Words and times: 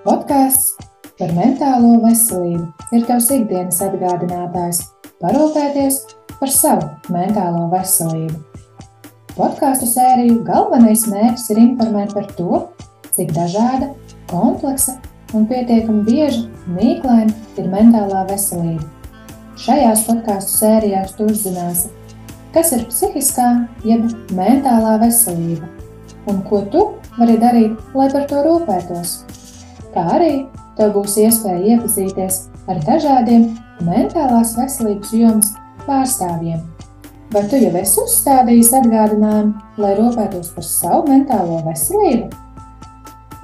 Podkāsts 0.00 0.78
par 1.18 1.32
mentālo 1.36 1.98
veselību 2.00 2.94
ir 2.96 3.02
tavs 3.04 3.26
ikdienas 3.34 3.82
atgādinātājs 3.84 4.78
parūpēties 5.20 5.98
par 6.38 6.52
savu 6.54 6.86
mentālo 7.12 7.66
veselību. 7.68 8.38
Podkāstu 9.34 9.84
sēriju 9.90 10.38
galvenais 10.46 11.04
mērķis 11.04 11.50
ir 11.52 11.60
informēt 11.66 12.14
par 12.16 12.30
to, 12.38 12.62
cik 13.12 13.34
dažāda, 13.36 13.90
kompleksa 14.32 14.96
un 15.36 15.44
pietiekami 15.50 16.06
bieži 16.08 16.46
mīklaina 16.78 17.36
ir 17.60 17.68
mentālā 17.68 18.22
veselība. 18.30 18.86
Šajās 19.60 20.06
podkāstu 20.08 20.62
sērijās 20.62 21.12
tu 21.18 21.28
uzzināsi, 21.28 21.92
kas 22.56 22.72
ir 22.72 22.86
psihiskā 22.88 23.50
jeb 23.84 24.08
mentālā 24.32 24.96
veselība 25.04 25.68
un 26.32 26.40
ko 26.48 26.62
tu 26.72 26.86
vari 27.18 27.36
darīt, 27.44 27.76
lai 27.92 28.08
par 28.16 28.24
to 28.32 28.40
rūpētos. 28.48 29.18
Kā 29.90 30.04
arī 30.14 30.34
tev 30.78 30.92
būs 30.94 31.16
iespēja 31.18 31.74
iepazīties 31.74 32.44
ar 32.70 32.78
dažādiem 32.86 33.48
mentālās 33.82 34.52
veselības 34.58 35.14
jomas 35.16 35.54
pārstāvjiem. 35.86 36.60
Vai 37.30 37.42
tu 37.50 37.58
jau 37.58 37.72
esi 37.78 37.98
uzstādījis 38.02 38.70
atgādinājumu, 38.80 39.52
lai 39.82 39.90
rūpētos 39.98 40.52
par 40.54 40.66
savu 40.66 41.04
mentālo 41.10 41.60
veselību? 41.66 42.30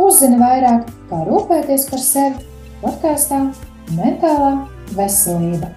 Uzzini 0.02 0.38
vairāk, 0.38 0.90
kā 1.10 1.22
rūpēties 1.26 1.88
par 1.90 2.02
sevi 2.02 2.46
podkāstā 2.82 3.40
Mentālā 3.94 4.52
veselība. 4.98 5.70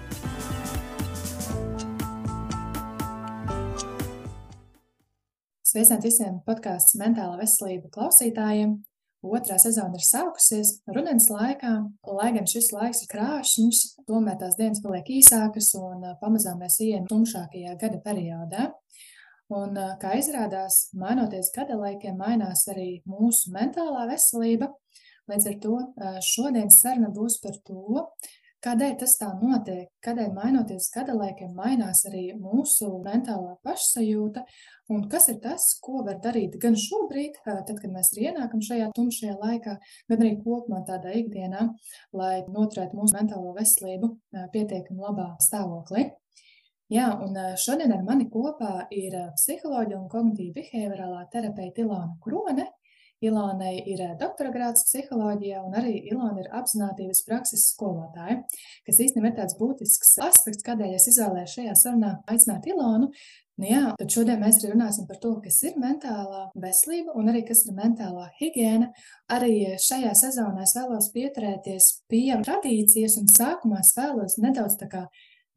Sveicināti 5.70 6.10
visiem 6.10 6.38
podkāstu 6.46 6.98
Mentālā 6.98 7.38
veselība 7.38 7.90
klausītājiem. 7.94 8.80
Otrā 9.20 9.58
sezona 9.60 9.98
ir 9.98 10.04
sākusies 10.06 10.78
rudens 10.88 11.26
laikā, 11.28 11.74
lai 12.08 12.30
gan 12.32 12.46
šis 12.48 12.70
laiks 12.72 13.02
ir 13.04 13.10
krāšņs, 13.10 13.80
tomēr 14.08 14.38
tās 14.40 14.56
dienas 14.56 14.80
paliek 14.80 15.10
īsākas 15.18 15.74
un 15.76 16.06
pamazām 16.22 16.62
mēs 16.64 16.78
ejam 16.80 17.04
tumšākajā 17.10 17.74
gada 17.82 18.00
periodā. 18.06 18.70
Un, 19.52 19.76
kā 20.00 20.14
izrādās, 20.16 20.86
mainoties 20.96 21.50
gada 21.52 21.76
laikiem, 21.76 22.16
mainās 22.16 22.64
arī 22.72 23.02
mūsu 23.04 23.52
mentālā 23.52 24.06
veselība. 24.08 24.70
Līdz 25.28 25.48
ar 25.50 25.58
to 25.66 25.76
šodienas 26.24 26.80
saruna 26.80 27.10
būs 27.12 27.36
par 27.42 27.58
to, 27.66 28.06
Kādēļ 28.60 28.90
tas 29.00 29.14
tā 29.16 29.30
notiek? 29.40 29.86
Kādēļ 30.04 30.34
mainoties 30.36 30.90
gada 30.92 31.14
laikiem, 31.16 31.54
mainās 31.56 32.02
arī 32.10 32.26
mūsu 32.36 32.90
mentālā 33.06 33.54
pašsajūta? 33.64 34.42
Un 34.92 35.06
kas 35.08 35.30
ir 35.32 35.38
tas, 35.40 35.64
ko 35.80 36.02
var 36.04 36.18
darīt 36.20 36.58
gan 36.60 36.76
šobrīd, 36.76 37.38
tad, 37.46 37.72
kad 37.72 37.88
mēs 37.94 38.12
ienākam 38.20 38.60
šajā 38.66 38.90
tumšajā 38.98 39.38
laikā, 39.40 39.78
gan 40.12 40.24
arī 40.26 40.34
kopumā 40.42 40.82
tādā 40.84 41.14
ikdienā, 41.22 41.70
lai 42.12 42.34
noturētu 42.52 43.00
mūsu 43.00 43.16
mentālo 43.16 43.54
veselību 43.56 44.12
pietiekami 44.52 45.08
labā 45.08 45.30
stāvoklī? 45.40 46.10
Jā, 46.90 47.06
un 47.22 47.38
šodien 47.64 47.94
ar 47.96 48.04
mani 48.04 48.26
kopā 48.28 48.90
ir 48.92 49.14
psiholoģija 49.38 50.02
un 50.02 50.08
kognitīva 50.10 50.58
behaviorālā 50.58 51.20
terapeita 51.32 51.84
Ilona 51.84 52.16
Krone, 52.20 52.66
Ilonai 53.20 53.74
ir 53.84 54.00
eh, 54.00 54.14
doktora 54.20 54.52
grāts 54.54 54.86
psiholoģijā, 54.88 55.60
un 55.66 55.76
arī 55.76 55.98
Ilona 56.08 56.40
ir 56.40 56.48
apzinātības 56.56 57.20
prakses 57.26 57.66
skolotāja, 57.74 58.40
kas 58.86 59.02
īstenībā 59.04 59.32
ir 59.32 59.38
tāds 59.42 59.58
būtisks 59.60 60.16
aspekts, 60.24 60.64
kādēļ 60.66 60.96
es 60.96 61.10
izvēlējos 61.12 61.56
šajā 61.58 61.76
sarunā 61.82 62.16
aicināt 62.32 62.68
Ilonu. 62.70 63.10
Nu 63.60 63.68
jā, 63.68 63.80
tad 63.98 64.08
šodien 64.08 64.38
mēs 64.40 64.62
arī 64.62 64.70
runāsim 64.72 65.04
par 65.04 65.18
to, 65.20 65.34
kas 65.44 65.58
ir 65.68 65.74
mentālā 65.76 66.46
veselība 66.62 67.12
un 67.20 67.28
arī 67.28 67.42
kas 67.50 67.66
ir 67.68 67.74
mentālā 67.76 68.30
higiēna. 68.38 68.88
Arī 69.36 69.74
šajā 69.76 70.14
sezonā 70.16 70.64
es 70.64 70.72
vēlos 70.78 71.10
pieturēties 71.12 71.90
pie 72.08 72.30
tradīcijas 72.40 73.18
un 73.20 73.28
sākumā 73.28 73.82
es 73.84 73.92
vēlos 73.98 74.38
nedaudz 74.40 74.78
tā 74.80 74.88
kā 74.88 75.02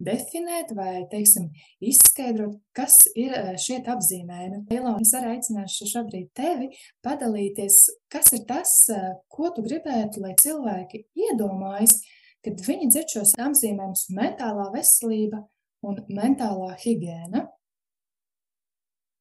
definēt 0.02 0.74
vai, 0.78 1.06
teiksim, 1.12 1.50
izskaidrot, 1.84 2.58
kas 2.76 3.04
ir 3.20 3.36
šie 3.62 3.80
apzīmējumi. 3.94 4.66
Ilona, 4.74 5.02
es 5.04 5.14
arī 5.18 5.36
aicināšu 5.38 5.90
šobrīd 5.92 6.30
tevi 6.38 6.70
padalīties, 7.06 7.80
kas 8.12 8.34
ir 8.34 8.46
tas, 8.50 8.76
eh, 8.90 9.10
ko 9.30 9.52
tu 9.56 9.66
gribētu, 9.66 10.24
lai 10.24 10.36
cilvēki 10.40 11.06
iedomājas, 11.30 12.00
kad 12.44 12.60
viņi 12.60 12.92
dzird 12.92 13.18
šos 13.18 13.36
apzīmējumus 13.40 14.08
mentālā 14.12 14.70
veselība 14.74 15.44
un 15.84 16.00
mentālā 16.10 16.74
higiēna. 16.84 17.48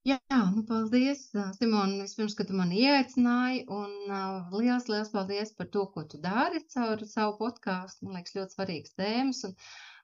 Jā, 0.02 0.18
nu 0.50 0.64
paldies, 0.66 1.28
Simona, 1.54 2.00
vispirms, 2.02 2.34
ka 2.34 2.42
tu 2.42 2.56
mani 2.58 2.80
ieaicināji, 2.82 3.60
un 3.70 3.92
uh, 4.10 4.48
liels, 4.50 4.88
liels 4.90 5.12
paldies 5.12 5.52
par 5.54 5.68
to, 5.70 5.84
ko 5.94 6.02
tu 6.10 6.18
dari 6.18 6.58
caur 6.74 7.04
savu 7.06 7.36
podkāstu. 7.38 8.08
Man 8.08 8.18
liekas, 8.18 8.34
ļoti 8.34 8.56
svarīgas 8.56 8.96
tēmas, 8.98 9.44
un 9.46 9.54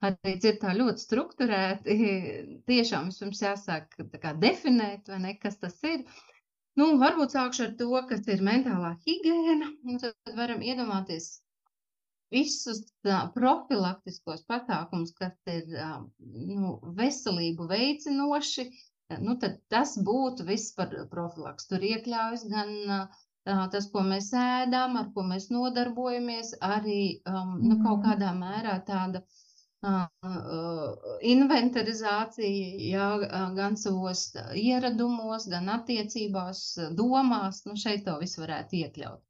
arī 0.07 0.35
dzird 0.39 0.61
tā 0.63 0.75
ļoti 0.79 1.05
strukturēti. 1.05 1.97
Tiešām 2.71 3.11
vispirms 3.11 3.43
jāsāk 3.45 3.99
kā, 4.23 4.35
definēt, 4.39 5.11
vai 5.11 5.21
ne, 5.25 5.35
kas 5.43 5.59
tas 5.63 5.79
ir. 5.87 6.05
Nu, 6.79 6.93
varbūt 7.01 7.35
sākšu 7.35 7.65
ar 7.67 7.75
to, 7.81 7.91
kas 8.11 8.29
ir 8.31 8.45
mentālā 8.47 8.95
higiēna, 9.07 9.73
un 9.91 10.03
tad 10.03 10.35
varam 10.39 10.63
iedomāties 10.63 11.41
visus 12.31 12.85
tā, 13.03 13.25
profilaktiskos 13.35 14.45
pasākumus, 14.47 15.15
kas 15.19 15.35
ir 15.51 15.67
nu, 16.21 16.77
veselību 17.01 17.67
veicinoši, 17.73 18.69
nu, 19.25 19.35
tas 19.73 19.97
būtu 20.07 20.47
viss 20.47 20.77
par 20.79 20.95
profilaks. 21.11 21.67
Tur 21.67 21.83
iekļaujas 21.89 22.47
gan 22.53 22.71
tas, 23.73 23.89
ko 23.91 24.05
mēs 24.07 24.31
ēdam, 24.37 25.01
ar 25.01 25.11
ko 25.17 25.25
mēs 25.27 25.49
nodarbojamies, 25.51 26.53
arī 26.63 27.01
um, 27.27 27.57
nu, 27.65 27.81
kaut 27.81 28.03
mm. 28.03 28.05
kādā 28.05 28.35
mērā 28.37 28.75
tāda 28.87 29.23
uh, 29.25 29.45
inventarizācija, 31.33 32.71
jā, 32.93 33.09
gan 33.55 33.77
savos 33.79 34.25
ieradumos, 34.59 35.47
gan 35.53 35.69
attiecībās, 35.77 36.63
domās, 36.99 37.63
nu 37.67 37.77
šeit 37.79 38.05
to 38.09 38.19
visu 38.23 38.43
varētu 38.43 38.77
iekļaut. 38.83 39.23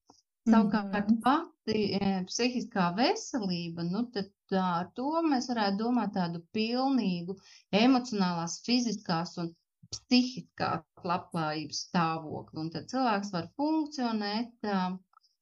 Savukārt 0.48 1.10
mm 1.10 1.16
-hmm. 1.16 1.22
pati 1.22 1.98
psihiskā 2.30 2.94
veselība, 2.96 3.84
nu 3.84 4.06
tad 4.14 4.30
ar 4.56 4.86
to 4.96 5.22
mēs 5.30 5.48
varētu 5.52 5.76
domāt 5.82 6.14
tādu 6.14 6.40
pilnīgu 6.56 7.36
emocionālās, 7.82 8.62
fiziskās 8.64 9.36
un 9.42 9.50
psihiskās 9.92 10.86
labklājības 11.10 11.82
stāvokli. 11.88 12.60
Un 12.64 12.70
tad 12.70 12.88
cilvēks 12.92 13.32
var 13.32 13.50
funkcionēt, 13.60 14.70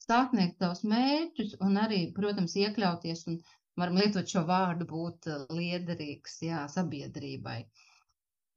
sasniegt 0.06 0.59
savus 0.59 0.83
mērķus 0.83 1.56
un 1.67 1.78
arī, 1.84 2.00
protams, 2.19 2.56
iekļauties 2.56 3.27
un 3.31 3.38
varam 3.81 3.98
lietot 4.00 4.28
šo 4.31 4.44
vārdu, 4.48 4.87
būt 4.91 5.28
eh, 5.32 5.44
liederīgs 5.59 6.41
jā, 6.47 6.64
sabiedrībai. 6.72 7.60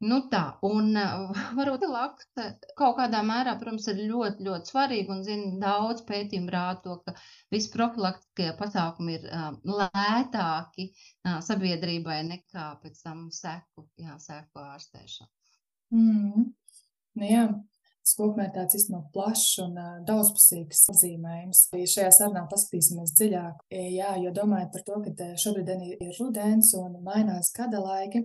Nu 0.09 0.21
tā, 0.31 0.43
un 0.63 0.93
uh, 0.95 1.39
varbūt 1.57 1.81
lakta 1.91 2.45
kaut 2.79 2.95
kādā 3.01 3.19
mērā, 3.27 3.57
protams, 3.59 3.89
ir 3.91 3.99
ļoti, 4.07 4.45
ļoti 4.47 4.71
svarīgi 4.71 5.11
un 5.11 5.25
zina 5.27 5.49
daudz 5.63 6.05
pētījumu 6.07 6.53
rāda 6.55 6.79
to, 6.85 6.95
ka 7.03 7.15
visi 7.51 7.71
profilaktiskie 7.73 8.53
pasākumi 8.61 9.17
ir 9.17 9.27
uh, 9.27 9.49
lētāki 9.67 10.87
uh, 10.93 11.41
sabiedrībai 11.43 12.21
nekā 12.29 12.69
pēc 12.85 13.03
tam 13.03 13.27
seku, 13.35 13.89
jā, 13.99 14.15
seku 14.23 14.63
ārstēšana. 14.63 15.29
Mm. 15.99 16.47
Nu 17.19 17.27
jā, 17.27 17.43
Tas 18.09 18.17
kopumā 18.17 18.47
ir 18.47 18.53
tāds 18.55 18.73
īstenībā 18.73 19.03
plašs 19.13 19.59
un 19.61 19.75
daudzpusīgs 20.07 20.87
apzīmējums. 20.89 21.59
Ja 21.77 21.89
šajā 21.91 22.13
sarunā 22.15 22.41
paskatīsimies 22.49 23.13
dziļāk, 23.19 23.59
jā, 23.69 24.15
jo 24.23 24.31
domājot 24.33 24.71
par 24.73 24.85
to, 24.87 24.95
ka 25.05 25.27
šobrīd 25.37 25.69
ir 25.77 26.15
rudens 26.17 26.71
un 26.79 26.95
mainās 27.05 27.51
gada 27.53 27.83
laiki, 27.83 28.23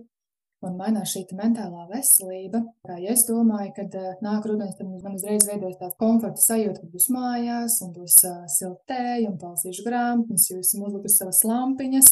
un 0.65 0.79
mainās 0.79 1.13
šī 1.13 1.21
mentālā 1.37 1.85
veselība. 1.91 2.63
Ja 2.89 3.13
es 3.13 3.27
domāju, 3.29 3.75
kad 3.77 3.99
nāk 4.25 4.47
rudens, 4.49 4.73
tad 4.79 4.89
man 4.89 5.19
uzreiz 5.19 5.45
veidojas 5.45 5.77
tāds 5.83 5.99
komforta 6.01 6.41
sajūta, 6.41 6.81
ka 6.81 6.89
būs 6.95 7.07
mājās, 7.13 7.77
un 7.85 7.93
būs 7.93 8.17
uh, 8.25 8.41
siltēji, 8.57 9.29
un 9.29 9.37
palasīšu 9.41 9.85
grāmatas, 9.85 10.49
jūs 10.49 10.71
esat 10.71 10.89
uzlikusi 10.89 11.19
savas 11.21 11.45
lampiņas. 11.45 12.09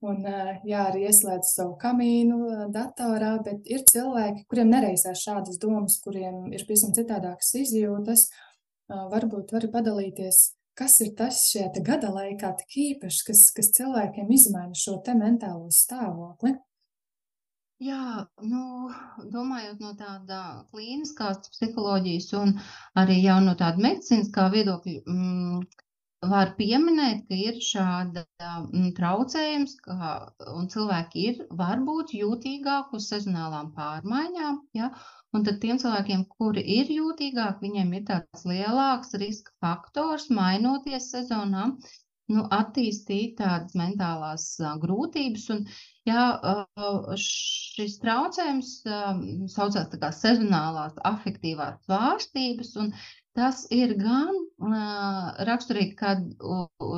Un 0.00 0.22
jā, 0.24 0.86
arī 0.86 1.02
ieslēdz 1.10 1.50
savu 1.58 1.74
kamīnu 1.80 2.70
datorā, 2.72 3.34
bet 3.44 3.66
ir 3.68 3.82
cilvēki, 3.88 4.46
kuriem 4.48 4.70
nereizēs 4.72 5.26
šādas 5.26 5.60
domas, 5.60 5.98
kuriem 6.00 6.46
ir 6.54 6.64
pavisam 6.64 6.94
citādākas 6.96 7.52
izjūtas. 7.60 8.30
Varbūt 8.88 9.52
var 9.52 9.66
padalīties, 9.74 10.38
kas 10.78 10.96
ir 11.04 11.12
tas 11.18 11.42
šajā 11.50 11.84
gada 11.84 12.14
laikā 12.14 12.54
tik 12.62 12.78
īpašs, 12.86 13.20
kas, 13.28 13.44
kas 13.56 13.70
cilvēkiem 13.76 14.32
izmaina 14.32 14.72
šo 14.72 14.96
te 15.04 15.12
mentālo 15.18 15.68
stāvokli. 15.74 16.56
Jā, 17.80 18.26
nu, 18.44 18.62
domājot 19.32 19.78
no 19.80 19.94
tāda 19.96 20.40
klīniskās 20.72 21.46
psiholoģijas 21.54 22.32
un 22.40 22.58
arī 23.00 23.22
jau 23.22 23.38
no 23.44 23.54
tāda 23.56 23.80
medicīniskā 23.80 24.50
viedokļa, 24.52 25.00
mm, 25.08 25.62
var 26.28 26.50
pieminēt, 26.58 27.22
ka 27.28 27.36
ir 27.38 27.60
šāda 27.64 28.26
mm, 28.40 28.90
traucējums, 28.98 29.76
ka, 29.86 30.10
cilvēki 30.74 31.24
ir 31.30 31.40
varbūt 31.62 32.12
jūtīgāki 32.18 33.00
uz 33.00 33.08
sezonālām 33.12 33.72
pārmaiņām, 33.78 34.60
ja, 34.76 34.90
Un 35.36 35.44
tad 35.46 35.60
tiem 35.62 35.78
cilvēkiem, 35.78 36.22
kuri 36.36 36.62
ir 36.76 36.88
jūtīgāki, 36.90 37.62
viņiem 37.64 37.90
ir 37.98 38.06
tāds 38.08 38.46
lielāks 38.50 39.12
riska 39.22 39.52
faktors 39.64 40.24
mainoties 40.38 41.06
sezonā, 41.12 41.66
nu, 42.34 42.42
attīstīt 42.56 43.36
tādas 43.38 43.76
mentālās 43.78 44.46
uh, 44.62 44.72
grūtības. 44.82 45.44
Un, 45.54 45.62
jā, 46.10 46.24
uh, 46.54 47.14
šis 47.26 47.96
traucējums 48.02 48.72
uh, 48.90 49.22
saucās 49.54 49.94
kā 50.02 50.10
sezonālās 50.18 50.98
afektīvās 51.12 51.78
svārstības, 51.86 52.74
un 52.82 52.90
tas 53.38 53.62
ir 53.74 53.94
gan 54.00 54.34
uh, 54.34 55.30
raksturīgi, 55.48 55.94
kad 55.98 56.24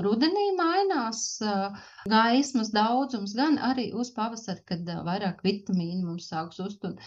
rudenī 0.06 0.46
mainās 0.58 1.22
uh, 1.44 1.76
gaismas 2.08 2.72
daudzums, 2.74 3.34
gan 3.36 3.58
arī 3.70 3.90
uz 3.92 4.10
pavasari, 4.16 4.64
kad 4.72 4.88
uh, 4.88 5.02
vairāk 5.08 5.44
vitamīnu 5.46 6.06
mums 6.08 6.30
sāks 6.32 6.62
uzturt. 6.64 7.00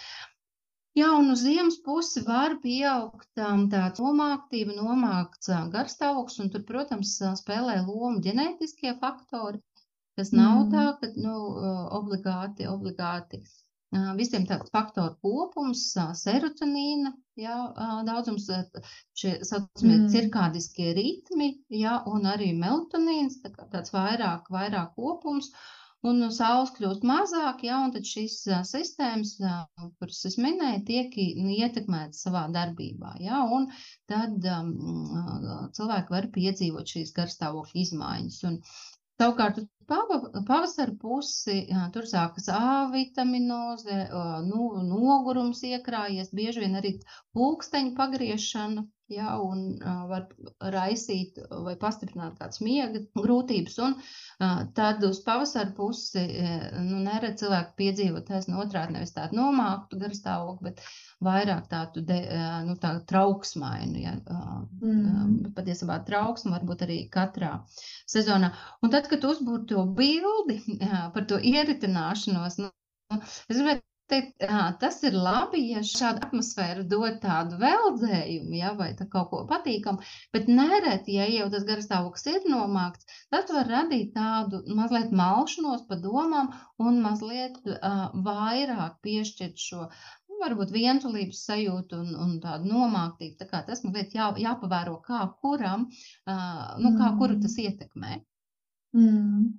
Jā, 0.95 1.10
un 1.19 1.33
uz 1.33 1.42
ziemas 1.44 1.75
pusi 1.83 2.22
var 2.27 2.56
pieaugt 2.63 3.42
um, 3.44 3.66
tāds 3.74 4.00
nomāktība, 4.00 4.77
nomākts 4.77 5.51
uh, 5.51 5.66
garstāvoklis, 5.74 6.39
un 6.45 6.54
tur, 6.54 6.63
protams, 6.69 7.18
spēlē 7.42 7.81
lomu 7.88 8.21
ģenētiskie 8.24 8.95
faktori, 9.01 9.60
kas 10.16 10.31
nav 10.31 10.69
tā, 10.71 10.86
Mm. 10.94 10.98
ka, 11.01 11.12
nu, 11.19 11.36
obligāti, 12.00 12.69
obligāti 12.71 13.42
visiem 14.18 14.45
tāds 14.50 14.71
faktoru 14.74 15.15
kopums, 15.24 15.86
serotonīna, 16.21 17.13
jā, 17.39 17.56
daudzums, 18.07 18.50
šie 19.15 19.38
saucamie 19.47 19.97
Mm. 20.01 20.09
cirkādiskie 20.13 20.94
ritmi, 20.97 21.50
jā, 21.69 22.01
un 22.12 22.27
arī 22.31 22.51
melatonīns, 22.57 23.42
tā 23.44 23.51
tāds 23.71 23.95
vairāk, 23.95 24.51
vairāk 24.51 24.95
kopums. 25.00 25.51
Un 26.06 26.21
saules 26.30 26.69
kļūst 26.75 27.01
mazāk, 27.09 27.63
ja, 27.65 27.80
un 27.81 27.92
tad 27.94 28.06
šīs 28.06 28.36
sistēmas, 28.69 29.31
kuras 29.97 30.19
es 30.30 30.36
minēju, 30.38 30.83
tiek 30.86 31.15
nu, 31.39 31.50
ietekmētas 31.56 32.19
savā 32.27 32.44
darbībā. 32.53 33.15
Ja, 33.25 33.39
un 33.57 33.65
tad 34.12 34.45
um, 34.51 34.69
cilvēki 35.74 36.13
var 36.13 36.27
piedzīvot 36.36 36.94
šīs 36.94 37.15
garstāvokļa 37.15 37.81
izmaiņas. 37.88 38.38
Un, 38.51 38.59
savukārt, 39.22 39.60
pavasara 39.90 40.96
pusi 41.02 41.58
tur 41.94 42.08
sākas 42.12 42.50
A 42.56 42.88
vitaminoze, 42.94 44.00
nu, 44.50 44.70
nogurums 44.90 45.64
iekrājies, 45.70 46.34
bieži 46.40 46.66
vien 46.66 46.80
arī 46.82 46.94
pulksteņu 47.38 47.96
pagriešana. 48.00 48.86
Ja, 49.13 49.36
un 49.38 49.75
uh, 49.78 50.06
var 50.10 50.30
raisīt 50.74 51.38
vai 51.66 51.75
pastiprināt 51.78 52.40
kādas 52.40 52.62
miega 52.66 53.04
grūtības. 53.19 53.78
Un 53.86 54.00
Uh, 54.36 54.66
Tad 54.75 55.04
uz 55.07 55.22
pavasara 55.24 55.72
pusi 55.78 56.22
nu, 56.84 56.98
neredz 57.06 57.40
cilvēku 57.40 57.72
piedzīvot 57.80 58.25
taisnu 58.28 58.57
otrādi 58.60 58.98
nevis 58.98 59.13
tādu 59.16 59.38
nomāktu 59.38 60.00
garstāvokli, 60.02 60.72
bet 60.74 60.81
vairāk 61.24 61.69
tādu 61.72 62.04
de, 62.10 62.18
nu, 62.68 62.75
tā 62.81 62.98
trauksmainu. 63.12 64.02
Ja, 64.04 64.16
Mm. 64.86 65.54
Patiesībā 65.56 65.96
trauksme 66.07 66.52
var 66.52 66.66
būt 66.68 66.84
arī 66.86 66.98
katrā 67.12 67.52
sezonā. 68.12 68.52
Un 68.84 68.92
tad, 68.94 69.07
kad 69.12 69.24
uzbūr 69.25 69.63
to 69.69 69.86
bildi 69.98 70.60
par 71.16 71.25
to 71.30 71.40
ieritināšanos, 71.40 72.60
nu, 72.62 72.69
es 73.16 73.56
gribētu 73.56 73.81
teikt, 74.12 74.44
jā, 74.44 74.63
tas 74.81 74.98
ir 75.07 75.16
labi, 75.18 75.62
ja 75.72 75.81
šāda 75.86 76.28
atmosfēra 76.28 76.84
dod 76.90 77.19
tādu 77.24 77.60
veldzējumu, 77.62 78.54
ja, 78.60 78.74
vai 78.80 78.92
tā 79.00 79.07
kaut 79.12 79.30
ko 79.31 79.42
patīkamu, 79.50 80.04
bet 80.36 80.50
nereti, 80.52 81.16
ja 81.19 81.28
jau 81.31 81.48
tas 81.54 81.66
garstāvoklis 81.68 82.28
ir 82.31 82.50
nomākts, 82.52 83.10
tas 83.34 83.50
var 83.56 83.72
radīt 83.72 84.13
tādu 84.18 84.62
mazliet 84.78 85.16
malšanos 85.16 85.88
pa 85.90 85.98
domām 86.04 86.52
un 86.81 87.02
mazliet 87.06 87.57
uh, 87.72 88.06
vairāk 88.28 89.02
piešķirt 89.06 89.66
šo, 89.68 89.88
nu, 90.30 90.40
varbūt 90.44 90.75
vientulības 90.75 91.46
sajūtu 91.50 92.04
un, 92.04 92.13
un 92.28 92.38
tādu 92.44 92.72
nomāktību. 92.72 93.40
Tā 93.42 93.50
kā 93.50 93.63
tas 93.68 93.84
mazliet 93.88 94.16
jā, 94.18 94.30
jāpavēro, 94.46 95.00
kā 95.06 95.25
kuram, 95.42 95.90
uh, 96.30 96.72
nu, 96.81 96.96
kā 97.00 97.12
kuru 97.19 97.42
tas 97.42 97.57
ietekmē. 97.62 98.22
Mm. 98.95 99.53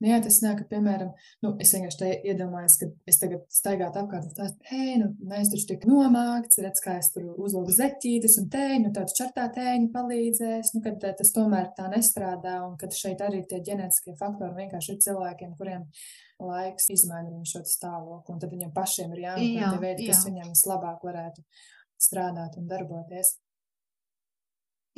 Nu, 0.00 0.08
jā, 0.08 0.16
tas 0.24 0.38
nāk, 0.40 0.62
ka, 0.62 0.66
piemēram, 0.70 1.10
nu, 1.44 1.50
es 1.60 1.74
vienkārši 1.74 2.08
iedomājos, 2.30 2.78
ka 2.80 2.88
es 3.10 3.18
tagad 3.20 3.42
staigātu 3.52 4.00
apkārt 4.00 4.24
un 4.24 4.32
stāstu, 4.32 4.64
hei, 4.70 4.94
nu, 5.00 5.10
mēs 5.28 5.50
taču 5.52 5.66
tik 5.68 5.84
nomākts, 5.88 6.60
redz, 6.64 6.80
kā 6.84 6.94
es 7.02 7.10
tur 7.12 7.26
uzlūku 7.34 7.74
zeķītes 7.76 8.38
un 8.40 8.48
tēņu, 8.54 8.92
tāds 8.96 9.16
čartā 9.18 9.44
tēņi 9.54 9.90
palīdzēs, 9.92 10.72
nu, 10.76 10.82
kad 10.86 11.04
eh, 11.04 11.16
tas 11.18 11.34
tomēr 11.36 11.68
tā 11.76 11.90
nestrādā 11.92 12.56
un 12.64 12.78
kad 12.80 12.96
šeit 12.96 13.20
arī 13.24 13.42
tie 13.50 13.60
ģenētiskie 13.66 14.16
faktori 14.20 14.56
vienkārši 14.62 14.94
ir 14.94 15.02
cilvēkiem, 15.04 15.52
kuriem 15.60 15.84
laiks 16.40 16.88
izmaina 16.94 17.42
šo 17.48 17.64
stāvokli, 17.68 18.34
un 18.34 18.40
tad 18.40 18.54
viņiem 18.54 18.72
pašiem 18.72 19.12
ir 19.12 19.26
jāmeklē 19.26 19.66
Jā, 19.66 19.74
veidi, 19.82 20.08
kas 20.08 20.22
jā. 20.22 20.30
viņiem 20.30 20.54
vislabāk 20.54 21.04
varētu 21.04 21.44
strādāt 21.98 22.56
un 22.56 22.70
darboties. 22.70 23.36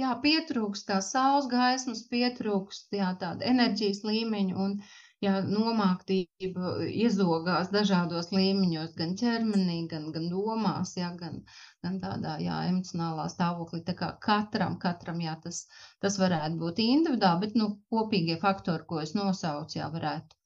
Jā, 0.00 0.10
pietrūkst 0.24 0.86
tā 0.88 0.98
saules 1.04 1.46
gaismas, 1.52 2.02
pietrūkst 2.12 2.96
jā, 2.98 3.08
tāda 3.22 3.46
enerģijas 3.52 4.02
līmeņa 4.08 4.58
un 4.64 4.76
jā, 5.24 5.32
nomāktība 5.46 6.74
iezogās 6.88 7.72
dažādos 7.74 8.30
līmeņos, 8.36 8.94
gan 9.00 9.12
ķermenī, 9.22 9.76
gan, 9.92 10.08
gan 10.14 10.28
domās, 10.32 10.94
jā, 11.00 11.10
gan, 11.20 11.40
gan 11.84 12.00
tādā 12.04 12.38
jā, 12.44 12.62
emocionālā 12.72 13.28
stāvoklī. 13.34 13.82
Tā 13.90 13.96
kā 14.02 14.10
katram, 14.28 14.78
katram 14.86 15.20
jā, 15.26 15.36
tas, 15.44 15.62
tas 16.06 16.18
varētu 16.22 16.60
būt 16.64 16.84
individuāli, 16.86 17.46
bet 17.46 17.60
nu, 17.62 17.70
kopīgie 17.92 18.40
faktori, 18.46 18.88
ko 18.92 19.02
es 19.04 19.16
nosaucu, 19.18 19.82
jā, 19.82 19.90
varētu 19.98 20.39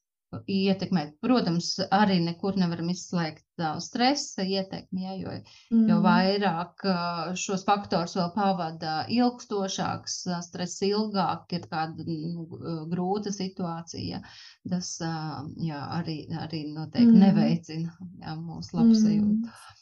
ietekmēt. 0.51 1.15
Protams, 1.23 1.75
arī 1.93 2.19
nekur 2.23 2.57
nevaram 2.59 2.89
izslēgt 2.91 3.43
tā 3.59 3.75
stresa 3.83 4.43
ietekmi, 4.43 5.03
ja, 5.05 5.13
jo, 5.15 5.31
jo 5.71 5.97
Mm. 5.97 6.03
vairāk 6.03 6.83
ā, 6.91 7.35
šos 7.39 7.63
faktors 7.67 8.15
vēl 8.15 8.33
pavada 8.35 9.05
ilgstošāks, 9.09 10.17
ā, 10.27 10.41
stress 10.43 10.81
ilgāk, 10.83 11.45
ir 11.55 11.67
kāda 11.71 12.03
nu, 12.07 12.47
grūta 12.91 13.31
situācija. 13.31 14.21
Tas 14.69 14.97
ā, 15.01 15.13
jā, 15.57 15.79
arī, 15.99 16.17
arī 16.43 16.65
noteikti 16.73 17.13
Mm. 17.13 17.23
neveicina 17.23 17.95
jā, 18.21 18.35
mūsu 18.35 18.75
labsajūtu. 18.81 19.45
Mm. 19.45 19.81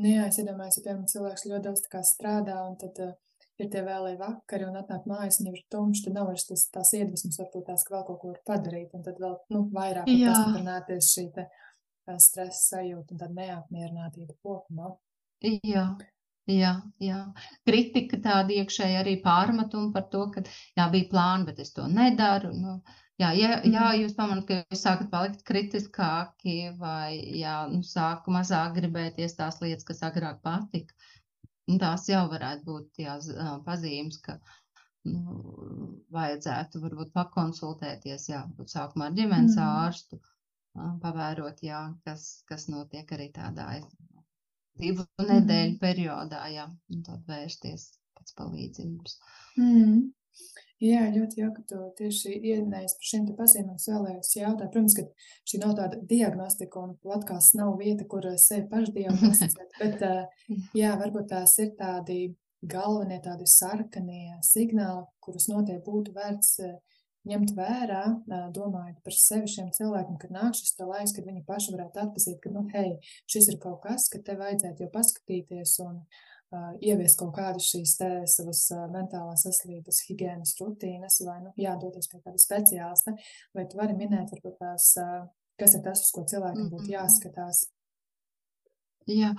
Nu, 0.00 0.06
jā, 0.06 0.28
es 0.30 0.38
iedomājos, 0.38 0.76
ja 0.78 0.84
piemēram 0.84 1.08
cilvēks 1.10 1.48
ļoti 1.50 1.64
daudz 1.66 1.82
strādā, 2.14 2.60
un 2.68 2.76
tad 2.78 3.00
uh, 3.02 3.14
ir 3.60 3.70
tie 3.72 3.82
vēlēji 3.86 4.18
vakari, 4.20 4.66
un 4.68 4.78
atnāk 4.80 5.08
mājās, 5.10 5.40
un 5.40 5.50
jau 5.50 5.56
ir 5.56 5.64
tumšs, 5.72 6.04
tad 6.06 6.16
nav 6.16 6.30
vairs 6.30 6.46
tas, 6.48 6.66
tās 6.74 6.92
iedvesmas, 6.96 7.38
varbūt 7.42 7.66
tās, 7.68 7.84
ka 7.86 7.96
vēl 7.96 8.06
kaut 8.08 8.20
ko 8.22 8.32
var 8.32 8.40
padarīt, 8.52 8.94
un 8.96 9.04
tad 9.06 9.20
vēl, 9.22 9.36
nu, 9.54 9.64
vairāk 9.74 10.08
Jā. 10.10 10.32
pastiprināties 10.32 11.10
šī 11.14 11.26
te 11.36 11.46
uh, 11.46 12.16
stresa 12.18 12.76
sajūta 12.76 13.14
un 13.14 13.20
tāda 13.20 13.36
neapmierinātība 13.36 14.36
kopumā. 14.42 14.94
Jā, 15.40 15.84
jā, 16.50 16.72
jā. 17.00 17.20
Kritika 17.68 18.18
tāda 18.24 18.56
iekšēji 18.56 18.98
arī 19.00 19.14
pārmetuma 19.24 19.92
par 19.94 20.08
to, 20.12 20.26
ka 20.34 20.42
jā, 20.48 20.88
bija 20.92 21.08
plāni, 21.12 21.48
bet 21.48 21.62
es 21.64 21.72
to 21.76 21.86
nedaru. 21.88 22.52
Nu, 22.56 22.80
jā, 23.20 23.32
ja, 23.38 23.60
jā, 23.64 23.86
Mm. 23.92 24.02
jūs 24.02 24.16
pamanāt, 24.18 24.46
ka 24.48 24.60
jūs 24.72 24.84
sākat 24.84 25.10
palikt 25.12 25.44
kritiskāki 25.48 26.76
vai 26.78 27.20
jā, 27.40 27.56
nu, 27.72 27.82
sāk 27.86 28.28
mazāk 28.28 28.76
gribēties 28.80 29.36
tās 29.38 29.60
lietas, 29.62 29.84
kas 29.84 30.02
agrāk 30.10 30.42
patika. 30.42 30.94
Un 31.70 31.78
tās 31.82 32.06
jau 32.10 32.24
varētu 32.32 32.64
būt 32.66 33.00
z- 33.26 33.36
ā, 33.38 33.50
pazīmes, 33.66 34.18
ka 34.24 34.38
nu, 35.06 36.00
vajadzētu 36.16 36.80
varbūt 36.82 37.12
pakonsultēties, 37.16 38.28
jā, 38.32 38.42
varbūt 38.48 38.74
sākumā 38.74 39.06
ar 39.10 39.16
ģimenes 39.18 39.56
Mm. 39.56 39.64
ārstu, 39.86 40.18
ā, 40.76 40.88
pavērot, 41.04 41.62
jā, 41.64 41.82
kas, 42.04 42.42
kas 42.50 42.66
notiek 42.68 43.12
arī 43.16 43.30
tādā 43.32 43.68
divu 44.80 45.06
nedēļu 45.20 45.78
periodā, 45.80 46.42
jā, 46.52 46.66
un 46.94 47.02
tad 47.06 47.24
vērsties 47.28 47.90
pēc 48.18 48.34
palīdzības. 48.40 49.16
Mm. 49.58 50.12
Jā, 50.80 51.02
ļoti 51.12 51.42
jauki, 51.42 51.60
ka 51.60 51.68
tu 51.68 51.78
tieši 51.98 52.38
ieminējies 52.38 52.94
par 52.96 53.08
te 53.28 53.34
pazīmēm. 53.36 53.74
Es 53.76 53.88
vēlējos 53.90 54.30
jautāt, 54.38 54.70
protams, 54.72 54.94
ka 54.96 55.02
šī 55.50 55.60
nav 55.60 55.74
tāda 55.76 55.98
diagnostika 56.08 56.80
un 56.80 56.94
podkāsts 57.04 57.56
nav 57.58 57.74
vieta, 57.80 58.06
kur 58.08 58.24
eh, 58.30 58.38
sevi 58.40 58.64
pašdiagnosticēt, 58.70 59.74
bet 59.82 60.04
eh, 60.06 60.46
jā, 60.78 60.94
varbūt 61.02 61.28
tās 61.34 61.58
ir 61.60 61.74
tādi 61.76 62.32
galvenie 62.64 63.20
tādi 63.24 63.48
sarkanie 63.48 64.38
signāli, 64.44 65.04
kurus 65.20 65.50
noteikti 65.52 65.84
būtu 65.84 66.16
vērts 66.16 66.54
eh, 66.64 66.78
ņemt 67.28 67.52
vērā, 67.52 68.02
domājot 68.56 69.02
par 69.04 69.12
sevi 69.12 69.52
šiem 69.52 69.68
cilvēkiem, 69.76 70.16
kad 70.22 70.32
nāk 70.32 70.56
šis 70.56 70.78
laiks, 70.80 71.12
kad 71.12 71.28
viņi 71.28 71.44
paši 71.44 71.74
varētu 71.76 72.00
atpazīt, 72.06 72.38
ka, 72.40 72.52
nu, 72.54 72.64
hei, 72.72 72.94
šis 73.28 73.52
ir 73.52 73.60
kaut 73.60 73.82
kas, 73.84 74.08
ka 74.08 74.22
te 74.24 74.38
vajadzētu 74.40 74.86
jau 74.86 74.92
paskatīties 74.94 75.74
un 75.84 75.98
uh, 76.00 76.20
ieviest 76.82 77.18
kaut 77.20 77.34
kādus 77.36 77.68
šīs 77.72 77.96
te 78.00 78.10
savas 78.30 78.62
mentālās 78.92 79.46
veselības 79.46 80.00
higienas 80.08 80.54
rutīnas 80.60 81.20
vai, 81.26 81.38
nu, 81.44 81.52
jādoties 81.60 82.10
pie 82.10 82.22
kāda 82.24 82.40
speciālista, 82.42 83.14
vai 83.56 83.66
tu 83.70 83.80
vari 83.80 83.96
minēt, 83.98 84.32
varbūt 84.34 84.56
tās, 84.62 84.92
kas 85.60 85.76
ir 85.76 85.84
tas, 85.86 86.02
uz 86.06 86.14
ko 86.14 86.24
cilvēkam 86.30 86.72
būtu 86.72 86.90
jāskatās. 86.94 87.68
Jā, 89.10 89.30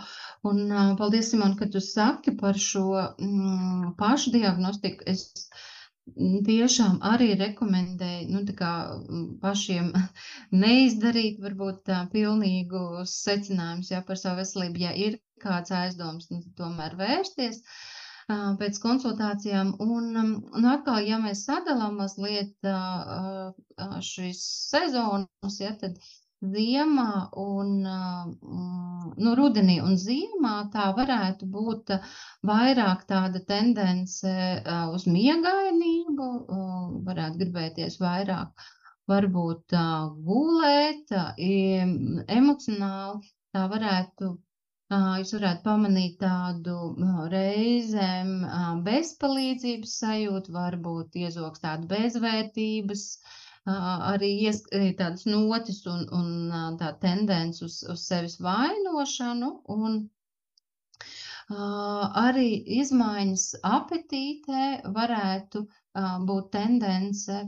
un 0.47 0.65
paldies, 0.99 1.29
Simon, 1.31 1.53
ka 1.59 1.67
tu 1.71 1.79
saki 1.83 2.33
par 2.39 2.57
šo 2.59 2.87
mm, 2.97 3.93
pašdiagnostiku. 3.99 5.05
Es 5.07 5.29
tiešām 6.47 6.99
arī 7.07 7.31
rekomendēju, 7.39 8.27
nu, 8.33 8.41
kā 8.57 8.73
pašiem 9.43 9.91
neizdarīt 10.63 11.41
varbūt 11.43 11.83
tā 11.89 12.01
pilnīgus 12.13 13.15
secinājumus, 13.25 13.91
ja, 13.93 14.03
par 14.07 14.19
savu 14.21 14.41
veselību, 14.41 14.83
ja 14.85 14.93
ir 15.07 15.19
kāds 15.41 15.73
aizdoms, 15.73 16.29
nu, 16.31 16.43
tomēr 16.57 16.95
vērsties 16.99 17.61
pēc 18.61 18.77
konsultācijām. 18.79 19.73
Un, 19.83 20.11
un 20.55 20.67
atkal, 20.71 21.01
ja 21.03 21.17
mēs 21.19 21.43
sadalām 21.47 21.97
mazliet 21.99 22.69
šīs 24.11 24.43
sezonas, 24.71 25.57
ja, 25.59 25.73
tad 25.81 25.97
ziemā 26.41 27.05
un 27.43 27.71
nu, 27.85 29.33
rudenī 29.39 29.75
un 29.85 29.95
ziemā 30.03 30.53
tā 30.75 30.85
varētu 30.99 31.47
būt 31.55 31.93
vairāk 32.51 33.03
tāda 33.11 33.41
tendence 33.53 34.35
uz 34.97 35.05
miegainību, 35.17 36.29
varētu 37.09 37.41
gribēties 37.43 37.99
vairāk 38.01 38.65
varbūt 39.11 39.75
gulēt, 40.31 41.13
emocionāli. 42.41 43.33
Tā 43.51 43.67
varētu 43.75 44.35
Jūs 44.91 45.29
varētu 45.33 45.61
pamanīt 45.65 46.15
tādu 46.21 46.73
reizēm 47.33 48.31
bezpalīdzības 48.87 49.93
sajūtu, 50.01 50.51
varbūt 50.55 51.15
iezogs 51.21 51.63
tādu 51.63 51.87
bezvērtības, 51.93 53.03
arī 53.65 54.31
tādas 54.97 55.25
notis 55.25 55.85
un, 55.85 56.07
un 56.11 56.77
tā 56.79 56.93
tendence 57.01 57.63
uz, 57.65 57.83
uz 57.89 58.07
sevis 58.07 58.39
vainošanu 58.41 59.51
un 59.69 60.09
arī 61.51 62.49
izmaiņas 62.79 63.45
apetītē 63.63 64.65
varētu 64.95 65.65
būt 66.27 66.51
tendence 66.51 67.39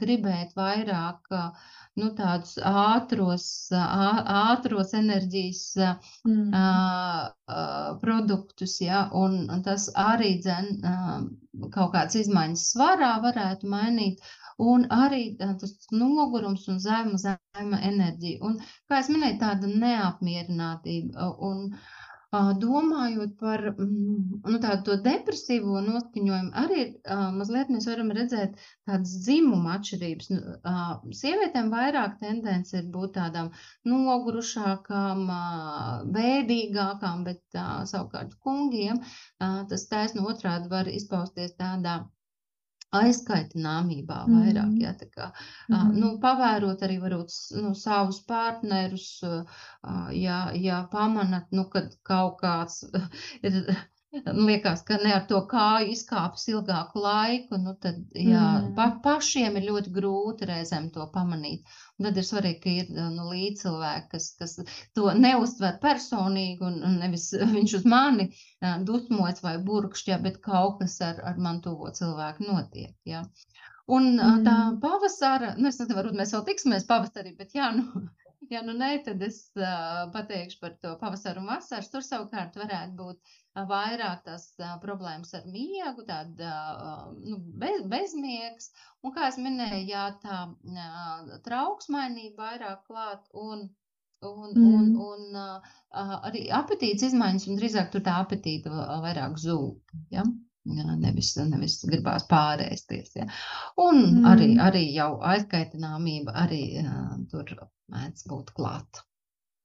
gribēt 0.00 0.54
vairāk 0.56 1.28
nu, 2.00 2.08
tādus 2.16 2.56
ātros, 2.64 3.46
ātros 3.72 4.94
enerģijas 4.94 5.76
mm. 6.24 6.54
produktus, 8.00 8.80
ja, 8.80 9.10
un 9.12 9.62
tas 9.64 9.90
arī 9.94 10.38
dzen 10.40 10.80
kaut 11.74 11.92
kādas 11.92 12.16
izmaiņas 12.22 12.70
svarā 12.72 13.18
varētu 13.20 13.68
mainīt, 13.68 14.22
un 14.60 14.86
arī 14.96 15.22
tas 15.40 15.74
nogurums 16.02 16.68
un 16.72 16.78
zema, 16.84 17.20
zema 17.24 17.80
enerģija. 17.92 18.42
Un, 18.50 18.60
kā 18.90 19.00
es 19.04 19.10
minēju, 19.14 19.40
tāda 19.44 19.72
neapmierinātība. 19.72 21.32
Un, 21.50 21.66
Domājot 22.32 23.30
par 23.38 23.62
mm, 23.68 24.42
nu, 24.52 24.58
tādu 24.62 24.94
depresīvo 25.02 25.80
noskaņojumu, 25.86 26.52
arī 26.62 26.84
mazliet 27.38 27.72
mēs 27.74 27.88
varam 27.90 28.12
redzēt 28.18 28.52
tādas 28.86 29.16
dzimuma 29.24 29.72
atšķirības. 29.78 30.28
Nu, 30.34 30.52
sievietēm 31.22 31.72
vairāk 31.74 32.20
tendence 32.20 32.76
ir 32.78 32.86
būt 32.94 33.16
tādām 33.16 33.50
nogurušākām, 33.94 35.26
bēdīgākām, 36.18 37.26
bet 37.26 37.60
savukārt 37.96 38.38
kungiem 38.46 39.02
tas 39.74 39.88
taisno 39.90 40.30
otrādi 40.30 40.70
var 40.70 40.94
izpausties 40.94 41.58
tādā 41.58 41.98
aizkaitināmībā 42.98 44.18
vairāk, 44.30 44.72
Mhm. 44.72 44.80
ja, 44.82 44.92
tā 44.98 45.06
kā, 45.16 45.28
ā, 45.70 45.82
nu, 45.94 46.08
Mhm. 46.08 46.20
pavērot 46.24 46.82
arī 46.82 46.98
varbūt, 47.02 47.34
nu, 47.62 47.74
savus 47.74 48.20
partnerus, 48.26 49.22
ja, 50.12 50.38
ja 50.54 50.80
pamanat, 50.92 51.46
nu, 51.52 51.64
kad 51.70 51.94
kaut 52.02 52.40
kāds 52.42 52.82
ir, 53.46 53.60
liekas, 54.12 54.80
ka 54.86 54.96
ne 55.02 55.12
ar 55.14 55.22
to 55.30 55.38
kāju 55.50 55.92
izkāpis 55.94 56.48
ilgāku 56.50 56.98
laiku, 57.04 57.58
nu, 57.62 57.74
tad, 57.84 58.00
jā, 58.14 58.72
pa, 58.76 58.86
Mm. 58.90 58.96
pašiem 59.04 59.56
ir 59.60 59.68
ļoti 59.68 59.92
grūti 59.94 60.48
reizēm 60.50 60.88
to 60.94 61.06
pamanīt. 61.14 61.62
Un 61.98 62.08
tad 62.08 62.16
ir 62.18 62.26
svarīgi, 62.26 62.60
ka 62.64 62.70
ir, 62.80 62.90
nu, 63.14 63.28
līdzcilvēki, 63.30 64.08
kas, 64.10 64.26
kas 64.40 64.56
to 64.98 65.12
neuztver 65.14 65.78
personīgi 65.84 66.60
un, 66.66 66.80
nevis 67.04 67.28
viņš 67.56 67.76
uz 67.80 67.86
mani 67.86 68.28
dusmojas 68.88 69.42
vai 69.46 69.56
burkšķi, 69.70 70.10
ja, 70.10 70.18
bet 70.18 70.40
kaut 70.42 70.80
kas 70.82 71.00
ar, 71.06 71.22
ar 71.30 71.38
man 71.38 71.60
tuvo 71.62 71.90
cilvēku 71.94 72.48
notiek, 72.50 72.96
jā. 73.06 73.22
Un 73.90 74.18
ā, 74.18 74.32
tā 74.46 74.56
Mm. 74.70 74.80
pavasara, 74.82 75.54
nu, 75.58 75.68
es 75.70 75.78
nezinu, 75.78 75.96
varbūt 75.98 76.18
mēs 76.18 76.34
vēl 76.34 76.44
tiksimies 76.50 76.84
pavasarī, 76.90 77.36
bet 77.38 77.54
jā, 77.54 77.70
nu, 77.78 78.08
ja 78.50 78.60
nu 78.66 78.72
nē, 78.76 78.90
tad 79.06 79.22
es 79.22 79.36
uh, 79.58 80.08
pateikšu 80.14 80.58
par 80.60 80.74
to 80.82 80.94
pavasaru 81.00 81.40
un 81.42 81.48
vasaras. 81.52 81.90
Tur 81.92 82.02
savukārt 82.06 82.56
varētu 82.60 82.96
būt 82.98 83.18
uh, 83.20 83.64
vairāk 83.70 84.24
tās 84.26 84.48
uh, 84.60 84.74
problēmas 84.82 85.32
ar 85.38 85.46
miegu, 85.50 86.04
tāda 86.08 86.52
uh, 86.74 87.04
nu, 87.24 87.38
bez, 87.62 87.84
bezmiegs. 87.92 88.70
Un 89.06 89.14
kā 89.16 89.28
es 89.32 89.38
minēju, 89.40 89.84
jā, 89.90 90.06
tā 90.24 90.40
uh, 90.50 91.36
trauksmainība 91.46 92.50
vairāk 92.50 92.84
klāt 92.90 93.26
un, 93.32 93.68
un, 94.22 94.50
un, 94.52 94.54
Mm. 94.60 94.96
un 95.00 95.36
uh, 95.40 95.72
uh, 95.96 96.16
arī 96.28 96.42
apetītes 96.52 97.06
izmaiņas, 97.10 97.46
un 97.48 97.56
drīzāk 97.60 97.88
tur 97.94 98.02
tā 98.04 98.18
apetīte 98.20 98.68
va- 98.72 98.98
vairāk 99.06 99.38
zūd. 99.40 99.78
Ja? 100.12 100.26
Jā, 100.76 100.96
nevis, 101.00 101.34
nevis 101.50 101.78
gribās 101.88 102.26
pārēsties. 102.30 103.14
Ja. 103.16 103.26
Un 103.80 104.24
arī, 104.28 104.52
Mm. 104.54 104.60
arī 104.68 104.82
jau 104.94 105.18
aizkaitināmība 105.32 106.34
arī 106.44 106.62
uh, 106.84 107.16
tur 107.30 107.68
mēdz 107.90 108.26
būt 108.30 108.52
klāta. 108.56 109.04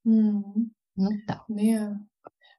Mm. 0.08 0.70
Nu, 0.98 1.12
tā. 1.28 1.40
Nu 1.50 1.62
jā, 1.66 1.86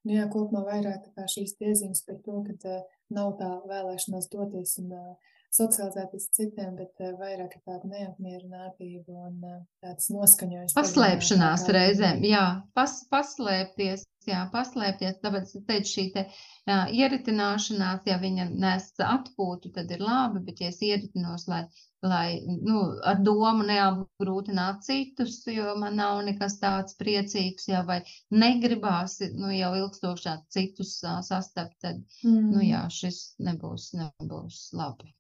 nu 0.05 0.12
jā, 0.12 0.26
kopumā 0.33 0.65
vairāk 0.67 1.07
šīs 1.33 1.57
piezīmes 1.61 2.05
par 2.07 2.21
to, 2.25 2.43
ka 2.47 2.76
uh, 2.76 2.83
nav 3.11 3.37
tā 3.41 3.50
vēlēšanās 3.71 4.29
doties 4.33 4.79
un 4.83 4.93
uh, 4.93 5.15
socializēties 5.55 6.26
ar 6.29 6.35
citiem, 6.38 6.75
bet 6.79 7.05
uh, 7.05 7.15
vairāk 7.21 7.57
ir 7.59 7.62
tāda 7.67 7.91
neapmierinātība 7.93 9.23
un 9.29 9.38
uh, 9.45 9.62
tāds 9.85 10.11
noskaņojums. 10.15 10.76
Paslēpšanās 10.76 11.65
padziļinātākā 11.65 11.79
reizēm, 11.79 12.26
jā, 12.26 12.45
pas, 12.76 12.99
paslēpties, 13.12 14.05
jā, 14.26 14.43
paslēpties, 14.53 15.19
tāpēc 15.23 15.55
es 15.55 15.67
teicu 15.69 15.93
šī 15.93 16.07
te 16.15 16.26
jā, 16.67 16.79
ieritināšanās, 17.03 18.07
ja 18.11 18.21
viņa 18.23 18.49
nes 18.53 18.88
atpūtu, 19.03 19.73
tad 19.76 19.91
ir 19.95 20.03
labi, 20.03 20.43
bet 20.49 20.62
ja 20.65 20.71
es 20.73 20.81
ieritinos, 20.83 21.47
lai, 21.50 21.62
lai 22.07 22.41
nu, 22.47 22.83
ar 23.07 23.21
domu 23.25 23.65
neapgrūtināt 23.67 24.83
citus, 24.87 25.38
jo 25.50 25.76
man 25.81 25.97
nav 26.00 26.21
nekas 26.26 26.59
tāds 26.62 26.99
priecīgs, 26.99 27.69
jā, 27.71 27.83
vai 27.87 28.00
negribās, 28.31 29.21
nu, 29.38 29.50
jau 29.55 29.73
ilgstošāk 29.83 30.47
citus 30.53 30.99
sastapt, 31.03 31.79
tad, 31.83 32.03
nu, 32.25 32.59
Mm. 32.59 32.67
jā, 32.67 32.83
šis 32.91 33.37
nebūs, 33.38 33.93
nebūs 33.95 34.73
labi. 34.75 35.15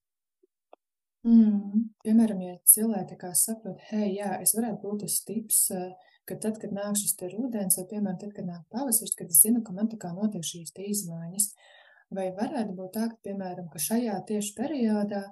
Mm. 1.26 1.86
Piemēram, 2.06 2.42
ja 2.44 2.56
cilvēki 2.70 3.16
saprot, 3.34 3.80
hei, 3.90 4.12
jā, 4.20 4.36
es 4.44 4.54
varētu 4.54 4.78
būt 4.84 5.00
tas 5.02 5.16
tips, 5.26 5.70
eh, 5.74 5.88
ka 6.26 6.36
tad, 6.42 6.60
kad 6.62 6.70
nāk 6.74 6.94
šis 6.94 7.16
rudens, 7.32 7.78
vai, 7.78 7.86
piemēram, 7.90 8.18
tad, 8.20 8.32
kad 8.36 8.46
nāk 8.46 8.62
pavasaris, 8.70 9.14
kad 9.18 9.26
es 9.26 9.40
zinu, 9.42 9.62
ka 9.66 9.72
man 9.72 9.88
tā 9.88 9.98
kā 9.98 10.12
notiek 10.14 10.44
šīs 10.46 10.70
izmaiņas, 10.76 11.48
vai 12.14 12.30
varētu 12.30 12.76
būt 12.78 12.92
tā, 12.94 13.08
ka, 13.10 13.18
piemēram, 13.26 13.66
ka 13.72 13.82
šajā 13.82 14.20
tieši 14.28 14.54
periodā 14.54 15.24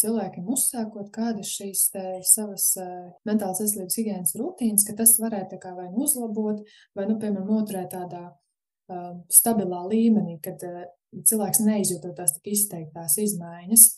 cilvēkiem 0.00 0.46
uzsākot 0.48 1.10
kādas 1.12 1.50
šīs 1.50 1.90
te 1.92 2.04
savas 2.24 2.70
uh, 2.80 3.10
mentālas 3.28 3.60
veselības 3.60 3.98
higienas 3.98 4.36
rutīnas, 4.38 4.86
ka 4.86 4.94
tas 4.96 5.16
varētu 5.20 5.58
kā 5.60 5.74
vai 5.76 5.90
nu 5.90 6.06
uzlabot, 6.06 6.62
vai, 6.94 7.08
nu, 7.10 7.18
piemēram, 7.20 7.50
noturēt 7.50 7.90
tādā 7.92 8.22
uh, 8.30 9.18
stabilā 9.28 9.82
līmenī, 9.90 10.38
kad 10.44 10.62
uh, 10.66 10.86
cilvēks 11.10 11.64
neizjūtot 11.66 12.14
tās 12.16 12.38
tik 12.38 12.54
izteiktās 12.54 13.18
izmaiņas. 13.20 13.90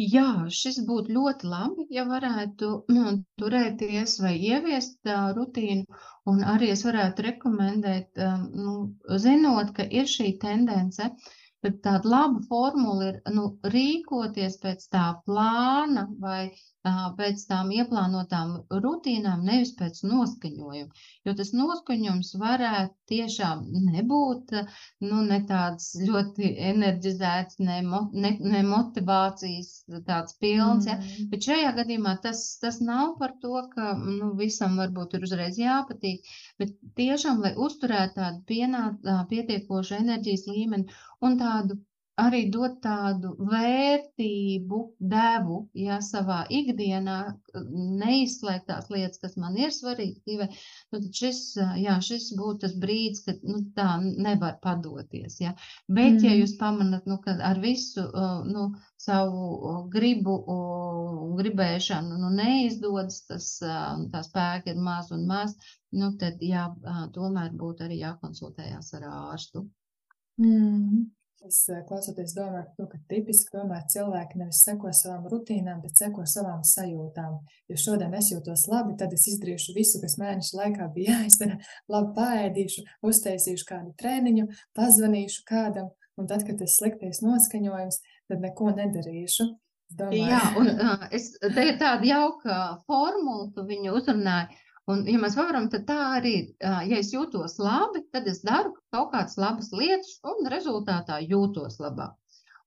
Jā, 0.00 0.26
šis 0.58 0.78
būtu 0.88 1.12
ļoti 1.14 1.48
labi, 1.52 1.84
ja 1.96 2.02
varētu 2.08 2.68
nu, 2.94 3.10
turēties 3.42 4.14
vai 4.24 4.32
ieviest 4.50 4.96
tā 5.08 5.16
rutīnu, 5.36 5.84
un 6.32 6.40
arī 6.54 6.70
es 6.74 6.84
varētu 6.86 7.26
rekomendēt, 7.26 8.08
um, 8.26 8.46
nu, 8.64 8.74
zinot, 9.26 9.74
ka 9.76 9.84
ir 10.00 10.08
šī 10.14 10.30
tendence, 10.46 11.10
tad 11.62 11.76
tāda 11.84 12.08
laba 12.14 12.40
formula 12.48 13.10
ir 13.12 13.20
nu, 13.36 13.44
rīkoties 13.76 14.56
pēc 14.64 14.88
tā 14.96 15.04
plāna 15.28 16.06
vai 16.24 16.50
pēc 17.18 17.42
tām 17.46 17.68
ieplānotām 17.74 18.54
rutīnām, 18.84 19.44
nevis 19.46 19.70
pēc 19.78 20.00
noskaņojuma, 20.02 21.02
jo 21.28 21.34
tas 21.38 21.52
noskaņojums 21.54 22.32
varētu 22.42 22.96
tiešām 23.12 23.60
nebūt 23.92 24.54
nu, 25.06 25.20
ne 25.28 25.38
tāds 25.46 25.92
ļoti 26.00 26.50
enerģizēts, 26.72 27.60
ne, 27.62 27.76
mo, 27.86 28.00
ne, 28.12 28.32
ne 28.40 28.62
motivācijas 28.66 29.70
tāds 30.08 30.38
pilns, 30.42 30.88
ja, 30.90 30.98
Mm. 31.02 31.28
bet 31.30 31.46
šajā 31.46 31.70
gadījumā 31.76 32.16
tas, 32.22 32.42
tas 32.62 32.80
nav 32.80 33.14
par 33.18 33.32
to, 33.42 33.54
ka 33.74 33.92
nu, 33.98 34.32
visam 34.38 34.76
varbūt 34.80 35.14
ir 35.18 35.24
uzreiz 35.28 35.58
jāpatīk, 35.58 36.26
bet 36.58 36.74
tiešām, 36.98 37.40
lai 37.46 37.54
uzturētu 37.68 38.18
tādu 38.18 38.42
pienā, 38.50 38.82
pietiekošu 39.30 39.96
enerģijas 40.00 40.46
līmeni 40.50 40.86
un 41.22 41.38
tādu 41.38 41.78
arī 42.20 42.42
dot 42.52 42.74
tādu 42.84 43.32
vērtību, 43.40 44.78
devu, 45.12 45.58
ja 45.78 45.98
savā 46.04 46.42
ikdienā 46.52 47.18
neizslēgt 48.02 48.66
tās 48.68 48.90
lietas, 48.92 49.20
kas 49.22 49.38
man 49.40 49.56
ir 49.56 49.72
svarīgas 49.72 50.20
dzīvē, 50.26 50.48
nu, 50.92 50.98
tad 50.98 51.08
šis, 51.16 51.40
jā, 51.80 51.96
šis 52.04 52.28
būtu 52.36 52.66
tas 52.66 52.74
brīdis, 52.82 53.24
kad, 53.24 53.40
nu, 53.48 53.62
tā 53.76 53.96
nevar 54.02 54.58
padoties, 54.64 55.38
ja. 55.40 55.54
Bet, 55.88 56.18
mm. 56.18 56.26
ja 56.26 56.34
jūs 56.36 56.56
pamanat, 56.60 57.08
nu, 57.08 57.16
ka 57.24 57.38
ar 57.50 57.60
visu, 57.62 58.04
nu, 58.50 58.68
savu 59.00 59.86
gribu 59.92 60.36
gribēšanu, 61.40 62.20
nu, 62.20 62.34
neizdodas, 62.36 63.22
tas, 63.30 63.48
tā 63.62 64.24
spēka 64.28 64.74
ir 64.74 64.84
maz 64.84 65.08
un 65.16 65.24
maz, 65.30 65.56
nu, 65.96 66.12
tad, 66.20 66.44
jā, 66.44 66.68
tomēr 67.16 67.56
būtu 67.56 67.88
arī 67.88 68.02
jākonsultējās 68.04 68.94
ar 69.00 69.08
ārstu. 69.14 69.64
Mm. 70.40 71.08
Es 71.42 71.64
eh, 71.68 71.80
klausoties 71.88 72.34
domāju, 72.36 72.68
ka, 72.68 72.74
nu, 72.78 72.86
ka 72.90 72.98
tipiski 73.10 73.50
tomēr 73.56 73.82
cilvēki 73.90 74.38
nevis 74.38 74.60
seko 74.62 74.92
savām 74.94 75.24
rutīnām, 75.30 75.80
bet 75.82 75.98
seko 75.98 76.22
savām 76.28 76.60
sajūtām. 76.66 77.40
Jo 77.72 77.78
šodien 77.84 78.14
es 78.18 78.30
jūtos 78.30 78.68
labi, 78.70 78.94
tad 79.00 79.14
es 79.16 79.26
izdarīšu 79.32 79.74
visu, 79.74 79.98
kas 80.02 80.18
mēneša 80.22 80.60
laikā 80.60 80.86
bija 80.94 81.18
jāizdara. 81.18 81.58
Labi 81.90 82.14
paēdīšu, 82.18 82.86
uztaisīšu 83.10 83.66
kādu 83.68 83.90
treniņu, 83.98 84.46
pazvanīšu 84.78 85.42
kādam, 85.48 85.90
un 86.20 86.30
tad, 86.30 86.46
kad 86.46 86.62
tas 86.62 86.78
sliktais 86.78 87.24
noskaņojums, 87.26 87.98
tad 88.30 88.46
neko 88.46 88.70
nedarīšu. 88.78 89.50
Domāju. 89.92 90.24
Jā, 90.24 90.44
un 90.56 90.70
es, 91.12 91.32
te 91.42 91.64
ir 91.68 91.74
tāda 91.80 92.06
jauka 92.08 92.60
formula, 92.86 93.50
tu 93.52 93.66
viņu 93.68 93.98
uzrunāji. 93.98 94.62
Un, 94.90 95.04
ja 95.06 95.18
mēs 95.22 95.36
varam, 95.38 95.68
tad 95.70 95.84
tā 95.86 95.98
arī, 96.16 96.34
ja 96.62 96.96
es 96.98 97.12
jūtos 97.14 97.54
labi, 97.62 98.02
tad 98.14 98.26
es 98.26 98.40
daru 98.42 98.72
kaut 98.94 99.12
kādas 99.12 99.38
labas 99.38 99.70
lietas 99.70 100.16
un 100.26 100.50
rezultātā 100.50 101.20
jūtos 101.22 101.78
labāk. 101.82 102.16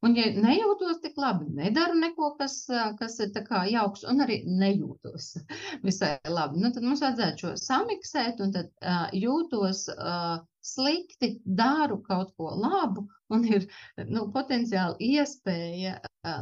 Un, 0.05 0.13
ja 0.15 0.27
nejūtos 0.37 0.99
tik 1.03 1.15
labi, 1.19 1.47
nedaru 1.57 1.95
neko, 1.97 2.35
kas, 2.39 2.57
kas 2.99 3.15
ir 3.23 3.31
jauks, 3.71 4.03
un 4.07 4.21
arī 4.25 4.41
nejūtos 4.45 5.31
visai 5.87 6.13
labi, 6.29 6.61
nu, 6.61 6.71
tad 6.71 6.85
mums 6.85 7.03
vajadzētu 7.03 7.41
šo 7.41 7.53
samiksēt, 7.59 8.43
un 8.45 8.53
tad 8.55 8.71
uh, 8.83 9.07
jūtos 9.15 9.87
uh, 9.95 10.37
slikti, 10.65 11.29
daru 11.45 11.99
kaut 12.05 12.33
ko 12.37 12.51
labu, 12.59 13.05
un 13.33 13.45
ir 13.47 13.67
nu, 14.09 14.25
potenciāli 14.33 15.11
iespēja 15.15 15.95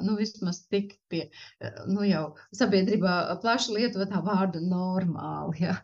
nu, 0.04 0.16
vismaz 0.20 0.62
tikt 0.72 0.98
pie 1.12 1.24
nu, 1.90 2.04
jau 2.08 2.24
sabiedrībā 2.56 3.16
plaši 3.44 3.76
lietot 3.78 4.12
tā 4.12 4.24
vārdu 4.26 4.64
normāli. 4.64 5.66
Ja. 5.66 5.76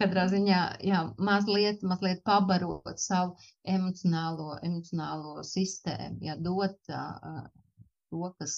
Katrā 0.00 0.26
ziņā 0.32 0.60
jā, 0.86 1.02
mazliet, 1.18 1.84
mazliet 1.86 2.22
pabarot 2.26 2.98
savu 3.02 3.36
emocionālo, 3.76 4.56
emocionālo 4.66 5.44
sistēmu, 5.46 6.22
ja, 6.26 6.38
dot 6.40 6.78
to, 8.10 8.32
kas 8.38 8.56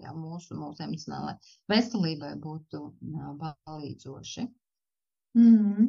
jā, 0.00 0.12
mūsu, 0.16 0.56
mūsu 0.58 0.84
emocionālajai 0.86 1.56
veselībai 1.70 2.34
būtu 2.42 2.82
jā, 3.14 3.32
palīdzoši. 3.68 4.48
Mm 5.38 5.56
-hmm. 5.56 5.88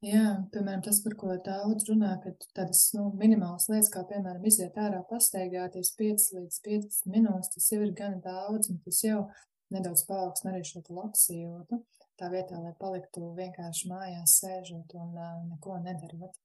Jā, 0.00 0.24
piemēram, 0.48 0.80
tas, 0.80 1.02
par 1.04 1.12
ko 1.20 1.34
daudz 1.44 1.84
runā, 1.90 2.14
ka 2.22 2.30
tādas 2.56 2.86
nu, 2.96 3.10
minimālas 3.20 3.66
lietas, 3.68 3.90
kā 3.92 4.00
piemēram 4.08 4.46
iziet 4.48 4.78
ārā, 4.80 5.02
pastaigāties 5.10 5.92
5 5.98 6.28
līdz 6.38 6.60
15 6.64 7.10
minūtes, 7.12 7.50
tas 7.52 7.66
jau 7.68 7.82
ir 7.84 7.92
gan 7.98 8.16
daudz, 8.24 8.70
un 8.72 8.78
tas 8.86 9.02
jau 9.04 9.26
nedaudz 9.74 10.06
paaugstina 10.08 10.54
arī 10.54 10.64
šo 10.64 10.80
labsajūtu. 10.88 11.82
Tā 12.20 12.30
vietā, 12.32 12.56
lai 12.64 12.72
paliktu 12.80 13.28
vienkārši 13.36 13.92
mājās 13.92 14.38
sēžot 14.40 14.96
un 14.96 15.12
uh, 15.20 15.36
neko 15.50 15.76
nedarot. 15.84 16.40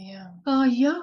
Jā, 0.00 0.24
uh, 0.48 0.64
jā, 0.72 0.96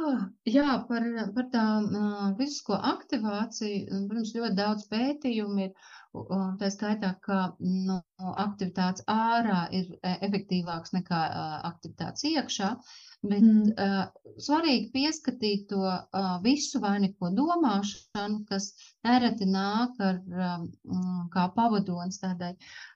jā 0.50 0.74
par, 0.90 1.06
par 1.38 1.48
tā 1.54 1.66
uh, 1.86 2.26
fizisko 2.42 2.76
aktivāciju, 2.96 4.02
protams, 4.10 4.34
ļoti 4.36 4.58
daudz 4.58 4.90
pētījumu 4.90 5.68
ir 5.68 5.94
Un 6.14 6.58
tā 6.60 6.68
skaitā, 6.74 7.14
ka 7.24 7.36
nu, 7.64 7.98
aktivitātes 8.44 9.06
ārā 9.12 9.62
ir 9.78 9.86
e, 9.96 10.12
efektīvāks 10.28 10.92
nekā 10.98 11.20
aktivitātes 11.70 12.26
iekšā. 12.28 12.72
Bet 13.22 13.44
mm. 13.46 13.74
uh, 13.78 14.32
svarīgi 14.42 14.88
pieskatīt 14.96 15.68
to 15.70 15.82
uh, 15.86 16.30
visu 16.42 16.80
vai 16.82 16.96
neko 17.04 17.30
domāšanu, 17.38 18.40
kas 18.50 18.72
nereti 19.06 19.46
nāk 19.46 20.00
ar 20.02 20.18
um, 20.48 20.64
kā 21.36 21.44
pavadonis 21.54 22.18
tādai 22.24 22.56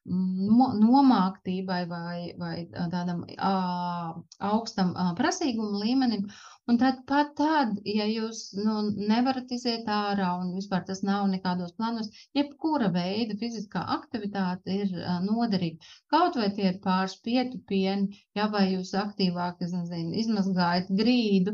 um, 0.10 0.66
nomāktībai 0.82 1.80
vai, 1.92 2.18
vai 2.42 2.56
tādam 2.74 3.22
uh, 3.38 4.18
augstam 4.50 4.96
uh, 4.96 5.14
prasīguma 5.20 5.84
līmenim. 5.86 6.26
Un 6.66 6.80
tad 6.82 7.02
pat 7.10 7.36
tad, 7.38 7.76
ja 7.86 8.08
jūs 8.10 8.40
nu, 8.58 8.76
nevarat 9.10 9.52
iziet 9.54 9.86
ārā 9.96 10.32
un 10.42 10.48
vispār 10.58 10.82
tas 10.88 11.04
nav 11.06 11.28
nekādos 11.30 11.76
planos, 11.78 12.08
jebkura 12.34 12.88
veida 12.96 13.36
fiziskā 13.38 13.84
aktivitāte 13.96 14.74
ir 14.74 14.96
uh, 14.98 15.20
noderīga. 15.22 15.92
Kaut 16.10 16.40
vai 16.42 16.48
tie 16.56 16.72
ir 16.72 16.80
pāris 16.82 17.14
pietupieni, 17.28 18.18
ja 18.40 18.48
vai 18.56 18.64
jūs 18.72 18.96
aktīvāk, 18.98 19.62
nezinu, 19.62 20.16
izmazgājat 20.22 20.90
grīdu 21.02 21.54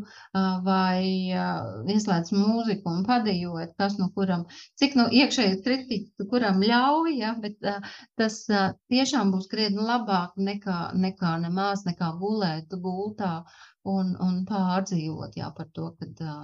vai 0.65 1.03
ieslēdz 1.91 2.31
mūziku 2.35 2.93
un 2.93 3.03
padejojat, 3.07 3.75
kas 3.81 3.97
no 3.99 4.07
kuram, 4.15 4.45
cik 4.79 4.95
no 4.99 5.09
iekšēji 5.11 5.59
tritiķi, 5.65 6.29
kuram 6.31 6.63
ļauj, 6.63 7.17
ja, 7.19 7.33
bet 7.43 7.59
tas 8.19 8.39
tiešām 8.93 9.35
būs 9.35 9.51
krietni 9.51 9.83
labāk 9.91 10.39
nekā, 10.39 10.79
nekā 11.07 11.35
nemaz, 11.43 11.83
nekā 11.89 12.13
gulēt 12.23 12.79
gultā 12.87 13.33
un, 13.89 14.13
un 14.21 14.43
pārdzīvot, 14.49 15.37
jā, 15.39 15.49
par 15.57 15.69
to, 15.77 15.89
ka 15.99 16.35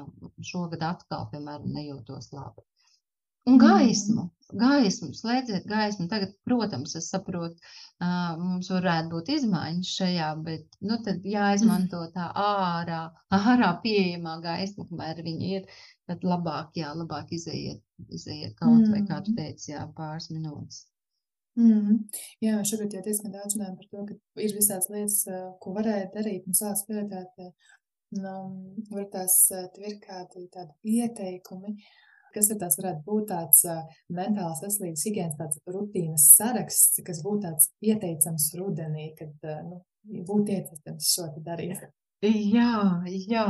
šogad 0.51 0.83
atkal, 0.85 1.27
piemēram, 1.33 1.69
nejūtos 1.75 2.31
labi. 2.33 2.65
Un 3.47 3.55
mm. 3.55 3.61
gaismu, 3.63 4.23
gaismu, 4.59 5.13
slēdziet 5.15 5.67
gaismu. 5.69 6.09
Tagad, 6.11 6.33
protams, 6.43 6.97
es 6.99 7.07
saprotu, 7.13 7.61
mums 8.41 8.67
varētu 8.73 9.13
būt 9.13 9.31
izmaiņas 9.37 9.93
šajā, 10.01 10.31
bet, 10.43 10.75
nu, 10.83 10.97
tad 11.05 11.23
jāizmanto 11.23 12.01
tā 12.15 12.27
ārā, 12.43 13.05
ārā 13.37 13.71
pieejamā 13.85 14.35
gaisma, 14.43 14.87
kamēr 14.89 15.23
viņi 15.23 15.53
ir, 15.59 15.79
tad 16.11 16.27
labāk, 16.27 16.75
jā, 16.81 16.91
labāk 16.97 17.31
izējiet, 17.39 17.79
izējiet 18.19 18.59
kaut 18.59 18.81
mm. 18.81 18.91
vai, 18.91 19.05
kā 19.07 19.23
tu 19.23 19.37
teici, 19.39 19.71
jā, 19.71 19.87
pāris 19.95 20.27
minūtes. 20.33 20.83
Mm. 21.57 22.01
Jā, 22.43 22.57
šobrīd 22.69 22.97
jau 22.97 23.03
diezgan 23.05 23.33
daudz 23.33 23.57
runājam 23.57 23.77
par 23.79 23.87
to, 23.91 24.03
ka 24.09 24.43
ir 24.45 24.51
visādas 24.53 24.91
lietas, 24.93 25.21
ko 25.63 25.73
varēja 25.77 26.11
darīt, 26.13 26.45
un 26.45 26.57
sāks 26.57 26.85
pievienot, 26.85 27.39
nu, 28.17 28.35
var 28.91 29.07
tās 29.13 29.39
tvirkāti 29.73 30.45
tādi 30.53 30.99
ieteikumi, 30.99 31.73
Kas 32.37 32.51
ir 32.53 32.59
tās 32.61 32.75
varētu 32.77 33.01
būt 33.07 33.29
tāds 33.31 33.63
mentālās 34.13 34.61
veselības 34.61 35.05
higienas 35.07 35.37
tāds 35.39 35.61
rutīnas 35.73 36.27
saraksts, 36.35 37.01
kas 37.07 37.21
būtu 37.25 37.43
tāds 37.47 37.71
ieteicams 37.81 38.51
rudenī, 38.59 39.07
kad 39.17 39.47
nu, 39.65 39.79
būtu 40.27 40.53
ieteicams 40.53 41.13
šo 41.15 41.29
te 41.33 41.43
darīt? 41.45 41.87
Jā, 42.25 43.01
jā, 43.29 43.45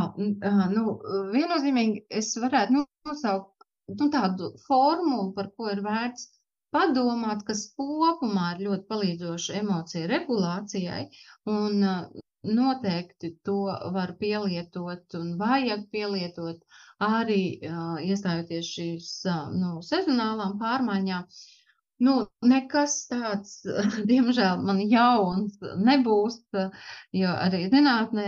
nu, 0.74 0.98
viennozīmīgi 1.34 2.06
es 2.20 2.34
varētu 2.40 2.80
nosaukt 2.80 3.68
nu, 3.92 4.10
tādu 4.14 4.54
formulu, 4.68 5.32
par 5.36 5.52
ko 5.56 5.72
ir 5.72 5.84
vērts 5.86 6.28
padomāt, 6.76 7.44
kas 7.48 7.66
kopumā 7.80 8.54
ir 8.56 8.64
ļoti 8.68 8.88
palīdzoša 8.92 9.60
emociju 9.62 10.08
regulācijai, 10.12 11.04
un 11.54 11.86
noteikti 12.48 13.32
to 13.44 13.58
var 13.94 14.14
pielietot 14.20 15.16
un 15.20 15.36
vajag 15.40 15.86
pielietot 15.92 16.62
arī 17.08 17.42
uh, 17.68 17.98
iestājoties 18.04 18.70
šīs 18.78 19.10
uh, 19.30 19.48
nu, 19.54 19.78
sezonālām 19.86 20.58
pārmaiņām. 20.62 21.26
Nu, 22.08 22.14
nekas 22.46 22.96
tāds, 23.10 23.56
diemžēl, 24.12 24.62
man 24.70 24.82
jauns 24.86 25.58
nebūs, 25.90 26.40
jo 27.22 27.34
arī 27.48 27.64
zinātnē, 27.74 28.28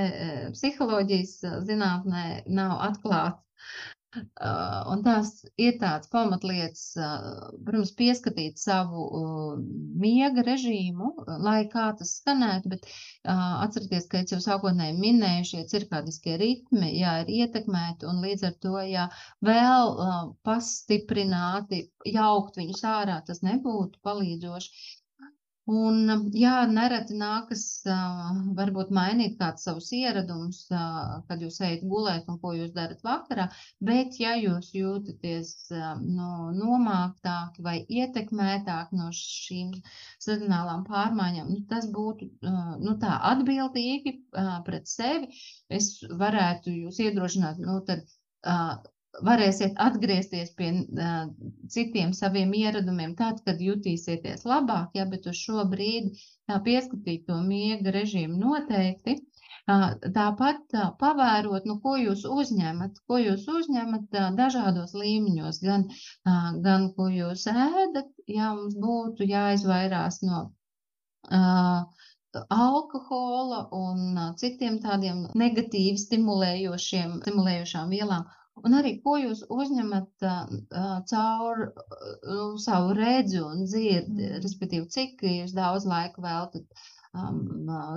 psiholoģijas 0.57 1.35
zinātnē 1.69 2.25
nav 2.59 2.79
atklāts 2.89 3.45
un 4.91 5.01
tās 5.05 5.27
ir 5.61 5.75
tādas 5.81 6.09
pamatlietas, 6.13 6.83
protams, 7.65 7.91
pieskatīt 7.99 8.61
savu 8.61 9.03
miega 10.05 10.43
režīmu, 10.47 11.11
lai 11.47 11.59
kā 11.73 11.83
tas 11.99 12.15
skanētu, 12.21 12.71
bet 12.73 12.87
atcerieties, 13.35 14.07
ka 14.13 14.23
es 14.23 14.33
jau 14.33 14.39
sākotnēji 14.45 14.97
minēju, 15.03 15.47
šie 15.51 15.65
cirkādiskie 15.73 16.37
ritmi, 16.41 16.89
jā, 16.97 17.13
ir 17.25 17.33
ietekmēti, 17.43 18.09
un 18.09 18.23
līdz 18.25 18.47
ar 18.49 18.57
to, 18.65 18.75
ja 18.89 19.05
vēl 19.51 19.93
pastiprināti 20.49 21.83
jaukt 22.17 22.57
viņus 22.63 22.85
ārā, 22.95 23.19
tas 23.29 23.43
nebūtu 23.45 24.01
palīdzoši. 24.09 24.73
Un, 25.69 26.09
jā, 26.33 26.53
nereti 26.69 27.13
nākas 27.17 27.63
varbūt 28.57 28.89
mainīt 28.95 29.35
kāds 29.37 29.67
savus 29.67 29.91
ieradumus, 29.93 30.63
kad 31.27 31.43
jūs 31.45 31.59
ejat 31.67 31.83
gulēt 31.91 32.29
un 32.31 32.39
ko 32.41 32.55
jūs 32.57 32.71
darat 32.73 33.03
vakarā, 33.05 33.45
bet 33.89 34.17
ja 34.17 34.33
jūs 34.39 34.71
jūtaties 34.73 35.51
no, 36.01 36.31
nomāktāki 36.57 37.65
vai 37.67 37.75
ietekmētāki 37.85 38.97
no 38.97 39.11
šīm 39.13 39.75
sezonālām 40.25 40.87
pārmaiņām, 40.89 41.53
nu, 41.53 41.61
tas 41.69 41.85
būtu 41.93 42.31
nu, 42.41 42.95
tā 43.03 43.19
atbildīgi 43.33 44.15
pret 44.65 44.89
sevi. 44.89 45.29
Es 45.69 45.99
varētu 46.23 46.73
jūs 46.73 47.03
iedrošināt, 47.05 47.61
nu, 47.61 47.77
tad 47.85 48.09
varēsiet 49.25 49.79
atgriezties 49.81 50.51
pie 50.57 50.69
uh, 50.73 51.29
citiem 51.73 52.13
saviem 52.17 52.53
ieradumiem, 52.57 53.15
tad, 53.19 53.41
kad 53.45 53.61
jutīsieties 53.63 54.45
labāk, 54.47 54.93
ja, 54.97 55.05
bet 55.09 55.27
uz 55.29 55.39
šo 55.39 55.65
brīdi 55.71 56.13
tā 56.49 56.59
pieskatīt 56.65 57.25
to 57.27 57.39
miega 57.45 57.93
režīmu 57.95 58.39
noteikti. 58.43 59.17
Uh, 59.69 59.91
tāpat 60.15 60.77
uh, 60.77 60.91
pavērot, 61.01 61.65
nu, 61.69 61.77
ko 61.83 61.95
jūs 61.99 62.23
uzņemat, 62.25 63.01
ko 63.09 63.19
jūs 63.21 63.45
uzņemat 63.53 64.17
uh, 64.17 64.29
dažādos 64.37 64.95
līmeņos, 64.97 65.61
gan, 65.65 65.85
gan 66.65 66.89
ko 66.95 67.09
jūs 67.13 67.45
ēdat, 67.51 68.09
ja 68.29 68.53
mums 68.57 68.77
būtu 68.79 69.27
jāizvairās 69.29 70.23
no 70.25 70.47
alkohola 72.49 73.59
un 73.75 74.17
citiem 74.41 74.79
tādiem 74.81 75.23
negatīvi 75.37 75.97
stimulējošiem, 76.01 77.19
stimulējošām 77.25 77.93
vielām, 77.93 78.25
Un 78.67 78.77
arī, 78.79 78.93
ko 79.05 79.15
jūs 79.21 79.45
uzņemat 79.55 80.27
caur 81.11 81.65
savu 82.65 82.93
redzi 82.97 83.41
un 83.43 83.65
dzirdi, 83.65 84.29
mm. 84.29 84.39
respektīvi, 84.45 84.87
cik 84.95 85.25
jūs 85.31 85.55
daudz 85.57 85.87
laika 85.89 86.23
veltat 86.25 86.87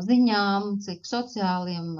ziņām, 0.09 0.75
cik 0.87 1.07
sociāliem 1.09 1.95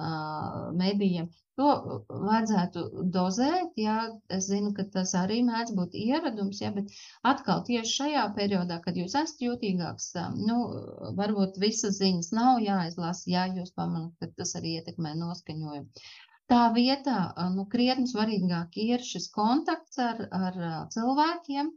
medijiem. 0.79 1.31
To 1.61 1.73
vajadzētu 2.09 2.83
dozēt, 3.15 3.75
jā, 3.77 3.97
es 4.33 4.47
zinu, 4.49 4.71
ka 4.77 4.87
tas 4.95 5.11
arī 5.21 5.43
mēdz 5.45 5.75
būt 5.77 5.97
ieradums, 6.01 6.63
jā, 6.65 6.71
bet 6.73 6.89
atkal 7.29 7.61
tieši 7.67 7.93
šajā 7.99 8.23
periodā, 8.39 8.79
kad 8.87 8.97
jūs 8.97 9.13
esat 9.21 9.45
jūtīgāks, 9.45 10.07
nu, 10.49 10.57
varbūt 11.19 11.61
visas 11.61 11.99
ziņas 12.01 12.33
nav 12.39 12.63
jāizlasa, 12.65 13.29
jā, 13.35 13.45
jūs 13.59 13.77
pamanat, 13.77 14.17
ka 14.17 14.31
tas 14.41 14.57
arī 14.57 14.79
ietekmē 14.79 15.13
noskaņojumu. 15.21 16.07
Tā 16.51 16.63
vietā, 16.75 17.19
nu, 17.55 17.65
krietni 17.73 18.09
svarīgāk 18.11 18.75
ir 18.85 19.05
šis 19.07 19.29
kontakts 19.35 20.01
ar, 20.03 20.19
ar 20.39 20.57
cilvēkiem. 20.95 21.71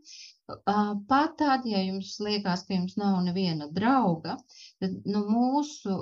Pat 1.10 1.32
tad, 1.40 1.64
ja 1.66 1.80
jums 1.82 2.10
liekas, 2.22 2.64
ka 2.68 2.76
jums 2.76 2.98
nav 3.02 3.16
neviena 3.26 3.66
drauga, 3.78 4.36
tad 4.84 4.98
nu, 5.14 5.24
mūsu, 5.30 5.96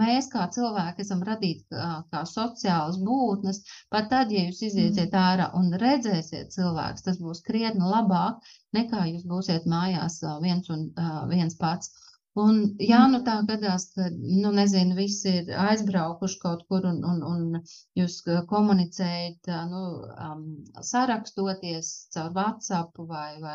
mēs 0.00 0.28
kā 0.32 0.48
cilvēki 0.56 1.04
esam 1.06 1.22
radīti 1.28 1.64
kā, 1.72 1.86
kā 2.12 2.24
sociālas 2.32 2.98
būtnes. 3.08 3.62
Pat 3.94 4.10
tad, 4.12 4.34
ja 4.36 4.44
jūs 4.48 4.60
iziesiet 4.68 5.14
mm. 5.14 5.22
ārā 5.22 5.48
un 5.60 5.72
redzēsiet 5.84 6.52
cilvēks, 6.56 7.06
tas 7.08 7.22
būs 7.22 7.44
krietni 7.46 7.88
labāk 7.94 8.44
nekā 8.76 9.06
jūs 9.14 9.24
būsiet 9.32 9.70
mājās 9.70 10.20
viens 10.44 10.68
un 10.76 10.90
viens 11.32 11.56
pats. 11.62 11.94
Un, 12.36 12.56
jā, 12.84 12.98
nu 13.08 13.22
tā 13.24 13.34
gadās, 13.48 13.86
ka, 13.94 14.06
nu, 14.12 14.50
nezinu, 14.56 14.92
visi 14.98 15.30
ir 15.38 15.46
aizbraukuši 15.56 16.38
kaut 16.42 16.64
kur 16.68 16.84
un, 16.90 16.98
un, 17.10 17.22
un 17.24 17.60
jūs 17.96 18.18
komunicējat, 18.50 19.48
nu, 19.70 19.84
um, 20.26 20.42
sarakstoties 20.84 21.92
caur 22.12 22.34
WhatsApp 22.36 23.00
vai, 23.12 23.30
vai, 23.40 23.54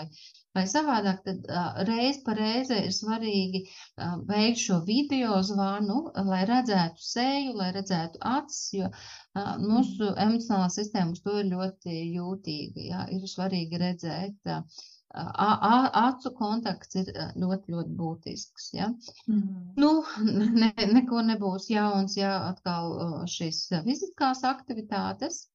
vai 0.57 0.63
savādāk, 0.71 1.19
tad 1.27 1.45
uh, 1.45 1.83
reiz 1.91 2.23
pa 2.25 2.33
reize 2.39 2.79
ir 2.87 2.95
svarīgi 2.97 3.61
uh, 3.67 4.15
veikt 4.31 4.63
šo 4.63 4.79
video 4.87 5.37
zvanu, 5.45 5.99
lai 6.31 6.41
redzētu 6.49 7.05
seju, 7.11 7.53
lai 7.61 7.69
redzētu 7.77 8.23
acis, 8.31 8.63
jo 8.79 8.89
uh, 8.89 9.51
mūsu 9.61 10.09
emocionālā 10.25 10.71
sistēma 10.73 11.13
uz 11.13 11.21
to 11.21 11.37
ir 11.43 11.53
ļoti 11.53 11.99
jūtīga, 12.15 12.87
jā, 12.89 13.05
ir 13.13 13.29
svarīgi 13.35 13.83
redzēt. 13.85 14.41
Uh, 14.57 14.89
acu 15.11 16.31
kontakts 16.37 16.95
ir 16.95 17.11
ļoti, 17.35 17.73
ļoti 17.73 17.95
būtisks. 17.99 18.69
Ja? 18.77 18.89
Mm. 19.27 19.73
Nu, 19.79 19.91
ne, 20.63 20.73
neko 20.93 21.23
nebūs 21.27 21.69
jauns, 21.71 22.17
ja 22.17 22.35
atkal 22.49 23.25
šīs 23.27 23.65
fiziskās 23.85 24.45
aktivitātes. 24.47 25.47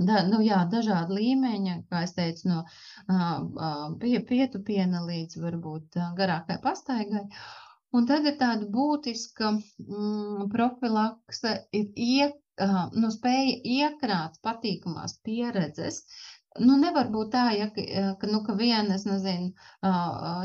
Da, 0.00 0.22
nu, 0.24 0.38
jā, 0.40 0.62
dažādi 0.72 1.18
līmeņi, 1.18 1.72
kā 1.90 2.04
es 2.06 2.14
teicu, 2.16 2.48
no 2.48 2.60
uh, 2.64 3.90
pie, 4.00 4.14
pietupiena 4.24 5.02
līdz 5.04 5.36
varbūt 5.42 5.98
garākai 6.16 6.56
pastaigai. 6.62 7.26
Un 7.92 8.06
tad 8.08 8.24
ir 8.24 8.38
tāda 8.40 8.68
būtiska 8.70 9.50
mm, 9.58 10.46
profilakse, 10.54 11.52
ir 11.76 11.90
ie, 12.00 12.30
uh, 12.30 12.86
nu, 12.94 13.10
spēja 13.12 13.58
iekrāt 13.76 14.38
patīkamās 14.46 15.18
pieredzes, 15.26 16.04
Nu, 16.58 16.74
nevar 16.82 17.06
būt 17.14 17.28
tā, 17.30 17.44
ja, 17.54 17.68
ka, 17.70 18.26
nu, 18.26 18.40
ka 18.46 18.56
viena, 18.58 18.96
es 18.96 19.04
nezinu, 19.06 19.52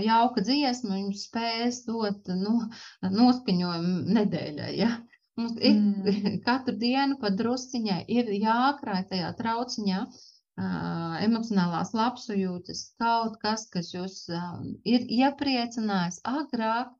jauka 0.05 0.43
dziesma 0.45 0.99
jums 0.99 1.23
spēs 1.25 1.79
dot 1.87 2.29
nu, 2.29 2.59
noskaņojumu 3.01 4.13
nedēļai. 4.17 4.69
Ja? 4.77 4.91
Mums 5.35 5.57
ik, 5.57 5.75
mm. 5.75 6.37
katru 6.47 6.75
dienu 6.79 7.17
pa 7.21 7.31
drusciņai 7.39 8.03
ir 8.17 8.29
jākrāj 8.37 9.01
tajā 9.09 9.31
trauciņā 9.39 10.03
uh, 10.05 11.15
emocionālās 11.25 11.91
labsajūtas 11.97 12.83
kaut 13.01 13.35
kas, 13.41 13.65
kas 13.73 13.89
jūs 13.95 14.21
uh, 14.29 14.61
ir 14.87 15.09
iepriecinājis 15.17 16.21
agrāk, 16.31 16.93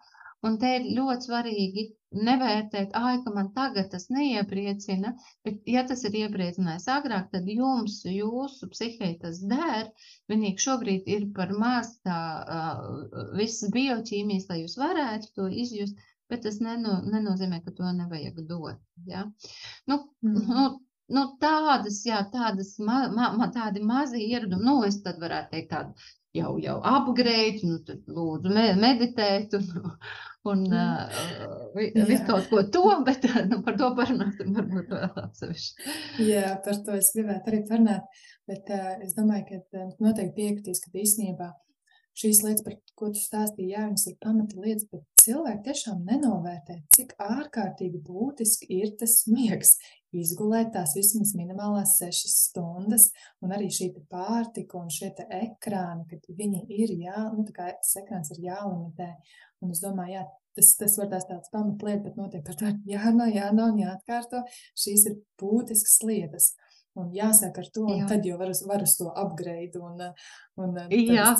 Un 0.45 0.57
te 0.61 0.71
ir 0.77 0.83
ļoti 0.97 1.25
svarīgi 1.27 1.83
nevērtēt, 2.27 2.93
ah, 2.97 3.15
ka 3.23 3.31
man 3.35 3.49
tagad 3.55 3.89
tas 3.91 4.05
neiepriecina, 4.13 5.13
bet, 5.47 5.59
ja 5.75 5.83
tas 5.89 6.03
ir 6.07 6.17
iepriecinājis 6.21 6.87
agrāk, 6.95 7.29
tad 7.33 7.49
jums, 7.51 7.97
jūsu 8.07 8.69
psihē 8.71 9.11
tas 9.23 9.41
der. 9.51 9.89
Vienīgi 10.31 10.65
šobrīd 10.67 11.09
ir 11.15 11.27
par 11.37 11.53
maz 11.63 11.95
tā 12.07 12.19
uh, 12.57 13.29
visas 13.39 13.73
bioķīmijas, 13.75 14.49
lai 14.51 14.61
jūs 14.61 14.77
varētu 14.81 15.33
to 15.39 15.49
izjust, 15.65 15.99
bet 16.31 16.45
tas 16.45 16.61
neno, 16.63 16.99
nenozīmē, 17.15 17.61
ka 17.65 17.73
to 17.79 17.95
nevajag 17.99 18.43
dot. 18.49 18.81
Ja? 19.09 19.25
Nu, 19.89 20.01
mm. 20.25 20.43
nu, 20.51 20.67
nu, 21.17 21.25
tādas, 21.41 22.03
jā, 22.07 22.21
tādas 22.33 22.75
ma, 22.79 23.05
ma, 23.13 23.31
ma, 23.39 23.49
tādi 23.53 23.83
mazi 23.83 24.23
ieradumi, 24.29 24.69
nu, 24.69 24.77
es 24.87 25.01
tad 25.05 25.19
varētu 25.21 25.57
teikt 25.57 25.73
tādu 25.73 26.07
jau, 26.35 26.53
jau 26.61 26.77
upgrade, 26.83 27.65
nu, 27.65 27.79
tad 27.87 28.05
lūdzu 28.11 28.53
meditēt 28.81 29.55
un, 29.57 29.67
un 30.51 30.63
uh, 30.69 31.19
visu 31.75 32.21
kaut 32.27 32.49
ko 32.51 32.63
to, 32.75 32.85
bet 33.07 33.27
nu, 33.49 33.61
par 33.65 33.77
to 33.81 33.91
parunāsim 33.97 34.55
varbūt 34.55 34.93
vēl 34.93 35.21
atsevišķi. 35.25 35.91
Jā, 36.29 36.55
par 36.65 36.81
to 36.85 36.97
es 36.99 37.11
gribētu 37.15 37.53
arī 37.53 37.61
parunāt, 37.69 38.23
bet 38.49 38.73
uh, 38.73 38.95
es 39.05 39.15
domāju, 39.17 39.61
ka 39.71 39.85
noteikti 40.03 40.35
piekritīs, 40.41 40.83
ka 40.85 40.93
īstenībā 41.01 41.51
šīs 42.19 42.41
lietas, 42.45 42.63
par 42.65 42.77
ko 42.97 43.11
tu 43.13 43.21
stāstīji, 43.21 43.73
jā, 43.73 43.85
viņas 43.89 44.07
ir 44.11 44.17
pamata 44.23 44.61
lietas, 44.61 44.87
bet 44.91 45.03
cilvēki 45.25 45.63
tiešām 45.67 46.03
nenovērtē, 46.07 46.79
cik 46.95 47.13
ārkārtīgi 47.21 48.01
būtiski 48.05 48.69
ir 48.79 48.95
tas 48.99 49.23
miegs. 49.31 49.77
Izgulēt 50.15 50.69
tās 50.71 50.93
vismaz 50.95 51.33
minimālās 51.35 51.97
sešas 51.99 52.35
stundas, 52.45 53.09
un 53.43 53.51
arī 53.51 53.67
šī 53.73 53.89
pārtika 54.07 54.77
un 54.79 54.87
šie 54.93 55.09
ekrāni, 55.41 56.05
kad 56.07 56.29
viņi 56.37 56.61
ir 56.71 56.93
jā, 57.01 57.25
nu 57.35 57.43
tā 57.43 57.55
kā 57.57 57.65
tas 57.73 57.97
ekrāns 57.99 58.31
ir 58.31 58.45
jālimitē. 58.45 59.09
Un 59.59 59.73
es 59.75 59.81
domāju, 59.83 60.15
jā, 60.15 60.23
tas, 60.55 60.71
tas 60.79 60.95
var 61.01 61.09
tās 61.11 61.27
tāds 61.27 61.51
pamatlieta, 61.51 62.05
bet 62.05 62.19
notiek 62.19 62.45
par 62.47 62.55
to 62.61 62.71
jārunā, 62.93 63.27
jārunā 63.35 63.67
un 63.73 63.81
jāatkārto. 63.83 64.45
Šīs 64.79 65.03
ir 65.11 65.19
būtiskas 65.41 65.99
lietas. 66.07 66.53
Un 66.95 67.11
jāsaka 67.11 67.59
ar 67.59 67.69
to, 67.75 67.83
un 67.91 67.97
Jā. 67.99 68.07
tad 68.07 68.23
jau 68.23 68.37
var 68.39 68.53
var 68.69 68.83
uz 68.85 68.93
to 68.95 69.09
upgrade 69.11 69.81
un, 69.83 69.99
un 70.63 70.77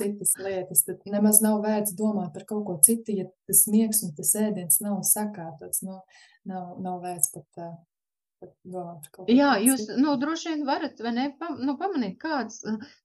citas 0.01 0.35
lietas. 0.41 0.83
Tad 0.83 1.07
nemaz 1.07 1.39
nav 1.45 1.61
vērts 1.63 1.95
domāt 1.95 2.33
par 2.35 2.43
kaut 2.49 2.65
ko 2.67 2.75
citu, 2.83 3.15
ja 3.15 3.29
tas 3.47 3.63
miegs 3.71 4.03
un 4.03 4.11
tas 4.17 4.33
ēdiens 4.35 4.81
nav 4.83 4.99
sakārtots. 5.07 5.85
Nu, 5.87 6.01
nav, 6.51 6.73
nav 6.83 6.99
vērts 7.05 7.31
pat 7.37 7.63
uh, 7.63 7.75
Jā, 9.31 9.51
jūs 9.63 9.85
nu, 9.95 10.13
droši 10.21 10.51
vien 10.51 10.65
varat 10.67 10.99
ne, 11.15 11.29
pa, 11.39 11.49
nu, 11.55 11.75
pamanīt, 11.79 12.17
kāds 12.21 12.59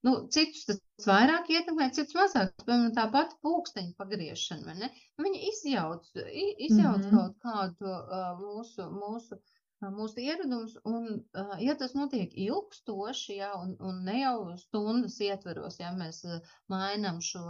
nu, 0.06 0.14
citus 0.34 0.66
tas 0.66 1.06
vairāk 1.06 1.48
ietekmē, 1.54 1.86
citus 1.96 2.16
mazāk. 2.18 2.50
Piemēram, 2.64 2.90
tā 2.96 3.06
pati 3.14 3.38
pulksteņa 3.46 3.94
pagriešana, 4.00 4.74
ne? 4.82 4.90
Viņa 5.22 5.42
izjauc, 5.52 6.10
izjauc 6.18 7.06
mm 7.06 7.06
-hmm. 7.06 7.14
kaut 7.14 7.38
kādu 7.46 7.94
uh, 7.94 8.28
mūsu, 8.42 8.88
mūsu 8.90 9.38
mūsu 9.88 10.20
ieradums, 10.20 10.74
un, 10.84 11.06
ja 11.62 11.74
tas 11.80 11.94
notiek 11.96 12.34
ilgstoši, 12.36 13.36
ja, 13.38 13.50
un, 13.56 13.72
un 13.80 14.02
ne 14.04 14.18
jau 14.20 14.34
stundas 14.60 15.16
ietveros, 15.24 15.78
ja 15.80 15.92
mēs 15.96 16.20
mainām 16.72 17.22
šo 17.24 17.42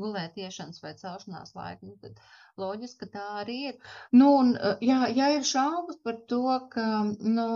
gulētiešanas 0.00 0.80
vai 0.84 0.94
celšanās 1.02 1.54
laiku, 1.58 1.90
nu, 1.90 1.98
tad 2.00 2.20
loģiski, 2.60 3.04
ka 3.04 3.10
tā 3.18 3.26
arī 3.42 3.58
ir. 3.72 3.78
Nu, 4.16 4.32
un, 4.40 4.52
jā, 4.84 5.00
ja 5.16 5.30
ir 5.36 5.44
šaubas 5.46 6.00
par 6.04 6.20
to, 6.32 6.42
ka, 6.72 6.88
nu, 7.36 7.48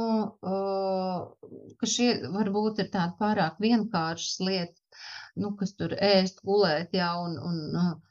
ka 1.80 1.92
šie 1.96 2.10
varbūt 2.36 2.84
ir 2.84 2.92
tādi 2.92 3.16
pārāk 3.20 3.60
vienkāršas 3.64 4.40
lietas, 4.44 5.04
nu, 5.40 5.54
kas 5.58 5.72
tur 5.78 5.96
ēst, 5.96 6.44
gulēt, 6.44 6.92
ja, 6.96 7.14
un, 7.24 7.40
un 7.40 8.02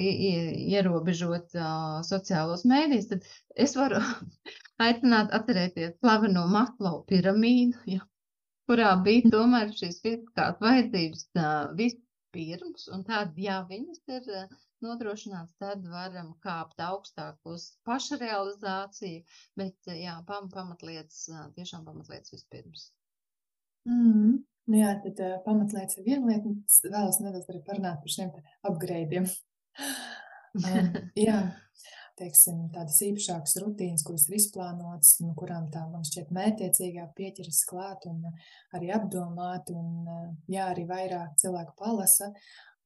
ierobežot 0.00 1.56
sociālos 2.08 2.64
mēdījus, 2.68 3.08
tad 3.10 3.26
es 3.66 3.76
varu 3.76 4.00
aicināt 4.86 5.34
atcerēties 5.36 5.98
slaveno 5.98 6.46
Maslow 6.52 7.02
piramīdu, 7.10 7.76
ja, 7.94 8.06
kurā 8.70 8.94
bija 9.04 9.32
tomēr 9.34 9.74
šīs 9.76 10.00
fiziskās 10.04 10.60
vajadzības 10.64 11.26
vispirms, 11.78 12.88
un 12.94 13.04
tad, 13.08 13.36
ja 13.36 13.60
viņas 13.68 14.04
ir 14.16 14.30
nodrošināts, 14.84 15.56
tad 15.60 15.84
varam 15.92 16.32
kāpt 16.44 16.80
augstāk 16.80 17.36
uz 17.44 17.66
pašrealizāciju, 17.88 19.24
bet, 19.60 19.76
jā, 19.92 20.16
pam, 20.28 20.48
pamatlietas, 20.52 21.26
tiešām 21.56 21.84
pamatlietas 21.88 22.32
vispirms. 22.32 22.88
Mm. 23.88 24.40
Nu 24.70 24.78
jā, 24.78 24.90
tad 25.02 25.20
uh, 25.24 25.36
pamatlietas 25.44 25.98
ir 25.98 26.06
viena 26.06 26.30
lieta, 26.30 26.50
un 26.50 26.92
vēlos 26.94 27.20
nedaudz 27.22 27.48
arī 27.50 27.62
parunāt 27.66 28.02
par 28.02 28.12
šiem 28.12 28.28
upgradeiem. 28.68 29.26
um, 30.66 30.88
jā, 31.18 31.36
teiksim, 32.20 32.64
tādas 32.74 32.98
īpašākas 33.04 33.56
rutīnas, 33.62 34.04
kuras 34.06 34.26
ir 34.28 34.38
izplānotas, 34.38 35.16
no 35.24 35.34
kurām 35.38 35.68
tā 35.72 35.84
man 35.90 36.04
šķiet 36.06 36.32
mētiecīgāk 36.36 37.14
pieķeras 37.16 37.62
klāt 37.68 38.06
un 38.10 38.26
arī 38.76 38.90
apdomāt, 38.96 39.70
un 39.72 40.34
jā, 40.50 40.66
arī 40.68 40.86
vairāk 40.90 41.38
cilvēku 41.40 41.76
palasa. 41.80 42.30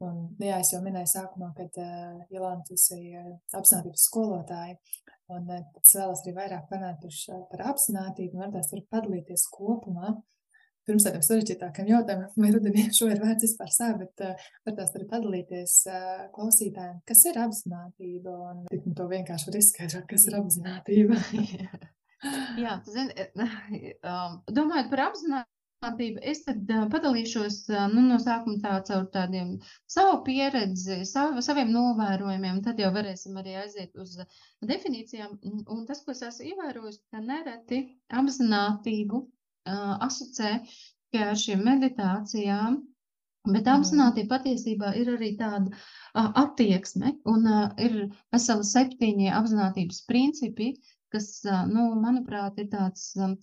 Un, 0.02 0.24
nu 0.38 0.46
jā, 0.48 0.58
es 0.60 0.72
jau 0.74 0.80
minēju 0.84 1.08
sākumā, 1.08 1.52
kad 1.56 1.76
uh, 1.80 2.22
Jolanta 2.34 2.74
ir 2.74 3.18
uh, 3.20 3.28
apzinātības 3.56 4.06
skolotāja, 4.08 4.74
un 5.32 5.46
uh, 5.48 5.60
es 5.80 5.94
vēlos 5.94 6.24
arī 6.24 6.34
vairāk 6.36 6.66
panākt 6.68 7.06
par, 7.06 7.44
par 7.52 7.62
apzinātību, 7.70 8.34
un 8.36 8.44
varbūt 8.44 8.72
tur 8.72 8.82
padalīties 8.90 9.46
kopumā. 9.54 10.16
Pirms 10.84 11.06
tādiem 11.06 11.22
sarežģītākiem 11.24 11.88
jautājumiem, 11.88 12.32
vai 12.44 12.50
rudenī 12.52 12.84
šo 12.92 13.08
ir 13.08 13.22
vērts 13.22 13.46
vispār 13.46 13.72
sākt, 13.72 14.02
bet 14.02 14.24
uh, 14.26 14.46
var 14.66 14.76
tās 14.76 14.92
arī 14.98 15.08
padalīties 15.08 15.78
uh, 15.88 16.26
klausītājiem, 16.34 17.00
kas 17.08 17.24
ir 17.30 17.40
apzinātība, 17.40 18.36
un 18.50 18.62
tik 18.68 18.84
nu 18.88 18.92
to 18.98 19.08
vienkārši 19.08 19.48
var 19.48 19.58
izskaidrot, 19.62 20.06
kas 20.10 20.28
ir 20.28 20.38
apzinātība. 20.42 21.20
Jā, 22.64 22.78
zini, 22.88 23.28
um, 24.12 24.38
domājot 24.52 24.92
par 24.92 25.06
atbildība. 25.08 26.22
Es 26.24 26.44
tad 26.46 26.68
padalīšos 26.92 27.58
nu, 27.92 28.04
no 28.08 28.18
sākuma 28.22 28.60
tā 28.62 28.76
caur 28.88 29.06
tādiem 29.12 29.54
savu 29.90 30.22
pieredzi, 30.26 31.02
savu, 31.08 31.42
saviem 31.44 31.72
novērojumiem, 31.74 32.62
tad 32.64 32.80
jau 32.80 32.90
varēsim 32.94 33.36
arī 33.40 33.56
aiziet 33.60 33.96
uz 34.00 34.16
definīcijām. 34.64 35.36
Un 35.44 35.84
tas, 35.88 36.04
ko 36.04 36.14
es 36.14 36.24
esmu 36.28 36.52
ievērojis, 36.52 37.00
ka 37.12 37.20
nereti 37.24 37.84
apzinātību 38.20 39.24
asociē 39.66 40.58
ar 41.22 41.38
šīm 41.38 41.62
meditācijām, 41.66 42.80
bet 43.54 43.68
apzinātība 43.70 44.38
patiesībā 44.38 44.94
ir 44.98 45.12
arī 45.14 45.34
tāda 45.40 45.70
uh, 45.70 46.30
attieksme 46.42 47.14
un 47.30 47.44
uh, 47.46 47.66
ir 47.78 47.98
veseli 48.34 48.66
septiņi 48.70 49.28
apzinātības 49.38 50.00
principi, 50.08 50.72
kas, 51.14 51.28
uh, 51.46 51.66
nu, 51.70 51.90
manuprāt, 52.00 52.58
ir 52.58 52.70
tāds 52.72 53.12
um, 53.20 53.36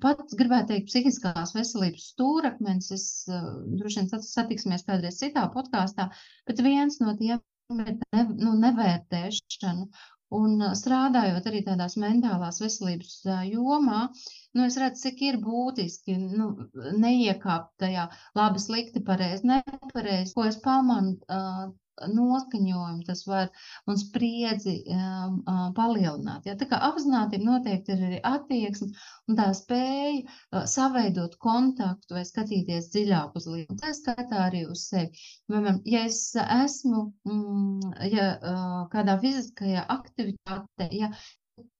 pats 0.00 0.38
gribētu 0.38 0.70
teikt, 0.72 0.88
psihiskās 0.92 1.54
veselības 1.56 2.12
stūrakmens. 2.14 2.92
Es 2.94 3.06
uh, 3.28 3.50
droši 3.80 4.04
vien 4.04 4.24
satiksimies 4.28 4.86
kādreiz 4.86 5.18
citā 5.20 5.48
podkāstā, 5.54 6.08
bet 6.48 6.62
viens 6.64 7.00
no 7.02 7.16
tiem 7.18 7.42
ir 7.74 7.96
ne, 7.98 8.24
nu, 8.38 8.54
nevērtēšana. 8.64 9.90
Un 10.38 10.60
strādājot 10.78 11.46
arī 11.50 11.60
tādās 11.66 11.96
mentālās 12.02 12.60
veselības 12.62 13.14
jomā, 13.50 14.00
nu, 14.54 14.66
es 14.66 14.76
redzu, 14.82 15.00
cik 15.06 15.22
ir 15.28 15.38
būtiski 15.46 16.14
nu, 16.22 16.46
neiekāpt 17.04 17.72
tajā 17.84 18.04
labi, 18.38 18.62
slikti, 18.66 19.02
pareizi, 19.10 19.48
nepareizi, 19.50 20.34
ko 20.36 20.46
es 20.52 20.60
pamanu 20.68 21.16
uh, 21.38 21.66
noskaņojumu, 22.08 23.04
tas 23.06 23.24
var 23.28 23.50
un 23.90 23.98
spriedzi 24.00 24.76
um, 24.94 25.40
uh, 25.44 25.66
palielināt. 25.76 26.46
Ja? 26.48 26.56
Tā 26.60 26.68
kā 26.70 26.80
apzinātība 26.90 27.46
noteikti 27.46 27.94
ir 27.94 28.04
arī 28.08 28.20
attieksme 28.32 28.90
un 29.28 29.38
tā 29.38 29.50
spēja 29.56 30.22
uh, 30.24 30.64
saveidot 30.70 31.36
kontaktu 31.42 32.16
vai 32.16 32.24
skatīties 32.28 32.90
dziļāk 32.94 33.36
uz 33.40 33.48
lietu. 33.50 33.78
Tā 33.82 33.94
skatā 33.96 34.46
arī 34.46 34.64
uz 34.70 34.86
sevi. 34.90 35.12
Piemēram, 35.50 35.82
ja 35.88 36.06
es 36.08 36.22
esmu 36.36 37.10
mm, 37.28 37.92
ja, 38.14 38.30
uh, 38.38 38.80
kādā 38.94 39.18
fiziskajā 39.22 39.84
aktivitātē, 39.98 40.90
ja 40.96 41.12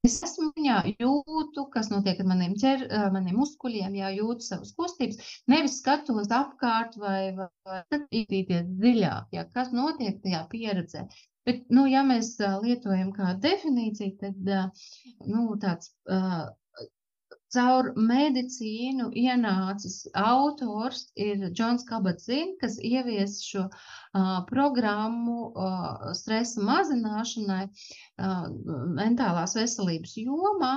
Es 0.07 0.17
esmu 0.25 0.51
viņā, 0.57 0.77
jūtu, 1.03 1.67
kas 1.75 1.91
notiek 1.93 2.21
ar 2.23 2.29
maniem, 2.31 2.55
ķer, 2.61 2.87
maniem 3.15 3.37
muskuļiem, 3.41 3.99
jā, 4.01 4.13
jūtu 4.17 4.47
savas 4.47 4.71
kustības, 4.77 5.19
nevis 5.53 5.77
skatos 5.83 6.31
apkārt 6.33 6.97
vai, 7.01 7.33
vai, 7.37 7.83
skatīties 7.89 8.71
dziļāk, 8.81 9.35
jā, 9.37 9.45
kas 9.57 9.75
notiek 9.77 10.23
tajā 10.25 10.47
pieredzē. 10.53 11.05
Bet, 11.49 11.63
nu, 11.73 11.87
ja 11.89 12.01
mēs 12.07 12.35
lietojam 12.65 13.13
kā 13.17 13.35
definīciju, 13.45 14.17
tad, 14.21 14.51
nu, 15.29 15.47
tāds 15.61 15.93
caur 17.55 17.91
medicīnu 18.11 19.09
ienācis 19.19 19.97
autors 20.17 21.07
ir 21.19 21.49
Džons 21.51 21.87
Kabat-Zinn, 21.89 22.57
kas 22.61 22.79
ievies 22.79 23.41
šo 23.47 23.67
uh, 23.67 24.33
programmu 24.51 25.39
uh, 25.51 26.11
stresa 26.19 26.63
mazināšanai 26.67 27.65
uh, 27.67 28.45
mentālās 29.01 29.57
veselības 29.59 30.17
jomā. 30.23 30.75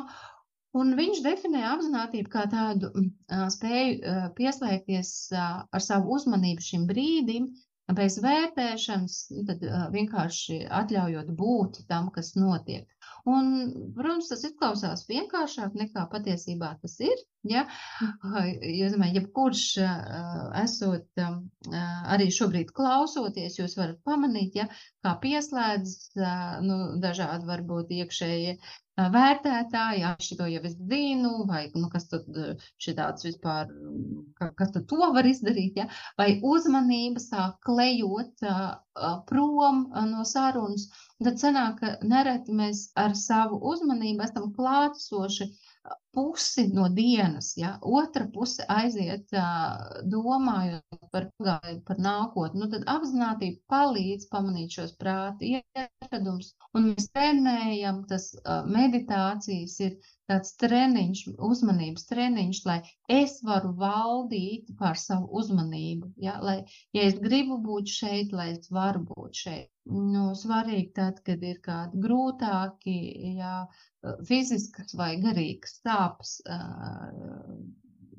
Un 0.74 0.96
viņš 0.98 1.22
definē 1.22 1.62
apziņotību 1.70 2.32
kā 2.34 2.48
tādu 2.50 2.90
uh, 2.90 3.46
spēju 3.54 4.00
uh, 4.00 4.24
pieslēgties 4.40 5.14
uh, 5.36 5.62
ar 5.70 5.86
savu 5.86 6.18
uzmanību 6.18 6.66
šim 6.66 6.88
brīdim, 6.90 7.52
bez 7.92 8.18
vērtēšanas, 8.24 9.18
tad 9.50 9.64
uh, 9.68 9.88
vienkārši 9.94 10.64
atļaujot 10.82 11.34
būt 11.38 11.84
tam, 11.90 12.10
kas 12.16 12.34
notiek. 12.40 12.88
Un, 13.28 13.50
protams, 13.96 14.30
tas 14.32 14.44
izklausās 14.48 15.06
vienkāršāk 15.08 15.76
nekā 15.80 16.06
patiesībā 16.12 16.74
tas 16.82 16.98
ir. 17.04 17.22
Ja? 17.48 17.66
Jo, 18.24 18.90
domāju, 18.94 19.18
jebkurš 19.20 19.64
esot 20.62 21.24
arī 22.16 22.30
šobrīd 22.32 22.72
klausoties, 22.76 23.60
jūs 23.60 23.76
varat 23.80 24.00
pamanīt, 24.08 24.56
ja, 24.60 24.70
kā 25.04 25.16
pieslēdzas 25.24 26.14
nu, 26.64 26.78
dažādi 27.04 27.48
varbūt 27.50 27.92
iekšēji 28.00 28.58
vērtētāji, 28.98 30.02
ja 30.04 30.14
šito 30.22 30.46
jau 30.50 30.62
es 30.70 30.76
zinu, 30.78 31.32
vai 31.50 31.64
nu, 31.74 31.88
kas 31.90 32.06
tad 32.12 32.28
šitāds 32.82 33.26
vispār, 33.26 33.72
kas 34.60 34.74
tad 34.76 34.86
to 34.90 35.10
var 35.16 35.26
izdarīt, 35.26 35.80
ja? 35.82 35.88
vai 36.20 36.40
uzmanība 36.46 37.24
sāk 37.24 37.58
klejot 37.66 38.46
prom 39.30 39.84
no 40.12 40.24
sarunas, 40.30 40.88
tad 41.24 41.40
sanāk, 41.42 41.80
ka 41.82 41.94
nereti 42.14 42.56
mēs 42.62 42.86
ar 43.06 43.16
savu 43.18 43.60
uzmanību 43.74 44.26
esam 44.28 44.52
klātsoši 44.58 45.50
pusi 46.16 46.68
no 46.72 46.86
dienas, 46.90 47.54
ja? 47.58 47.74
Otra 47.82 48.28
puse 48.34 48.64
aiziet 48.72 49.34
domājot 50.14 51.08
par 51.12 51.26
pagāju, 51.40 51.80
par 51.88 52.00
nākotni, 52.06 52.62
nu 52.62 52.70
tad 52.72 52.86
apzinātība 52.94 53.60
palīdz 53.74 54.30
pamanīt 54.32 54.78
šos 54.78 54.94
prāta 55.02 55.50
ieradumus, 55.50 56.54
un 56.78 56.92
mēs 56.92 57.10
trenējam, 57.12 58.04
tas 58.12 58.30
meditācijas 58.78 59.80
ir 59.88 59.98
tāds 60.32 60.54
treniņš, 60.62 61.26
uzmanības 61.50 62.08
treniņš, 62.14 62.62
lai 62.70 62.80
es 63.12 63.40
varu 63.44 63.74
valdīt 63.82 64.72
pār 64.80 64.96
savu 65.02 65.28
uzmanību, 65.42 66.14
ja, 66.24 66.38
lai, 66.46 66.62
ja 66.96 67.10
es 67.10 67.20
gribu 67.20 67.60
būt 67.68 67.92
šeit, 67.92 68.32
lai 68.32 68.54
es 68.54 68.72
varu 68.72 68.83
būt 69.08 69.40
šeit. 69.46 69.70
Nu, 69.92 70.32
svarīgi 70.38 70.92
tad, 70.96 71.20
kad 71.28 71.42
ir 71.44 71.60
kādi 71.64 72.00
grūtāki, 72.04 72.96
jā, 73.40 73.56
fiziskas 74.28 74.96
vai 75.00 75.16
garīgas 75.24 75.80
sāpes. 75.82 76.38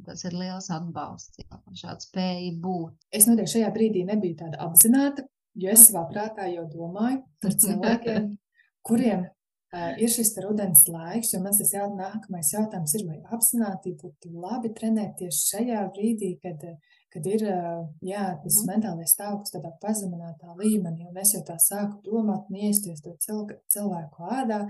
Tas 0.04 0.24
ir 0.28 0.34
liels 0.36 0.68
atbalsts, 0.74 1.40
jā, 1.40 1.60
šāda 1.80 2.04
spēja 2.04 2.50
būt. 2.60 3.06
Es 3.16 3.28
noteikti 3.28 3.56
šajā 3.56 3.70
brīdī 3.72 4.02
nebiju 4.04 4.36
tāda 4.42 4.60
apzināta, 4.66 5.24
jo 5.56 5.70
es 5.72 5.86
savā 5.88 6.04
prātā 6.10 6.50
jau 6.52 6.66
domāju 6.68 7.22
par 7.40 7.56
cilvēkiem, 7.62 8.26
kuriem 8.88 9.22
uh, 9.24 9.94
ir 9.96 10.12
šis 10.12 10.34
rudens 10.44 10.84
laiks, 10.90 11.32
jo 11.34 11.40
man 11.40 11.56
tas 11.56 11.72
jau 11.72 11.86
nākamais 11.96 12.52
jautājums 12.52 12.94
ir, 12.98 13.06
vai 13.08 13.22
apzināti 13.32 13.94
būtu 14.02 14.34
labi 14.44 14.74
trenēties 14.76 15.40
šajā 15.48 15.86
brīdī, 15.96 16.34
kad, 16.42 16.68
kad 17.14 17.28
ir 17.30 17.44
jā, 17.46 18.24
tas 18.42 18.58
mm. 18.58 18.66
mentālais 18.72 19.14
stāvoklis 19.14 19.54
tādā 19.54 19.70
pazeminātā 19.82 20.56
līmenī, 20.58 21.06
un 21.06 21.22
es 21.22 21.34
jau 21.36 21.44
tā 21.46 21.56
sāku 21.62 22.00
domāt 22.08 22.50
un 22.50 22.58
iesties 22.66 23.04
to 23.04 23.14
cilvēku 23.22 24.28
ādā, 24.34 24.64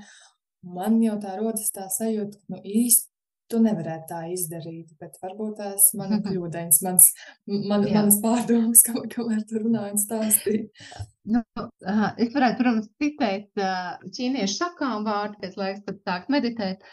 man 0.77 1.01
jau 1.03 1.17
tā 1.23 1.39
rodas 1.41 1.73
tā 1.73 1.89
sajūta, 1.93 2.41
ka 2.41 2.57
nu, 2.57 2.61
īsti 2.61 3.11
tu 3.53 3.61
nevarētu 3.61 4.09
tā 4.09 4.21
izdarīt, 4.33 4.93
bet 5.01 5.17
varbūt 5.23 5.59
tās 5.61 5.91
man 5.99 6.15
ir 6.17 6.23
kļūdains, 6.25 6.79
mans, 6.85 7.11
man, 7.49 7.85
manas 7.85 8.21
pārdomas, 8.25 8.85
kam, 8.85 9.03
kamēr 9.13 9.43
tu 9.49 9.61
runāji 9.61 9.97
un 9.97 10.01
stāstīji. 10.01 10.63
Nu, 11.35 11.43
es 11.51 12.33
varētu, 12.33 12.61
protams, 12.61 12.89
citēt 13.01 13.65
ķīniešu 14.17 14.57
sakām 14.59 15.05
vārdu, 15.09 15.41
pēc 15.45 15.61
laiks 15.61 15.85
pat 15.87 16.01
sākt 16.09 16.33
meditēt, 16.33 16.89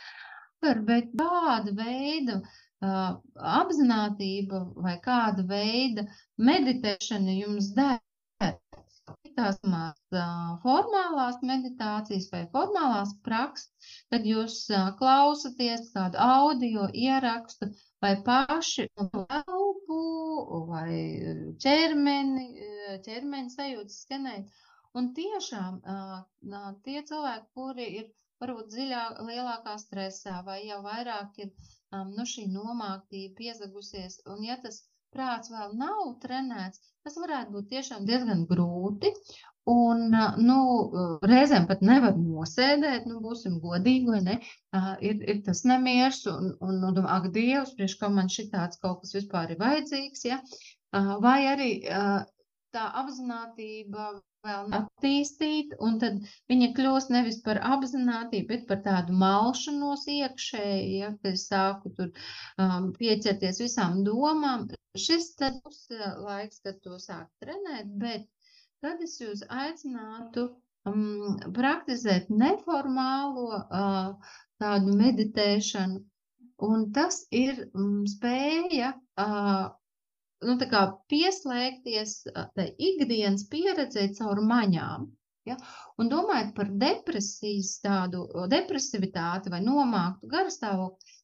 bet 0.62 1.16
kāda 1.20 1.76
veida 1.76 2.40
uh, 2.40 2.60
apzinātība 2.82 4.63
vai 4.88 4.96
kāda 5.10 5.46
veida 5.56 6.08
meditēšana 6.52 7.38
jums 7.41 7.74
der? 7.78 8.00
tās 9.36 9.58
formālās 10.63 11.38
meditācijas 11.50 12.28
vai 12.34 12.41
formālās 12.56 13.13
prakses, 13.28 13.94
tad 14.13 14.26
jūs 14.30 14.58
klausaties 15.00 15.88
kādu 15.96 16.20
audio 16.26 16.88
ierakstu 17.06 17.70
vai 18.06 18.13
paši 18.28 18.88
elpu 19.04 20.02
vai 20.72 20.98
ķermeni, 21.65 22.48
ķermeni 23.08 23.56
sajūtas 23.56 24.02
skenēt. 24.06 24.50
Un 25.00 25.13
tiešām 25.15 25.80
tie 26.86 27.00
cilvēki, 27.08 27.48
kuri 27.56 27.88
ir 28.02 28.10
varbūt 28.41 28.71
dziļāk, 28.73 29.21
lielākā 29.27 29.75
stresā 29.82 30.41
vai 30.47 30.62
jau 30.67 30.82
vairāk 30.86 31.43
ir 31.45 31.51
um, 31.51 32.12
nu, 32.17 32.25
šī 32.34 32.47
nomāktība 32.51 33.38
piezagusies, 33.38 34.21
un 34.32 34.43
ja 34.47 34.58
tas 34.63 34.84
prāts 35.15 35.51
vēl 35.51 35.75
nav 35.80 36.04
trenēts, 36.23 36.82
tas 37.06 37.17
varētu 37.19 37.56
būt 37.56 37.71
tiešām 37.75 38.06
diezgan 38.10 38.45
grūti. 38.49 39.12
Un, 39.71 40.08
nu, 40.41 40.58
reizēm 41.30 41.67
pat 41.69 41.84
nevar 41.86 42.15
nosēdēt, 42.17 43.06
nu, 43.06 43.19
būsim 43.21 43.60
godīgi, 43.62 44.08
vai 44.10 44.21
ne? 44.25 44.38
Uh, 44.73 44.95
ir, 45.06 45.19
ir 45.30 45.43
tas 45.45 45.62
nemieris, 45.69 46.23
un, 46.32 46.56
un, 46.65 46.80
un 46.88 46.97
ak, 47.06 47.27
Dievs, 47.36 47.75
priekš 47.77 47.99
kā 47.99 48.10
man 48.10 48.32
šitāds 48.32 48.82
kaut 48.82 49.04
kas 49.04 49.13
vispār 49.19 49.54
ir 49.54 49.62
vajadzīgs, 49.62 50.25
ja? 50.25 50.39
Uh, 50.97 51.13
vai 51.21 51.38
arī 51.51 51.69
uh, 51.86 52.23
tā 52.73 52.88
apzinātība 53.04 54.10
vēl 54.45 54.73
attīstīta, 54.77 55.77
un 55.86 55.97
tad 56.01 56.19
viņa 56.51 56.69
kļūst 56.77 57.12
nevis 57.13 57.39
par 57.45 57.60
apzinātību, 57.75 58.47
bet 58.51 58.65
par 58.69 58.82
tādu 58.86 59.15
malšanos 59.23 60.08
iekšēji, 60.15 60.99
ja, 61.01 61.12
kad 61.21 61.34
es 61.34 61.45
sāku 61.51 61.91
tur 61.97 62.10
um, 62.58 62.91
pieķerties 62.97 63.62
visām 63.63 64.01
domām. 64.08 64.67
Šis 64.97 65.32
tad 65.39 65.62
būs 65.65 65.86
laiks, 66.25 66.62
kad 66.65 66.82
to 66.86 66.97
sāk 66.99 67.30
trenēt, 67.43 67.91
bet 68.01 68.27
tad 68.84 69.04
es 69.06 69.19
jūs 69.21 69.43
aicinātu 69.63 70.49
um, 70.89 71.38
praktizēt 71.56 72.32
neformālo 72.34 73.62
uh, 73.62 74.34
tādu 74.62 74.97
meditēšanu, 74.97 76.01
un 76.65 76.89
tas 76.95 77.23
ir 77.34 77.67
um, 77.73 78.01
spēja 78.10 78.95
uh, 78.97 79.69
nu, 80.45 80.58
pieslēgties 81.12 82.13
ikdienas 82.89 83.47
pieredzē 83.51 84.08
caur 84.17 84.41
maņām. 84.51 85.10
Ja? 85.49 85.58
Un 86.01 86.10
domājot 86.12 86.54
par 86.58 86.69
depresijas 86.84 87.75
tādu 87.84 88.27
depresivitāti 88.51 89.54
vai 89.54 89.62
nomāktu 89.65 90.30
garastāvokli, 90.30 91.17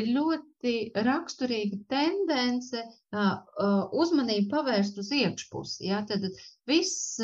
ir 0.00 0.08
ļoti 0.16 0.72
raksturīga 1.06 1.76
tendence 1.92 2.80
uzmanību 4.02 4.48
pavērst 4.50 4.98
uz 5.02 5.12
iekšpusi. 5.14 5.84
Ja? 5.90 6.00
Tad 6.08 6.24
viss 6.70 7.20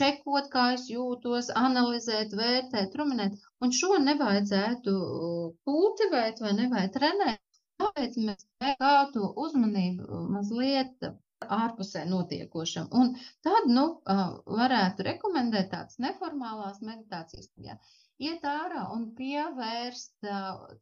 čekot, 0.00 0.48
kā 0.54 0.64
es 0.78 0.88
jūtos, 0.90 1.52
analizēt, 1.54 2.34
vērtēt, 2.40 2.96
ruminēt, 2.98 3.38
un 3.62 3.76
šo 3.76 4.00
nevajadzētu 4.08 4.96
kultivēt 5.68 6.42
vai 6.42 6.56
nevajag 6.64 6.96
trenēt 6.98 7.46
Tāpēc 7.80 8.16
mēs 8.28 8.46
to 9.16 9.28
uzmanību 9.44 10.20
mazliet 10.36 11.06
ārpusē 11.56 12.02
notiekošam. 12.08 12.88
Un 13.02 13.12
tad, 13.46 13.68
nu, 13.76 13.84
varētu 14.60 15.06
rekomendēt 15.08 15.70
tādas 15.74 16.00
neformālās 16.06 16.82
meditācijas, 16.88 17.48
ja 17.68 17.76
iet 18.28 18.44
ārā 18.52 18.82
un 18.96 19.06
pievērst, 19.20 20.28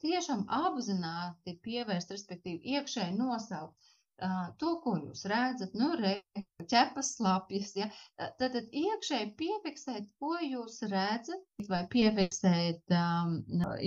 tiešām 0.05 0.43
apzināti 0.63 1.55
pievērst, 1.69 2.17
respektīvi 2.17 2.75
iekšēji 2.79 3.15
nosaukt 3.21 3.93
to, 4.59 4.75
ko 4.83 4.97
jūs 4.99 5.25
redzat, 5.31 5.75
nu, 5.79 5.93
re, 6.01 6.17
ķepas 6.71 7.13
slapjas, 7.17 7.73
ja, 7.79 7.89
tad, 8.19 8.53
tad 8.55 8.75
iekšēji 8.75 9.33
piefiksēt, 9.39 10.09
ko 10.19 10.35
jūs 10.43 10.81
redzat, 10.91 11.43
vai 11.71 11.85
piefiksēt 11.93 12.95
um, 12.99 13.39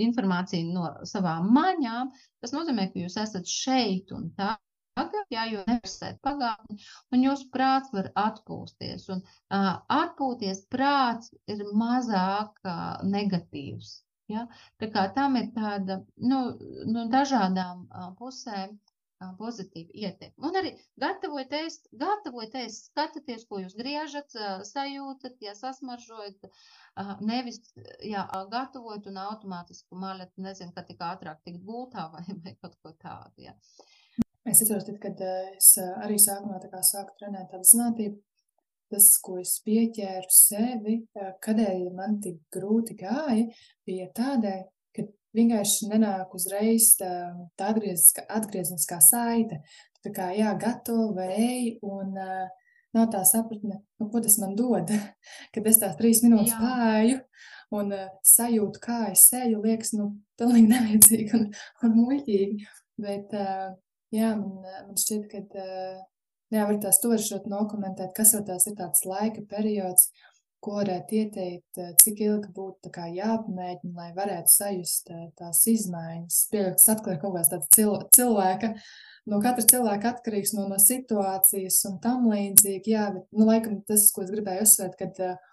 informāciju 0.06 0.72
no 0.72 0.90
savām 1.08 1.50
maņām, 1.52 2.12
tas 2.44 2.54
nozīmē, 2.56 2.88
ka 2.92 3.02
jūs 3.04 3.18
esat 3.20 3.48
šeit 3.48 4.12
un 4.16 4.30
tā. 4.38 4.56
Tagad, 4.92 5.24
jā, 5.32 5.46
jo 5.48 5.60
nevarat 5.64 6.18
pagātni, 6.20 6.74
un 7.16 7.22
jūsu 7.24 7.46
prāts 7.52 7.92
var 7.94 8.10
atpūsties. 8.20 9.06
Un 9.14 9.22
uh, 9.24 9.78
atpūties 9.88 10.66
prāts 10.74 11.32
ir 11.48 11.62
mazāk 11.72 12.58
uh, 12.68 12.98
negatīvs. 13.14 13.94
Ja? 14.28 14.44
Tā 14.80 14.90
kā 14.92 15.06
tam 15.16 15.38
ir 15.40 15.48
tāda, 15.56 16.02
nu, 16.20 16.42
no 16.92 17.06
dažādām 17.12 17.86
uh, 17.88 18.10
pusēm 18.18 18.76
pozitīva 19.38 19.92
ietekme. 20.06 20.48
Un 20.48 20.58
arī 20.60 20.72
gatavojot 21.00 21.54
ēst, 21.58 21.88
gatavojot 21.98 22.56
ēst, 22.62 22.90
skatieties, 22.90 23.46
ko 23.48 23.60
jūs 23.62 23.76
griežat, 23.78 24.34
sajūtat, 24.68 25.38
ja 25.44 25.54
sasmaržojat, 25.58 26.50
nevis, 27.24 27.60
jā, 28.04 28.26
gatavot 28.52 29.06
un 29.10 29.22
automātiski 29.22 29.98
maļat, 30.04 30.34
nezinu, 30.42 30.74
ka 30.76 30.84
tik 30.88 31.02
ātrāk 31.06 31.42
tikt 31.46 31.64
gultā 31.66 32.08
vai, 32.14 32.26
vai 32.44 32.56
kaut 32.60 32.76
ko 32.82 32.94
tādu, 32.98 33.48
jā. 33.48 33.56
Es 34.42 34.58
atceros, 34.64 34.88
kad 34.98 35.20
es 35.22 35.72
arī 36.02 36.18
sākumā 36.18 36.58
sāku 36.82 37.14
trenēt 37.20 37.52
apzinātību, 37.54 38.18
tas, 38.92 39.08
ko 39.24 39.38
es 39.40 39.54
pieķēru 39.64 40.34
sevi, 40.34 40.98
kādēļ 41.14 41.84
man 41.96 42.18
tik 42.24 42.42
grūti 42.52 42.96
gāja, 42.98 43.46
bija 43.86 44.08
tādēļ, 44.18 44.64
vienkārši 45.36 45.88
nenāk 45.92 46.34
uzreiz 46.36 46.92
tā, 46.98 47.10
tā 47.58 47.70
atgriezniskā, 47.72 48.26
atgriezniskā 48.38 48.98
saite. 49.04 49.62
Tā 50.02 50.10
kā, 50.14 50.28
jā, 50.34 50.50
gatavo 50.58 51.12
vai 51.16 51.28
ej, 51.36 51.66
un 51.86 52.16
uh, 52.18 52.46
nav 52.96 53.08
tā 53.12 53.22
sapratne, 53.28 53.80
nu, 54.00 54.08
ko 54.10 54.22
tas 54.22 54.38
man 54.42 54.56
dod, 54.58 54.90
kad 55.54 55.68
es 55.68 55.80
tās 55.82 55.96
trīs 55.98 56.22
minūtes 56.24 56.56
pāju 56.58 57.20
un 57.72 57.92
uh, 57.96 58.08
sajūtu, 58.26 58.82
kā 58.82 58.98
es 59.12 59.28
eju, 59.38 59.62
liekas, 59.64 59.94
nu, 59.96 60.10
pilnīgi 60.40 60.70
nevajadzīgi 60.74 61.36
un, 61.38 61.46
un 61.86 61.98
muļķīgi. 62.00 62.70
Bet, 63.02 63.32
uh, 63.36 63.70
jā, 64.14 64.34
man, 64.36 64.58
man 64.88 64.98
šķiet, 65.00 65.30
ka, 65.30 65.44
uh, 65.62 66.02
jā, 66.52 66.66
var 66.68 66.82
tās 66.82 67.00
tožot 67.02 67.48
nokomentēt, 67.50 68.12
kas 68.16 68.34
jau 68.36 68.42
tās 68.46 68.68
ir 68.68 68.76
tāds 68.78 69.06
laika 69.08 69.44
periods, 69.48 70.10
ko 70.62 70.76
varētu 70.78 71.16
ieteikt, 71.18 71.78
eh, 71.80 71.92
cik 72.02 72.20
ilgi 72.22 72.50
būtu 72.54 72.90
jāpamēģina, 72.92 73.94
lai 73.96 74.10
varētu 74.16 74.52
sajust 74.52 75.10
eh, 75.10 75.28
tās 75.38 75.62
izmaiņas. 75.70 76.40
Pieļaut, 76.52 76.78
tas 76.78 76.92
atklāja 76.94 77.20
kaut 77.22 77.36
kāds 77.36 77.52
tāds 77.52 77.70
cil 77.74 77.96
cilvēka, 78.16 78.72
no 79.30 79.40
katra 79.42 79.64
cilvēka 79.74 80.12
atkarīgs 80.14 80.54
no, 80.58 80.68
no 80.70 80.78
situācijas 80.82 81.80
un 81.90 81.98
tam 82.04 82.28
līdzīgi. 82.30 82.94
Jā, 82.94 83.08
bet, 83.16 83.26
nu, 83.34 83.46
laikam 83.48 83.80
tas, 83.88 84.10
ko 84.14 84.26
es 84.26 84.30
gribēju 84.34 84.66
uzsvērt, 84.66 84.98
kad 85.00 85.22
uh, 85.26 85.48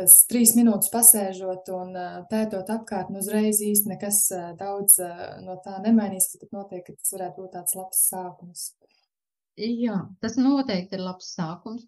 tas 0.00 0.22
trīs 0.30 0.54
minūtes 0.56 0.88
pasēžot 0.92 1.68
un 1.76 1.96
pētot 2.30 2.70
apkārt, 2.72 3.10
nu 3.12 3.20
uzreiz 3.20 3.60
īsti 3.60 3.90
nekas 3.92 4.22
daudz 4.56 4.96
no 5.44 5.58
tā 5.60 5.76
nemainīsies, 5.84 6.38
bet 6.40 6.54
noteikti, 6.56 6.96
tas 6.96 7.12
varētu 7.12 7.42
būt 7.42 7.52
tāds 7.58 7.76
labs 7.76 8.00
sākums. 8.08 8.70
Jā, 9.60 9.98
tas 10.24 10.38
noteikti 10.40 10.96
ir 10.96 11.04
labs 11.04 11.34
sākums. 11.36 11.84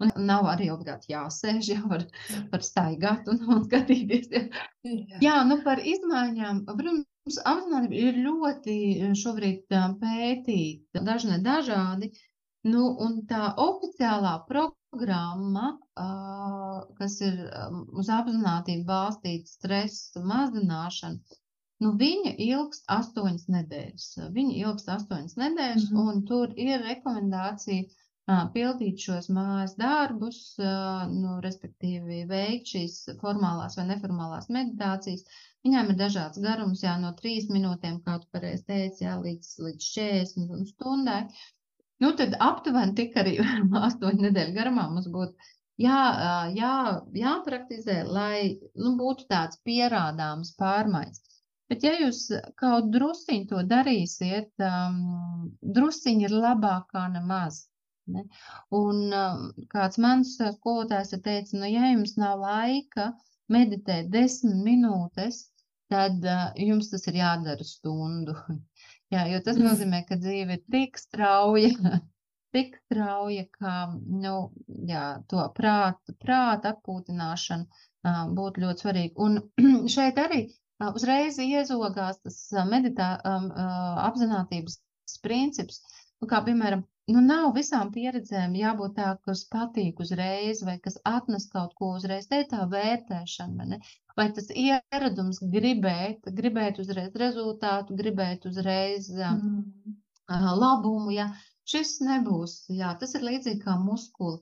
Un 0.00 0.12
nav 0.24 0.46
arī 0.48 0.70
obligāti 0.72 1.12
jāsēž, 1.12 1.66
jau 1.74 1.88
var, 1.90 2.06
var 2.52 2.62
staigāt 2.64 3.28
un, 3.28 3.42
un 3.52 3.62
skatīties. 3.66 4.30
Ja. 4.32 4.44
Jā. 4.88 5.18
jā, 5.26 5.36
nu 5.48 5.60
par 5.66 5.82
izmaiņām. 5.84 6.64
Protams, 6.70 7.40
apzinātība 7.44 8.00
ir 8.08 8.20
ļoti 8.24 8.76
šobrīd 9.20 9.76
pētīta, 10.00 11.04
dažne 11.04 11.40
dažādi. 11.44 12.12
Nu, 12.68 12.90
un 13.00 13.22
tā 13.28 13.54
oficiālā 13.56 14.34
programma, 14.48 15.70
kas 16.98 17.20
ir 17.24 17.38
uz 17.96 18.10
apzinātību 18.12 18.84
balstīta 18.88 19.48
stresa 19.48 20.20
mazināšana, 20.32 21.38
nu, 21.84 21.94
viņa 22.02 22.34
ilgst 22.48 22.84
astoņas 22.92 23.46
nedēļas. 23.54 24.10
Viņa 24.36 24.58
ilgst 24.64 24.92
astoņas 24.96 25.38
nedēļas, 25.40 25.88
mm 25.88 25.96
-hmm. 25.96 26.10
un 26.12 26.24
tur 26.28 26.52
ir 26.56 26.84
rekomendācija 26.84 27.88
pildīt 28.54 29.04
šos 29.04 29.28
mājas 29.34 29.76
darbus, 29.80 30.40
nu, 31.12 31.36
respektīvi 31.44 32.24
veikt 32.30 32.72
šīs 32.74 32.96
formālās 33.22 33.78
vai 33.78 33.86
neformālās 33.92 34.50
meditācijas. 34.56 35.24
Viņām 35.66 35.92
ir 35.92 35.98
dažāds 36.00 36.40
garums, 36.40 36.82
jā, 36.84 36.96
no 37.00 37.12
3 37.20 37.50
minūtēm, 37.54 38.00
kā 38.04 38.18
tu 38.22 38.28
pareizi 38.32 38.66
teici, 38.68 39.04
jā, 39.04 39.16
līdz, 39.20 39.54
līdz 39.66 39.88
40 39.94 40.68
stundai. 40.72 41.22
Nu, 42.00 42.14
tad 42.16 42.36
aptuveni 42.40 42.96
tik 42.96 43.16
arī 43.20 43.38
8 43.86 44.22
nedēļu 44.26 44.56
garumā 44.56 44.88
mums 44.92 45.08
būtu 45.12 45.50
jā, 45.80 46.00
jā, 46.56 46.74
jāpraktizē, 47.16 48.02
lai 48.08 48.60
nu, 48.76 48.94
būtu 49.00 49.26
tāds 49.30 49.60
pierādāms 49.66 50.54
pārmaiņas. 50.60 51.26
Bet, 51.70 51.84
ja 51.86 51.92
jūs 52.00 52.24
kaut 52.58 52.88
drusciņi 52.90 53.46
to 53.52 53.60
darīsiet, 53.70 54.50
um, 54.66 55.50
drusciņi 55.76 56.26
ir 56.26 56.34
labākā 56.34 57.04
nemaz. 57.14 57.60
Ne? 58.14 58.26
Un 58.76 59.02
um, 59.14 59.48
kāds 59.72 60.00
mans 60.02 60.36
uh, 60.40 60.52
skolotājs 60.56 61.14
teica, 61.24 61.56
nu, 61.56 61.66
ja 61.70 61.92
jums 61.92 62.16
nav 62.20 62.42
laika 62.44 63.10
meditēt 63.50 64.10
desmit 64.12 64.60
minūtes, 64.66 65.42
tad 65.90 66.22
uh, 66.24 66.50
jums 66.58 66.90
tas 66.92 67.06
ir 67.10 67.20
jādara 67.20 67.66
stundu. 67.66 68.36
Jā, 69.14 69.24
jo 69.26 69.40
tas 69.42 69.58
mm. 69.58 69.66
nozīmē, 69.66 70.04
ka 70.06 70.20
dzīve 70.22 70.54
ir 70.54 70.60
tik 70.70 70.98
strauja, 71.00 71.72
tik 72.54 72.76
strauja, 72.84 73.46
ka 73.58 73.72
nu, 73.96 74.34
jā, 74.86 75.06
to 75.30 75.42
prāta, 75.56 76.14
prāta 76.22 76.76
atpūtināšana 76.76 77.66
uh, 77.66 78.20
būtu 78.36 78.62
ļoti 78.64 78.86
svarīga. 78.86 79.26
Un 79.26 79.40
šeit 79.96 80.20
arī 80.22 80.44
uh, 80.46 80.92
uzreiz 80.94 81.40
iezogās 81.42 82.22
tas 82.22 82.38
meditā, 82.70 83.16
um, 83.26 83.50
uh, 83.50 83.98
apzinātības 84.06 84.78
princips, 85.24 85.82
nu, 86.20 86.30
kā 86.30 86.44
piemēram, 86.46 86.86
nu, 87.14 87.22
nav 87.24 87.52
visām 87.56 87.90
pieredzēm 87.94 88.54
jābūt 88.58 88.96
tā, 88.98 89.14
kas 89.26 89.44
patīk 89.52 90.00
uzreiz, 90.04 90.62
vai 90.66 90.76
kas 90.84 90.98
atnes 91.08 91.48
kaut 91.52 91.74
ko 91.78 91.94
uzreiz. 91.98 92.28
Te 92.30 92.42
ir 92.42 92.48
tā 92.50 92.66
vērtēšana, 92.74 93.56
vai, 93.58 93.66
ne? 93.72 93.80
vai 94.18 94.28
tas 94.36 94.50
ieradums 94.54 95.40
gribēt, 95.54 96.30
gribēt 96.40 96.80
uzreiz 96.82 97.16
rezultātu, 97.22 97.96
gribēt 98.00 98.46
uzreiz 98.50 99.10
mm. 99.16 99.64
uh, 100.30 100.50
labumu. 100.62 101.14
Ja? 101.16 101.30
Šis 101.70 101.90
nebūs, 102.02 102.54
jā, 102.74 102.88
tas 102.98 103.12
ir 103.14 103.22
līdzīgi 103.26 103.60
kā 103.62 103.76
muskuli. 103.78 104.40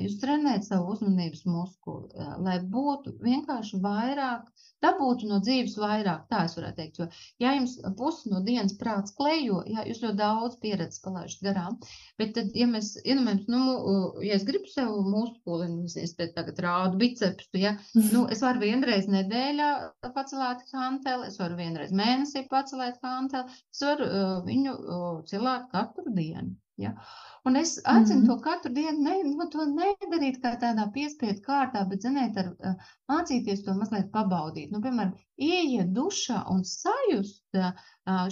Jūs 0.00 0.18
trenējat 0.20 0.66
savu 0.68 0.94
uzmanības 0.94 1.42
muskuli, 1.48 2.26
lai 2.44 2.58
būtu 2.72 3.14
vienkārši 3.24 3.80
vairāk, 3.84 4.46
dabūtu 4.84 5.28
no 5.28 5.40
dzīves 5.44 5.74
vairāk, 5.80 6.26
tā 6.30 6.44
es 6.48 6.54
varētu 6.56 6.78
teikt. 6.78 7.00
Jo, 7.00 7.06
ja 7.44 7.52
jums 7.56 7.74
pusi 7.98 8.32
no 8.32 8.40
dienas 8.44 8.76
prāts 8.80 9.14
klejo, 9.16 9.60
jā, 9.68 9.84
jūs 9.88 10.00
ļoti 10.04 10.20
daudz 10.20 10.56
pieredzes 10.62 11.02
palaišat 11.04 11.44
garām, 11.48 11.76
bet 12.20 12.32
tad, 12.36 12.52
ja 12.56 12.68
mēs 12.70 12.94
iedomājamies, 13.02 13.48
nu, 13.52 13.76
ja 14.24 14.38
es 14.38 14.46
gribu 14.48 14.72
sev 14.72 14.94
muskuli, 15.08 15.68
es 16.04 16.16
te 16.16 16.30
tagad 16.36 16.60
rādu 16.64 17.00
bicepsu, 17.00 17.50
ja, 17.60 17.74
nu, 18.14 18.24
es 18.32 18.44
varu 18.44 18.64
vienreiz 18.64 19.08
nedēļā 19.12 19.70
pacelēt 20.16 20.64
hanteli, 20.72 21.28
es 21.28 21.40
varu 21.40 21.60
vienreiz 21.60 21.92
mēnesī 21.92 22.46
pacelēt 22.52 23.00
hanteli, 23.04 23.60
es 23.72 23.84
varu 23.84 24.08
uh, 24.08 24.34
viņu 24.48 24.76
uh, 24.80 25.14
cilāt 25.28 25.68
katru 25.76 26.08
dienu. 26.16 26.56
Ja? 26.80 26.94
Un 27.48 27.56
es 27.56 27.70
aicinu 27.84 28.20
mm 28.20 28.24
-hmm. 28.24 28.28
to 28.28 28.42
katru 28.46 28.72
dienu, 28.76 29.02
ne, 29.04 29.12
nu, 29.36 29.44
to 29.52 29.64
nedarīt 29.68 30.40
kā 30.42 30.50
tādā 30.64 30.84
piespiedu 30.96 31.40
kārtā, 31.46 31.84
bet, 31.92 32.02
ziniet, 32.06 32.36
ar, 32.42 32.50
uh, 32.70 32.90
mācīties 33.12 33.62
to 33.64 33.74
mazliet 33.78 34.10
pabaudīt. 34.16 34.74
Nu, 34.74 34.80
piemēram, 34.86 35.14
ieiet 35.48 35.94
dušā 35.98 36.42
un 36.54 36.60
sajust 36.72 37.60
uh, 37.62 37.72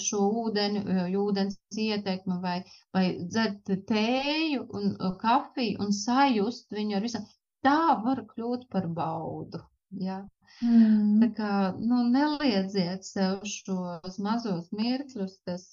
šo 0.08 0.20
ūdeni, 0.42 0.84
uh, 0.84 1.08
ūdens 1.22 1.56
ietekmi 1.86 2.38
vai, 2.44 2.58
vai 2.98 3.06
dzert 3.22 3.72
tēju 3.92 4.68
un 4.80 4.92
uh, 4.92 5.16
kafiju 5.24 5.80
un 5.86 5.96
sajust 6.02 6.78
viņu 6.80 7.00
ar 7.00 7.08
visam. 7.08 7.28
Tā 7.64 7.80
var 8.04 8.24
kļūt 8.34 8.68
par 8.76 8.92
baudu. 9.00 9.64
Ja? 10.04 10.20
Mm. 10.60 11.18
Tā 11.22 11.28
kā, 11.40 11.52
nu, 11.80 12.04
neliedziet 12.12 13.08
sev 13.08 13.40
šos 13.56 14.20
mazos 14.28 14.68
mirkļus, 14.82 15.40
kas 15.48 15.68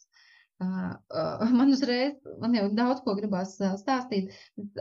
Man 1.57 1.71
uzreiz, 1.73 2.15
man 2.39 2.53
jau 2.55 2.69
daudz 2.75 3.01
ko 3.03 3.15
gribās 3.17 3.55
stāstīt. 3.59 4.31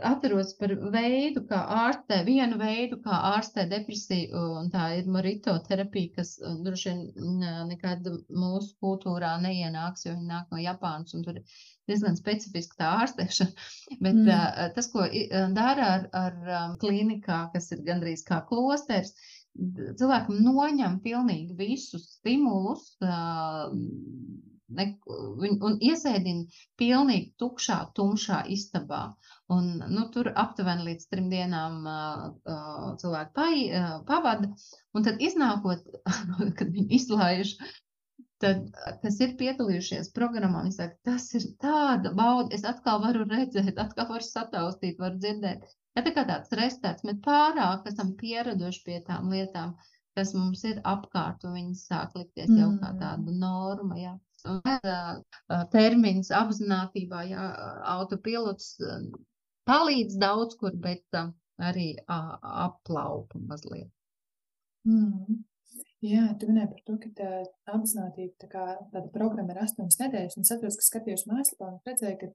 Atceros 0.07 0.53
par 0.59 0.71
veidu, 0.93 1.43
kā 1.49 1.59
ārstē, 1.81 2.21
vienu 2.27 2.59
veidu, 2.61 3.01
kā 3.03 3.17
ārstē 3.33 3.65
depresiju, 3.71 4.43
un 4.61 4.71
tā 4.71 4.87
ir 4.99 5.09
marito 5.11 5.55
terapija, 5.67 6.13
kas 6.21 6.35
droši 6.39 6.93
vien 6.93 7.45
nekad 7.73 8.07
mūsu 8.31 8.71
kultūrā 8.83 9.35
neienāks, 9.43 10.07
jo 10.07 10.15
viņi 10.15 10.31
nāk 10.31 10.55
no 10.55 10.63
Japānas, 10.63 11.15
un 11.17 11.27
tur 11.27 11.41
ir 11.41 11.59
diezgan 11.91 12.15
specifiska 12.19 12.79
tā 12.79 12.95
ārstēšana. 13.03 13.69
Bet 14.05 14.21
mm. 14.23 14.75
tas, 14.79 14.91
ko 14.93 15.09
dara 15.59 15.91
ar, 15.97 16.09
ar 16.15 16.77
klīnikā, 16.79 17.49
kas 17.53 17.71
ir 17.75 17.83
gandrīz 17.87 18.23
kā 18.27 18.39
klosters, 18.47 19.11
cilvēkam 19.55 20.39
noņem 20.43 21.01
pilnīgi 21.03 21.55
visus 21.59 22.13
stimulus, 22.17 22.93
ne, 24.73 24.85
viņu, 25.41 25.57
un 25.67 25.77
iesēdina 25.89 26.61
pilnīgi 26.79 27.31
tukšā, 27.41 27.77
tumšā 27.97 28.41
istabā. 28.55 29.01
Un, 29.55 29.71
nu, 29.93 30.07
tur 30.13 30.31
aptuveni 30.33 30.87
līdz 30.89 31.07
trim 31.11 31.29
dienām 31.29 31.85
uh, 31.85 32.91
cilvēki 33.01 33.33
pai, 33.37 33.55
uh, 33.69 33.89
pavada, 34.09 34.49
un 34.97 35.05
tad 35.05 35.21
iznākot, 35.21 35.85
kad 36.57 36.71
viņi 36.73 36.87
izlaiž, 36.97 37.55
tad, 38.41 38.65
kas 39.03 39.19
ir 39.21 39.35
piedalījušies 39.39 40.11
programmā, 40.17 40.65
viņi 40.65 40.77
saka, 40.79 40.97
tas 41.11 41.29
ir 41.37 41.49
tāda 41.61 42.11
bauda, 42.17 42.49
es 42.57 42.65
atkal 42.67 43.03
varu 43.05 43.27
redzēt, 43.29 43.75
atkal 43.81 44.09
varu 44.09 44.25
sataustīt, 44.25 44.97
varu 45.01 45.21
dzirdēt. 45.21 45.65
Ja 45.95 46.03
tā 46.03 46.11
kā 46.15 46.25
tāds 46.27 46.51
restēts, 46.57 47.05
mēs 47.07 47.21
pārāk 47.23 47.85
esam 47.91 48.15
pieraduši 48.19 48.81
pie 48.87 48.97
tām 49.07 49.29
lietām, 49.31 49.77
kas 50.17 50.33
mums 50.35 50.63
ir 50.67 50.81
apkārt, 50.87 51.45
un 51.47 51.55
viņas 51.55 51.85
sāk 51.87 52.17
likties 52.17 52.49
jau 52.49 52.73
kā 52.81 52.91
mm. 52.91 52.99
tāda 52.99 53.35
norma. 53.45 53.99
Jā 53.99 54.15
termins 55.73 56.31
apzinātībā, 56.33 57.23
jā, 57.29 57.47
autopilots 57.95 58.75
palīdz 59.69 60.19
daudz 60.21 60.57
kur, 60.61 60.75
bet 60.87 61.19
arī 61.69 61.89
aplaupa 62.07 63.41
mazliet. 63.49 63.91
Mm. 64.85 65.41
Jā, 66.05 66.25
tu 66.37 66.49
minēji 66.49 66.69
par 66.73 66.81
to, 66.85 66.97
ka 67.01 67.09
tā 67.17 67.29
apzinātība, 67.71 68.33
tā 68.41 68.49
kā 68.51 68.65
tāda 68.91 69.07
programma 69.13 69.55
ir 69.55 69.61
astoņas 69.63 69.97
nedēļas, 70.01 70.35
un 70.37 70.45
es 70.45 70.51
atceros, 70.53 70.77
ka 70.77 70.85
skatījos 70.85 71.25
mājaslapā 71.29 71.69
un 71.71 71.79
redzēju, 71.87 72.17
ka 72.21 72.29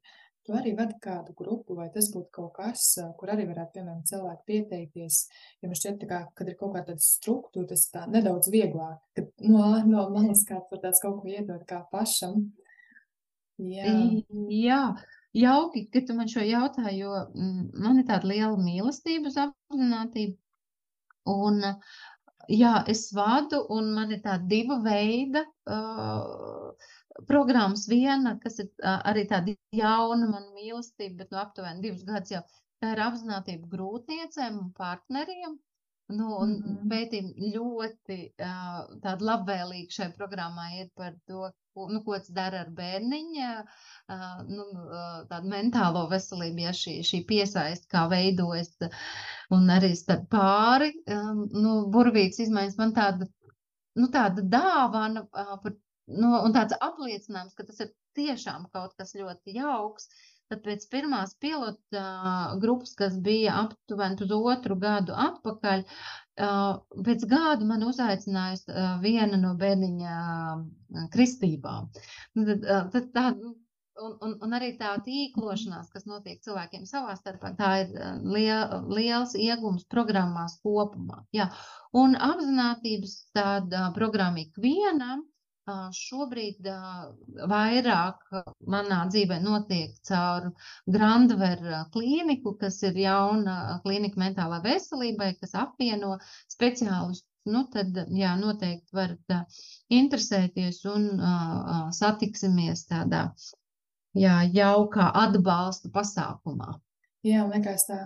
tu 0.47 0.57
arī 0.57 0.73
vadi 0.79 0.97
kādu 1.05 1.35
grupu, 1.37 1.77
vai 1.79 1.87
tas 1.95 2.09
būtu 2.14 2.33
kaut 2.35 2.55
kas, 2.57 2.87
kur 3.21 3.33
arī 3.35 3.45
varētu, 3.51 3.75
piemēram, 3.77 4.01
cilvēki 4.09 4.47
pieteikties. 4.51 5.21
Jo 5.61 5.71
man 5.71 5.79
šķiet, 5.79 6.07
kā, 6.11 6.23
kad 6.39 6.51
ir 6.51 6.57
kaut 6.59 6.75
kāda 6.79 6.97
struktūra, 7.05 7.68
tas 7.71 7.85
ir 7.87 7.95
tā 7.95 8.05
nedaudz 8.11 8.51
vieglāk, 8.53 8.99
kad 9.18 9.31
no, 9.45 9.64
no 9.87 10.09
malas 10.14 10.43
kāds 10.49 10.73
var 10.73 10.83
tāds 10.87 11.03
kaut 11.05 11.21
ko 11.23 11.31
iedot 11.31 11.62
kā 11.68 11.85
pašam. 11.93 12.49
Jā. 13.61 13.97
Jā. 14.49 14.83
Jauki, 15.37 15.85
ka 15.93 16.03
tu 16.03 16.16
man 16.18 16.31
šo 16.31 16.43
jautāji, 16.43 17.05
jo 17.05 17.12
mm, 17.29 17.66
man 17.85 18.01
ir 18.01 18.07
tāda 18.09 18.27
liela 18.33 18.57
mīlestība 18.59 19.31
uz 19.31 19.37
apzinātību. 19.39 20.35
Un, 21.31 21.61
jā, 22.51 22.72
es 22.92 23.07
vadu, 23.16 23.62
un 23.76 23.92
man 23.96 24.12
ir 24.14 24.22
tāda 24.24 24.48
diva 24.51 24.80
veida 24.84 25.44
uh, 25.70 26.72
programmas 27.28 27.86
viena, 27.90 28.36
kas 28.42 28.61
ir 28.64 28.70
arī 28.90 29.26
tāda 29.30 29.55
jauna 29.76 30.28
man 30.30 30.51
mīlestība, 30.57 31.22
bet 31.22 31.34
nu 31.34 31.40
aptuveni 31.42 31.86
divus 31.86 32.07
gadus 32.09 32.36
jau. 32.36 32.44
Tā 32.80 32.94
ir 32.94 33.03
apzinātība 33.05 33.68
grūtniecēm 33.74 34.55
un 34.57 34.70
partneriem. 34.76 35.59
Nu, 36.11 36.28
un 36.42 36.53
mm 36.53 36.62
-hmm. 36.62 36.86
pētījumi 36.90 37.51
ļoti 37.55 38.18
uh, 38.42 38.78
tādi 39.03 39.26
labvēlīgi 39.28 39.96
šai 39.96 40.09
programmai 40.16 40.70
ir 40.80 40.88
par 40.96 41.12
to, 41.30 41.51
ko, 41.74 41.86
nu, 41.92 42.01
ko 42.07 42.16
tas 42.18 42.32
dara 42.38 42.64
ar 42.64 42.72
bērniņa, 42.80 43.51
uh, 43.62 44.40
nu, 44.48 44.64
uh, 44.86 45.20
tādu 45.30 45.53
mentālo 45.53 46.09
veselību, 46.11 46.64
ja 46.66 46.72
šī, 46.80 46.96
šī 47.11 47.20
piesaist, 47.28 47.86
kā 47.94 48.09
veidojas, 48.11 48.74
un 49.55 49.70
arī 49.74 49.92
starp 49.98 50.26
pāri, 50.32 50.92
um, 51.11 51.44
nu, 51.53 51.76
burvītas 51.94 52.42
izmaiņas 52.46 52.76
man 52.80 52.96
tāda, 52.96 53.28
nu, 53.98 54.11
tāda 54.14 54.44
dāvana 54.46 55.24
uh, 55.26 55.57
par 55.62 55.76
nu, 56.11 56.34
un 56.40 56.55
tāds 56.57 56.76
apliecinājums, 56.82 57.55
ka 57.57 57.66
tas 57.68 57.80
ir 57.84 57.94
tiešām 58.18 58.68
kaut 58.74 58.96
kas 58.98 59.16
ļoti 59.18 59.57
jauks. 59.61 60.11
Tad 60.51 60.64
pēc 60.64 60.82
pirmās 60.90 61.36
pilota 61.38 62.01
uh, 62.03 62.55
grupas, 62.62 62.96
kas 62.98 63.14
bija 63.22 63.55
aptuveni 63.61 64.18
uz 64.24 64.32
otru 64.34 64.74
gadu 64.82 65.14
atpakaļ, 65.14 65.84
uh, 66.42 66.80
pēc 67.07 67.22
gada 67.30 67.68
man 67.68 67.84
uzaicinājusi 67.86 68.72
uh, 68.72 68.96
viena 69.05 69.38
no 69.38 69.53
bērniņa 69.61 70.16
kristībām. 71.14 71.86
Nu, 72.34 72.48
tad, 72.48 72.66
tad 72.96 73.07
tā, 73.14 73.24
un, 74.07 74.14
un, 74.26 74.36
un 74.46 74.57
arī 74.59 74.72
tā 74.80 74.92
tīklošanās, 75.07 75.90
kas 75.94 76.07
notiek 76.11 76.40
cilvēkiem 76.44 76.86
savā 76.88 77.16
starpā, 77.18 77.55
tā 77.59 77.72
ir 77.84 77.92
liel, 78.36 78.78
liels 78.96 79.34
iegums 79.38 79.86
programmās 79.92 80.59
kopumā. 80.64 81.24
Jā. 81.36 81.51
Un 81.96 82.16
apzinātības 82.16 83.16
tāda 83.36 83.90
programma 83.96 84.44
ikvienam 84.44 85.26
Šobrīd 85.96 86.68
vairāk 87.51 88.22
manā 88.74 89.01
dzīvē 89.11 89.38
notiek 89.44 89.98
caur 90.09 90.48
Grandver 90.96 91.62
klīniku, 91.96 92.55
kas 92.62 92.80
ir 92.88 92.98
jauna 93.03 93.57
klīnika 93.84 94.22
mentālā 94.22 94.61
veselībai, 94.64 95.34
kas 95.42 95.55
apvieno 95.64 96.16
speciālistus. 96.55 97.26
Nu, 97.51 97.62
tad, 97.72 97.96
jā, 98.12 98.34
noteikti 98.36 98.96
varat 98.96 99.32
interesēties 99.98 100.82
un 100.94 101.07
uh, 101.16 101.86
satiksimies 101.96 102.84
tādā 102.90 103.22
jā, 104.16 104.40
jaukā 104.54 105.11
atbalsta 105.26 105.92
pasākumā. 105.94 106.74
Jā, 107.26 107.44
man 107.44 107.58
liekas 107.58 107.86
tā 107.88 108.00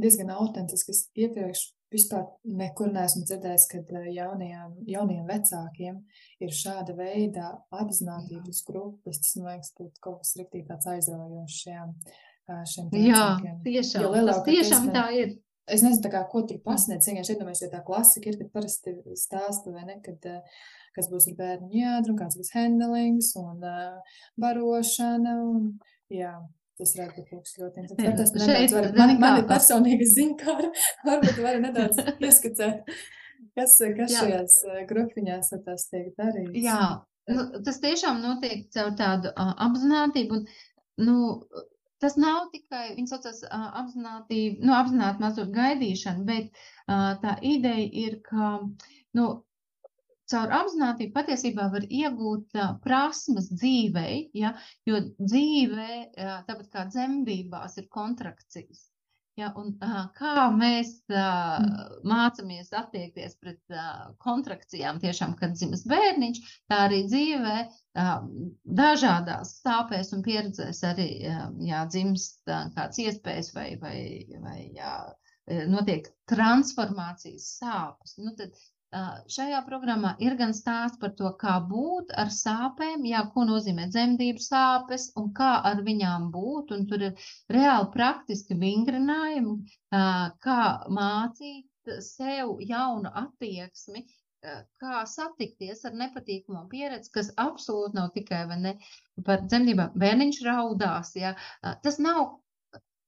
diezgan 0.00 0.30
autentiski. 0.36 0.94
Es 0.94 1.08
iepriekš 1.18 1.68
Vispār 1.90 2.28
nekur 2.46 2.92
neesmu 2.94 3.24
dzirdējis, 3.26 3.64
ka 3.66 3.80
eh, 3.80 4.10
jaunajiem, 4.14 4.74
jaunajiem 4.86 5.24
vecākiem 5.26 5.96
ir 6.46 6.52
šāda 6.54 6.94
veida 6.94 7.48
apzinātības 7.74 8.62
grupas. 8.68 9.18
Tas, 9.18 9.32
man 9.40 9.56
liekas, 9.56 9.72
būtu 9.74 10.04
kaut 10.04 10.20
kas 10.20 10.36
riktīgi 10.38 10.68
tāds 10.68 10.86
aizraujošs 10.92 11.56
šiem, 11.64 11.96
eh, 12.46 12.60
šiem. 12.70 12.92
Jā, 12.94 13.24
tiešām, 13.66 14.06
tas 14.30 14.42
tiešām 14.46 14.86
tā 14.94 15.08
ir. 15.18 15.34
Es 15.70 15.84
nezinu, 15.86 16.10
kā, 16.12 16.22
ko 16.30 16.44
tur 16.48 16.60
pasniedz. 16.64 17.08
Vienkārši 17.08 17.36
iedomājos, 17.36 17.64
jo 17.64 17.70
tā 17.72 17.82
klasika 17.86 18.30
ir, 18.30 18.38
kad 18.40 18.52
parasti 18.54 18.94
stāsta, 19.18 19.74
vai 19.74 19.86
ne, 19.88 19.98
kad, 20.04 20.24
eh, 20.26 20.62
kas 20.96 21.10
būs 21.12 21.30
ar 21.30 21.36
bērnu 21.38 21.70
jādru, 21.80 22.16
kāds 22.18 22.38
būs 22.38 22.54
handlings 22.56 23.34
un 23.40 23.62
uh, 23.62 24.16
barošana. 24.40 25.36
Un, 25.52 25.68
jā, 26.10 26.34
Tas 26.80 26.94
varētu 26.96 27.26
būt 27.28 27.50
ļoti 27.60 27.82
interesants. 27.82 28.30
Tas 28.32 28.46
nedaudz 28.48 28.72
var, 28.72 28.86
man, 28.96 29.10
man 29.20 29.38
ir 29.42 29.46
personīga 29.50 30.06
ziņkāra, 30.08 30.70
varbūt 31.04 31.40
var 31.44 31.58
nedaudz 31.60 32.00
ieskicēt, 32.28 32.92
kas, 33.58 33.74
kas 33.98 34.14
Jā. 34.14 34.22
šajās 34.22 34.54
eh, 34.64 34.78
grupiņās 34.88 35.52
tas 35.66 35.84
tiek 35.92 36.08
darīts. 36.16 36.56
Jā, 36.64 37.02
nu, 37.34 37.44
tas 37.66 37.82
tiešām 37.84 38.22
notiek 38.24 38.64
caur 38.72 38.94
tādu 38.96 39.32
uh, 39.34 39.52
apzinātību. 39.66 40.40
Un, 40.40 40.48
nu, 41.04 41.18
tas 42.02 42.16
nav 42.20 42.48
tikai, 42.54 42.94
viņi 42.96 43.10
saucas 43.10 43.42
uh, 43.46 43.68
apzināti, 43.82 44.40
nu, 44.62 44.74
apzināti 44.76 45.24
mazot 45.24 45.52
gaidīšanu, 45.54 46.26
bet 46.28 46.50
uh, 46.50 47.14
tā 47.22 47.36
ideja 47.46 47.86
ir, 48.04 48.18
ka, 48.26 48.52
nu, 49.18 49.28
caur 50.30 50.54
apzinātību 50.60 51.14
patiesībā 51.16 51.68
var 51.74 51.86
iegūt 51.88 52.56
uh, 52.60 52.72
prasmes 52.84 53.50
dzīvei, 53.52 54.30
ja, 54.38 54.54
jo 54.88 55.02
dzīvē, 55.18 55.90
uh, 56.06 56.38
tāpat 56.48 56.72
kā 56.76 56.86
dzemdībās, 56.92 57.76
ir 57.82 57.90
kontrakcijas. 57.98 58.86
Ja, 59.38 59.52
un, 59.56 59.70
uh, 59.78 60.00
kā 60.18 60.48
mēs 60.52 60.90
uh, 61.12 61.60
mācāmies 62.06 62.72
attiekties 62.76 63.36
pret 63.40 63.60
uh, 63.72 64.10
kontrakcijām, 64.24 64.98
tiešām, 65.00 65.36
kad 65.38 65.54
dzimis 65.54 65.86
bērniņš, 65.88 66.40
tā 66.68 66.80
arī 66.88 67.04
dzīvē 67.06 67.54
uh, 67.62 68.10
dažādās 68.80 69.54
sāpēs 69.62 70.12
un 70.16 70.24
pieredzēs 70.26 70.82
arī 70.90 71.08
uh, 71.30 71.46
jā, 71.62 71.84
dzimst 71.94 72.42
uh, 72.50 72.66
kāds 72.74 73.00
iespējas 73.06 73.52
vai, 73.54 73.68
vai, 73.80 73.96
vai 74.42 74.58
jā, 74.76 74.92
notiek 75.70 76.10
transformācijas 76.30 77.46
sāpes. 77.62 78.18
Nu, 78.20 78.34
tad 78.38 78.58
Šajā 78.90 79.58
programmā 79.66 80.16
ir 80.26 80.34
gan 80.38 80.52
stāsts 80.58 80.98
par 81.02 81.12
to, 81.18 81.28
kā 81.38 81.52
būt 81.72 82.08
ar 82.22 82.32
sāpēm, 82.34 83.04
jā, 83.06 83.20
ko 83.34 83.44
nozīmē 83.46 83.86
dzemdību 83.92 84.42
sāpes 84.42 85.04
un 85.20 85.28
kā 85.36 85.50
ar 85.70 85.82
viņām 85.86 86.30
būt. 86.34 86.72
Un 86.76 86.86
tur 86.90 87.04
ir 87.08 87.28
reāli 87.56 87.90
praktiski 87.94 88.58
vingrinājumi, 88.58 89.54
kā 90.46 90.62
mācīt 90.98 91.94
sev 92.02 92.58
jaunu 92.66 93.14
attieksmi, 93.22 94.04
kā 94.82 95.04
satikties 95.06 95.84
ar 95.86 95.94
nepatīkamu 96.02 96.66
pieredzi, 96.72 97.14
kas 97.14 97.30
absolūti 97.38 97.94
nav 97.94 98.10
tikai 98.16 98.42
ne, 98.58 98.74
par 99.26 99.46
dzemdībām. 99.46 99.94
Bērniņš 100.02 100.42
raudās. 100.48 101.14
Ja? 101.14 101.36
Tas 101.86 102.02
nav 102.02 102.40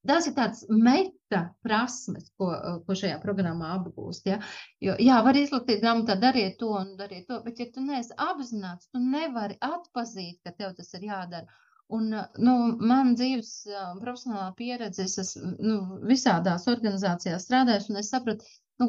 Tas 0.09 0.27
ir 0.27 0.35
tāds 0.35 0.65
meta 0.69 1.41
prasmes, 1.63 2.31
ko, 2.39 2.49
ko 2.87 2.95
šajā 2.99 3.21
programmā 3.23 3.69
apgūst. 3.77 4.27
Ja? 4.27 4.41
Jo, 4.83 4.97
jā, 4.99 5.19
var 5.27 5.39
izlasīt 5.39 5.83
grāmatā, 5.85 6.17
dariet 6.25 6.57
to 6.63 6.73
un 6.79 6.97
dariet 6.99 7.29
to, 7.31 7.39
bet 7.45 7.61
ja 7.63 7.69
tu 7.75 7.85
neesi 7.87 8.17
apzināts, 8.19 8.91
tu 8.91 9.03
nevari 9.03 9.59
atpazīt, 9.63 10.41
ka 10.43 10.55
tev 10.59 10.75
tas 10.79 10.91
ir 10.99 11.07
jādara. 11.07 11.61
Un, 11.93 12.09
nu, 12.41 12.53
man 12.81 13.15
dzīves 13.19 13.53
profesionālā 14.01 14.51
pieredze, 14.59 15.05
es 15.05 15.19
esmu 15.21 15.53
nu, 15.61 15.79
visādās 16.09 16.67
organizācijās 16.73 17.47
strādājis, 17.47 17.91
un 17.93 18.01
es 18.01 18.11
sapratu, 18.15 18.49
nu, 18.81 18.89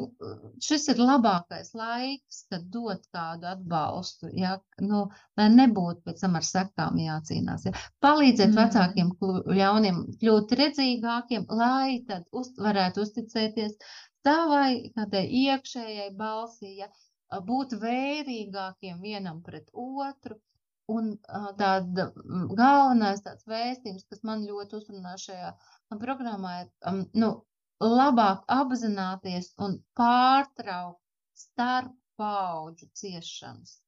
šis 0.64 0.86
ir 0.92 1.00
labākais 1.02 1.72
laiks, 1.78 2.44
kad 2.50 2.64
dot 2.72 3.04
kādu 3.14 3.48
atbalstu, 3.50 4.30
ja, 4.36 4.56
nu, 4.82 5.04
lai 5.38 5.48
nebūtu 5.52 6.06
pēc 6.08 6.24
tam 6.24 6.38
ar 6.40 6.46
sekām 6.48 6.98
jācīnās. 7.02 7.66
Ja. 7.68 7.74
Palīdzēt 8.04 8.52
mm. 8.52 8.60
vecākiem 8.60 9.12
ļauniem 9.60 10.00
kļūt 10.22 10.56
redzīgākiem, 10.62 11.46
lai 11.60 12.00
tad 12.08 12.26
uz, 12.32 12.52
varētu 12.58 13.04
uzticēties 13.04 13.76
savai 14.24 14.90
kādai 14.96 15.26
iekšējai 15.44 16.10
balsī, 16.18 16.78
ja, 16.80 16.90
būt 17.44 17.76
vērīgākiem 17.82 19.00
vienam 19.02 19.42
pret 19.42 19.70
otru. 19.72 20.40
Un 20.92 21.14
tāda 21.56 22.10
galvenais 22.58 23.22
tāds 23.24 23.46
vēstījums, 23.48 24.04
kas 24.10 24.20
man 24.28 24.42
ļoti 24.44 24.76
uzrunā 24.76 25.14
šajā 25.16 25.54
programmā, 25.96 26.58
ir, 26.64 26.68
um, 26.90 26.98
nu, 27.16 27.30
labāk 27.82 28.44
apzināties 28.48 29.52
un 29.58 29.78
pārtraukt 29.98 31.00
starp 31.34 31.94
paudžu 32.16 32.86
ciešanas. 32.94 33.80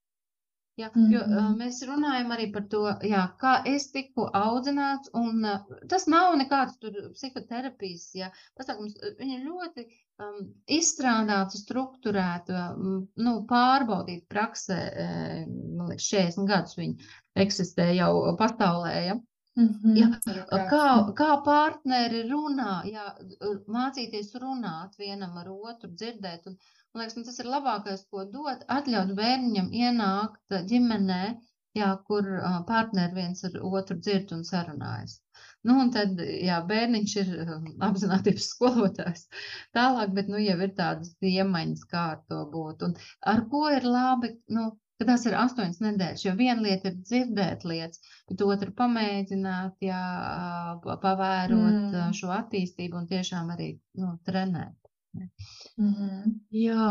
Ja, 0.77 0.91
mm 0.95 1.03
-hmm. 1.03 1.13
Jo 1.13 1.21
uh, 1.21 1.53
mēs 1.57 1.77
runājam 1.89 2.33
arī 2.35 2.53
par 2.53 2.65
to, 2.73 2.81
jā, 3.03 3.23
kā 3.41 3.53
es 3.65 3.91
tiku 3.93 4.27
audzināts, 4.33 5.09
un 5.15 5.45
uh, 5.45 5.61
tas 5.89 6.07
nav 6.07 6.35
nekāds 6.37 6.77
psihoterapijas, 7.15 8.15
ja, 8.15 8.29
pasākums, 8.59 8.93
viņa 9.21 9.39
ļoti 9.45 9.87
um, 10.21 10.53
izstrādāta, 10.67 11.57
strukturēta, 11.57 12.75
um, 12.75 13.09
nu, 13.17 13.33
pārbaudīta 13.49 14.27
praksē, 14.29 14.79
man 15.47 15.89
liekas, 15.89 16.11
40 16.13 16.47
gadus 16.53 16.77
viņa 16.77 16.95
eksistē 17.47 17.95
jau 17.97 18.37
pasaulē, 18.37 18.95
ja. 19.07 19.17
Mm 19.57 19.69
-hmm. 19.69 19.97
ja, 19.97 20.07
kā, 20.71 20.87
kā 21.19 21.29
partneri 21.45 22.23
runā, 22.29 22.73
ja, 22.93 23.05
mācīties 23.77 24.35
runāt 24.43 24.99
vienam 25.01 25.39
ar 25.43 25.49
otru, 25.53 25.89
dzirdēt. 26.03 26.49
Un, 26.51 26.59
man 26.93 27.03
liekas, 27.03 27.17
tas 27.29 27.41
ir 27.41 27.49
labākais, 27.55 28.03
ko 28.11 28.25
dot, 28.35 28.67
atļaut 28.77 29.15
bērniņam 29.21 29.71
ienākt 29.85 30.59
ģimenē, 30.73 31.23
jā, 31.81 31.89
kur 32.09 32.29
uh, 32.35 32.59
partneri 32.69 33.17
viens 33.23 33.45
ar 33.49 33.57
otru 33.71 33.97
dzird 33.97 34.37
un 34.37 34.45
sarunājas. 34.51 35.19
Nu, 35.67 35.81
un 35.83 35.91
tad, 35.95 36.21
jā, 36.21 36.61
bērniņš 36.71 37.17
ir 37.23 37.33
apzinātības 37.89 38.49
skolotājs 38.55 39.27
tālāk, 39.77 40.13
bet, 40.19 40.29
nu, 40.33 40.41
jau 40.51 40.59
ir 40.69 40.77
tādas 40.79 41.17
iemaņas, 41.33 41.89
kā 41.91 42.09
ar 42.15 42.21
to 42.29 42.45
būt. 42.53 42.85
Un 42.91 42.97
ar 43.33 43.47
ko 43.53 43.69
ir 43.79 43.89
labi, 43.89 44.37
nu, 44.59 44.71
ka 44.99 45.07
tas 45.11 45.27
ir 45.29 45.37
astoņas 45.37 45.83
nedēļas. 45.85 46.25
Jo 46.25 46.35
viena 46.39 46.63
lieta 46.65 46.91
ir 46.91 46.99
dzirdēt 47.03 47.67
lietas, 47.69 48.01
bet 48.31 48.43
otra 48.47 48.73
pamēģināt, 48.81 49.77
jā, 49.85 50.03
pavērot 50.87 51.79
mm. 51.93 52.17
šo 52.17 52.33
attīstību 52.37 53.03
un 53.03 53.09
tiešām 53.11 53.53
arī 53.57 53.71
nu, 54.01 54.17
trenēt. 54.29 54.77
Mm 55.17 55.95
-hmm. 55.95 56.35
Jā. 56.51 56.91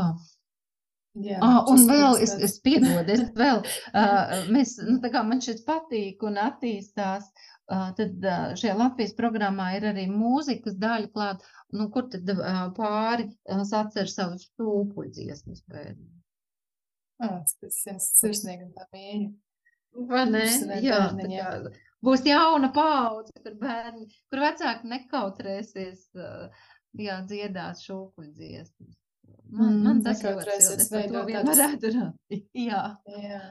Jā, 1.15 1.37
ah, 1.39 1.61
un 1.71 1.85
vēl 1.87 2.17
es, 2.19 2.33
es 2.43 2.57
piedodu, 2.59 3.13
es 3.13 3.21
vēl, 3.41 3.61
uh, 3.95 4.33
mēs, 4.51 4.75
nu, 4.83 4.97
tā 5.03 5.11
kā 5.13 5.21
man 5.23 5.39
šis 5.41 5.61
patīk 5.63 6.25
un 6.27 6.35
attīstās, 6.43 7.29
uh, 7.71 7.93
tad 7.95 8.25
uh, 8.25 8.51
šajā 8.59 8.75
Latvijas 8.75 9.15
programmā 9.15 9.69
ir 9.77 9.87
arī 9.93 10.09
mūzikas 10.11 10.75
daļa 10.81 11.11
klāt, 11.13 11.47
nu, 11.71 11.87
kur 11.93 12.09
tad 12.11 12.33
uh, 12.35 12.67
pāri 12.75 13.29
uh, 13.29 13.63
sacer 13.63 14.11
savus 14.11 14.49
stūpuļdziesmas 14.49 15.63
bērni. 15.71 16.14
Oh, 17.23 17.39
tas 17.61 17.81
ir 17.87 17.99
sirsnīgi 18.03 18.67
un 18.67 18.71
tā 18.75 18.87
mīļi. 18.91 19.27
Vai 20.09 20.25
ne? 20.27 20.43
Jā, 20.83 20.99
jā. 21.31 21.49
Būs 22.03 22.25
jauna 22.27 22.69
paudze, 22.75 23.31
kur 23.41 23.55
bērni, 23.61 24.09
kur 24.29 24.43
vecāki 24.43 24.89
nekautrēsies, 24.91 26.09
jā, 26.99 27.19
dziedāt 27.29 27.79
šūkuļu 27.85 28.33
dziesmas. 28.35 28.97
Man, 29.45 29.69
mm, 29.69 29.83
man 29.85 30.01
tas 30.03 30.23
ļoti 30.25 30.57
silti. 30.59 30.83
Es 30.83 31.11
to 31.13 31.21
vien 31.27 31.47
varētu. 31.47 31.91
Jā. 32.65 32.81
Jā. 33.13 33.41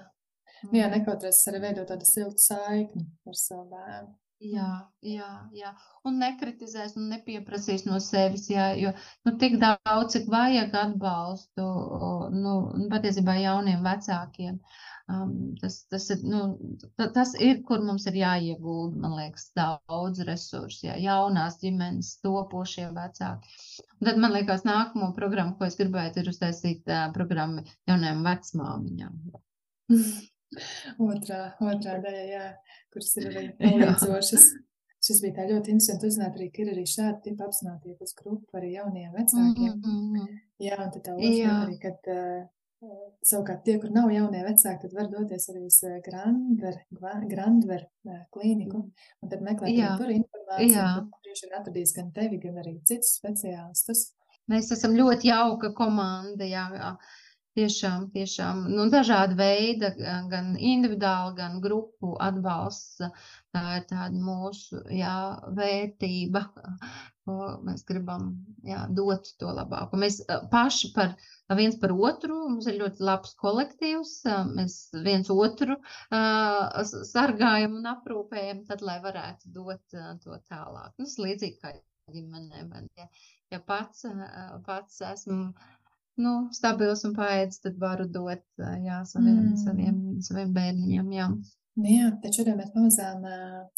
Jā, 0.72 0.88
nekautrēsies 0.90 1.50
arī 1.50 1.60
veidot 1.62 1.88
tādu 1.90 2.06
siltu 2.08 2.40
saikni 2.40 3.04
ar 3.28 3.36
savu 3.38 3.66
bērnu. 3.70 4.14
Jā, 4.42 4.70
jā, 5.06 5.28
jā. 5.56 5.70
Un 6.04 6.18
nekritizēs 6.20 6.96
un 6.98 7.06
nepieprasīs 7.12 7.84
no 7.86 8.00
sevis, 8.02 8.48
jā, 8.50 8.72
jo 8.76 8.90
nu, 9.24 9.32
tik 9.40 9.54
daudz, 9.62 10.10
cik 10.12 10.26
vajag 10.32 10.74
atbalstu, 10.80 11.68
nu, 12.34 12.56
patiesībā 12.90 13.36
jauniem 13.40 13.86
vecākiem. 13.86 14.58
Um, 15.14 15.54
tas, 15.60 15.78
tas, 15.92 16.08
ir, 16.10 16.24
nu, 16.24 16.42
tas 16.96 17.34
ir, 17.46 17.62
kur 17.68 17.82
mums 17.84 18.06
ir 18.10 18.18
jāiegulda, 18.20 19.00
man 19.04 19.16
liekas, 19.20 19.50
daudz 19.56 20.24
resursu, 20.28 20.88
jā, 20.88 20.98
jaunās 21.06 21.60
ģimenes, 21.62 22.14
topošie 22.24 22.90
vecāki. 22.96 23.56
Un 24.00 24.10
tad, 24.10 24.20
man 24.26 24.34
liekas, 24.34 24.66
nākamo 24.68 25.12
programmu, 25.16 25.56
ko 25.60 25.68
es 25.68 25.78
gribētu, 25.80 26.24
ir 26.24 26.34
uztaisīt 26.34 26.88
uh, 26.90 27.06
programmu 27.16 27.64
jaunajām 27.88 28.24
vecmāmiņām. 28.28 29.18
otrā, 31.08 31.40
otrā 31.60 31.98
daļa, 32.04 32.24
jā, 32.30 32.46
kuras 32.94 33.12
ir 33.20 33.28
arī 33.30 33.44
palīdzošas. 33.60 34.48
Šis 35.04 35.20
bija 35.20 35.36
tā 35.36 35.44
ļoti 35.50 35.74
interesanti 35.74 36.08
uzzināt 36.08 36.36
arī, 36.38 36.48
ka 36.52 36.62
ir 36.64 36.72
arī 36.72 36.86
šāda 36.88 37.18
tipa 37.26 37.44
apzinātības 37.44 38.14
grupa 38.16 38.60
arī 38.60 38.70
jauniem 38.78 39.12
vecākiem. 39.12 39.74
Mm 39.76 40.04
-hmm. 40.14 40.36
Jā, 40.64 40.78
un 40.80 40.92
tad 40.94 41.02
tā 41.04 41.16
otrā 41.16 41.56
arī, 41.58 41.76
kad 41.82 42.08
uh, 42.08 42.46
savukārt 43.24 43.64
tie, 43.66 43.76
kur 43.82 43.92
nav 43.94 44.10
jaunie 44.12 44.42
vecāki, 44.44 44.80
tad 44.82 44.96
var 44.96 45.10
doties 45.12 45.48
arī 45.52 45.64
uz 45.66 45.78
Grandver, 46.06 46.78
Grandver 47.30 47.86
klīniku 48.34 48.80
un 48.84 49.32
tad 49.32 49.44
meklēt 49.46 49.76
jā. 49.76 49.94
tur 50.00 50.12
informāciju, 50.14 51.10
kur 51.10 51.28
tieši 51.28 51.46
ir 51.48 51.58
atradījis 51.60 51.94
gan 51.98 52.10
tevi, 52.16 52.40
gan 52.42 52.60
arī 52.64 52.74
citus 52.88 53.16
speciālistus. 53.20 54.06
Mēs 54.52 54.72
esam 54.76 54.96
ļoti 54.96 55.30
jauka 55.30 55.72
komanda, 55.76 56.44
jā, 56.44 56.66
jā 56.76 56.90
Tiešām, 57.54 58.08
tiešām 58.10 58.64
nu, 58.72 58.88
dažāda 58.90 59.36
veida, 59.38 59.92
gan 60.30 60.54
individuāli, 60.58 61.36
gan 61.38 61.60
grupu 61.62 62.16
atbalsts. 62.18 62.98
Tā 63.54 63.62
ir 63.76 63.84
tāda 63.90 64.18
mūsu 64.18 64.80
jā, 64.90 65.12
vērtība, 65.54 66.42
ko 67.24 67.36
mēs 67.68 67.84
gribam 67.86 68.32
jā, 68.66 68.80
dot 68.98 69.30
to 69.38 69.52
labāko. 69.54 70.00
Mēs 70.02 70.18
paši 70.50 70.90
par 70.96 71.14
viens 71.60 71.78
par 71.84 71.94
otru, 71.94 72.40
mums 72.48 72.66
ir 72.72 72.80
ļoti 72.80 73.06
labs 73.06 73.36
kolektīvs, 73.44 74.16
mēs 74.50 74.80
viens 75.06 75.30
otru 75.30 75.78
uh, 75.78 76.82
sargājam 77.12 77.78
un 77.78 77.86
aprūpējam, 77.94 78.64
tad, 78.66 78.82
lai 78.82 78.98
varētu 79.04 79.54
dot 79.54 79.98
uh, 80.00 80.10
to 80.26 80.42
tālāk. 80.50 80.90
Tas 80.98 81.16
līdzīgi 81.22 81.62
kā 81.62 81.76
ģimenē. 82.10 82.66
Ja, 82.98 83.08
ja 83.54 83.62
pats, 83.62 84.02
uh, 84.10 84.58
pats 84.66 84.98
esmu 85.14 85.52
nu, 86.20 86.36
stabils 86.54 87.04
un 87.08 87.14
paēdis, 87.16 87.60
tad 87.64 87.76
varu 87.80 88.06
dot 88.10 88.44
jā, 88.60 89.02
saviem, 89.10 89.36
mm. 89.40 89.58
saviem, 89.64 90.00
saviem 90.24 90.54
bērniņiem. 90.56 91.12
Jā. 91.16 91.28
Nu 91.74 91.90
jā, 91.90 92.08
tad 92.22 92.36
šodien 92.36 92.54
mēs 92.60 92.70
pamazām 92.70 93.24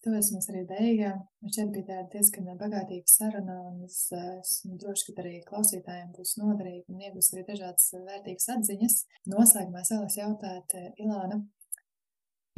tuvēsimies 0.04 0.50
arī 0.52 0.62
beigām. 0.68 1.22
Šeit 1.48 1.70
bija 1.72 1.86
tāda 1.88 2.10
diezgan 2.12 2.50
bagātīga 2.60 3.08
saruna, 3.08 3.56
un 3.70 3.86
es 3.86 4.02
esmu 4.12 4.76
droši, 4.82 5.14
ka 5.16 5.24
arī 5.24 5.38
klausītājiem 5.46 6.10
būs 6.12 6.34
noderīgi 6.42 6.92
un 6.92 7.06
iegūs 7.06 7.32
arī 7.32 7.46
dažādas 7.48 7.88
vērtīgas 7.96 8.50
atziņas. 8.58 8.98
Noslēgumā 9.32 9.80
es 9.80 9.92
vēlos 9.94 10.18
jautāt, 10.20 10.76
Ilāna, 11.00 11.40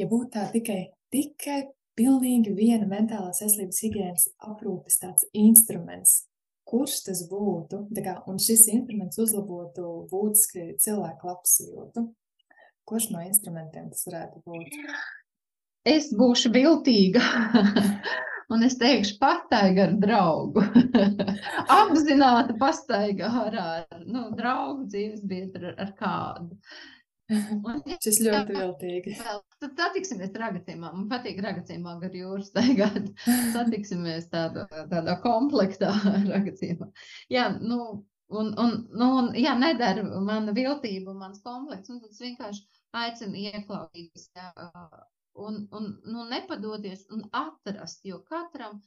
ja 0.02 0.08
būtu 0.10 0.32
tā 0.34 0.48
tikai, 0.56 0.80
tikai 1.14 1.60
pilnīgi 1.98 2.56
viena 2.58 2.90
mentālās 2.90 3.38
veselības 3.44 3.82
higienas 3.86 4.26
aprūpes 4.42 4.98
tāds 5.02 5.30
instruments, 5.38 6.24
kurš 6.68 6.98
tas 7.08 7.22
būtu, 7.30 7.86
kā, 7.96 8.18
un 8.28 8.40
šis 8.42 8.66
instruments 8.74 9.20
uzlabotu 9.22 9.86
būtiski 10.10 10.74
cilvēku 10.82 11.30
labsajūtu, 11.30 12.04
kurš 12.88 13.10
no 13.14 13.24
instrumentiem 13.24 13.88
tas 13.92 14.04
varētu 14.08 14.44
būt? 14.44 14.76
es 15.88 16.10
būšu 16.14 16.52
viltīga. 16.54 17.22
Un 18.48 18.64
es 18.64 18.78
teikšu, 18.80 19.18
pastaiga 19.20 19.90
ar 19.90 19.96
draugu. 20.00 20.62
Apzināti 21.80 22.54
pastaiga 22.60 23.28
ar, 23.42 23.56
ar 23.60 24.06
nu, 24.06 24.30
draugu 24.36 24.86
dzīves 24.88 25.20
biedru, 25.28 25.74
ar 25.76 25.90
kādu. 25.98 26.56
Un, 26.56 26.62
Šis 27.28 28.20
ļoti 28.26 28.56
viltīgi. 28.56 29.16
Vēl, 29.20 29.40
tad 29.62 29.80
satiksimies 29.80 30.32
ragacīmā. 30.42 30.92
Man 30.94 31.08
patīk 31.10 31.40
ragacīmā 31.44 31.98
gar 32.02 32.14
jūru 32.16 32.44
staigāt. 32.46 33.10
Satiksimies 33.56 34.30
tādā, 34.32 34.66
tādā 34.92 35.18
komplektā 35.24 35.92
ragacīmā. 36.32 36.90
Jā, 37.32 37.50
nu, 37.60 37.80
un, 38.32 38.52
un, 38.56 38.74
nu, 38.94 39.10
un 39.22 39.30
jā, 39.36 39.54
nedara 39.60 40.04
mana 40.04 40.56
viltība 40.56 41.16
mans 41.16 41.42
komplekts. 41.44 41.92
Un 41.92 42.00
tas 42.04 42.20
vienkārši 42.24 42.64
aicina 42.96 43.48
ieklausīties. 43.52 44.30
Un, 45.38 45.66
un 45.70 45.92
nu, 46.02 46.24
nepadoties 46.26 47.04
un 47.14 47.28
atrast, 47.36 48.00
jo 48.08 48.22
katram 48.26 48.80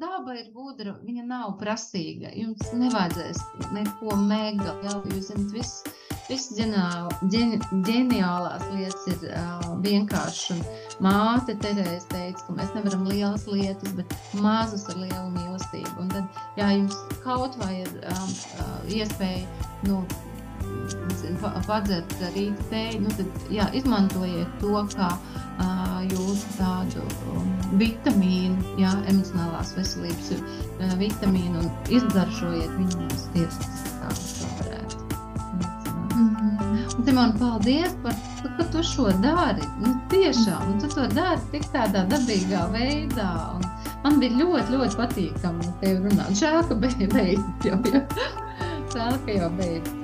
daba 0.00 0.34
ir 0.36 0.50
gudra, 0.54 0.96
viņa 1.02 1.24
nav 1.26 1.54
prasīga. 1.60 2.32
Jums 2.36 2.72
nevajadzēs 2.76 3.40
neko 3.74 4.16
mega, 4.20 4.76
jā, 4.84 4.96
jūs 5.14 5.30
zināt, 5.30 5.54
viss, 5.56 6.01
viss 6.28 6.52
ģeni, 6.56 7.58
ģeniālās 7.86 8.64
lietas 8.72 9.06
ir 9.12 9.28
uh, 9.30 9.68
vienkārši. 9.84 10.58
Māte 11.02 11.56
Terēze 11.62 12.08
teica, 12.12 12.46
ka 12.46 12.56
mēs 12.58 12.74
nevaram 12.76 13.06
lielas 13.08 13.46
lietas, 13.50 13.94
bet 13.98 14.16
mazus 14.42 14.86
ar 14.92 15.00
lielu 15.02 15.30
mīlestību. 15.34 15.94
Un 16.02 16.12
tad, 16.12 16.42
jā, 16.60 16.72
jums 16.76 16.98
kaut 17.24 17.56
vai 17.62 17.82
ir 17.82 17.94
um, 18.12 18.36
uh, 18.58 18.76
iespēja, 18.92 19.46
nu, 19.88 20.02
padzert 21.66 22.12
rīta 22.34 22.66
tēju, 22.70 23.00
nu 23.04 23.14
tad, 23.16 23.46
jā, 23.52 23.68
izmantojiet 23.76 24.58
to 24.60 24.74
kā 24.94 25.08
uh, 25.12 25.98
jūsu 26.10 26.56
tādu 26.58 27.04
um, 27.32 27.48
vitamīnu, 27.80 28.76
jā, 28.80 28.92
emocionālās 29.10 29.74
veselības 29.78 30.34
uh, 30.36 30.94
vitamīnu 31.00 31.64
un 31.64 31.96
izdaršojiet 31.98 32.78
viņu 32.78 33.08
uz 33.08 33.26
tiesas, 33.36 33.91
man 37.12 37.32
paldies 37.38 37.94
par 38.02 38.16
to, 38.42 38.50
ka 38.58 38.64
tu 38.72 38.82
šo 38.84 39.08
dari. 39.22 39.64
Nu, 39.80 39.94
tiešām, 40.12 40.76
tu 40.82 40.90
to 40.92 41.06
dari 41.14 41.40
tik 41.54 41.64
tādā 41.72 42.04
dabīgā 42.10 42.66
veidā. 42.74 43.30
Un 43.56 43.64
man 44.04 44.20
bija 44.22 44.42
ļoti, 44.42 44.76
ļoti 44.76 45.00
patīkami 45.00 45.72
tevi 45.80 46.04
runāt. 46.04 46.36
Žēl, 46.42 46.62
ka 46.68 46.78
beidzot 47.16 47.66
jau. 47.70 47.80
Žēl, 48.92 49.18
ka 49.24 49.40
jau 49.40 49.50
beidzot. 49.58 50.01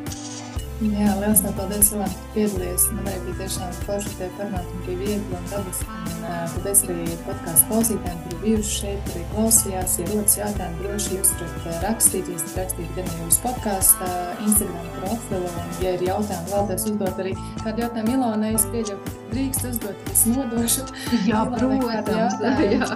Jā, 0.79 1.11
liels 1.19 1.41
paldies, 1.57 1.89
Ivan, 1.91 2.13
ka 2.15 2.29
piedalījies. 2.37 2.85
Man 2.95 3.09
arī 3.11 3.23
bija 3.25 3.39
tiešām 3.41 3.73
forši 3.83 4.13
tie 4.15 4.29
parunāt 4.37 4.69
un 4.71 4.85
bija 4.85 4.99
viegli 5.01 5.35
un 5.35 5.49
dabiski. 5.51 5.97
Paldies 6.53 6.83
arī 6.87 7.17
podkāstu 7.25 7.71
klausītājiem, 7.71 8.21
kuri 8.23 8.39
bijuši 8.45 8.77
šeit, 8.77 9.11
arī 9.11 9.25
klausījās. 9.33 9.97
Ja 9.99 10.07
rodas 10.13 10.39
jautājumi, 10.39 10.79
droši 10.85 11.19
jūs 11.19 11.35
varat 11.41 11.83
rakstīt, 11.83 12.31
jūs 12.31 12.47
varat 12.47 12.61
rakstīt 12.63 12.95
gan 12.95 13.13
jūsu 13.17 13.43
podkāstu, 13.49 14.13
Instagram 14.47 14.89
profilu. 15.01 15.51
Un, 15.51 15.77
ja 15.83 15.97
ir 15.99 16.09
jautājumi, 16.13 16.55
vēlaties 16.55 16.89
uzdot 16.93 17.23
arī 17.27 17.37
kādu 17.65 17.87
jautājumu 17.87 18.15
Ilonai, 18.15 18.55
es 18.55 18.71
pieļauju, 18.71 19.15
drīkst 19.35 19.71
uzdot, 19.75 20.11
es 20.15 20.27
nodošu. 20.31 20.87
Jā, 21.27 21.43
protams. 21.59 22.43
Jā. 22.79 22.93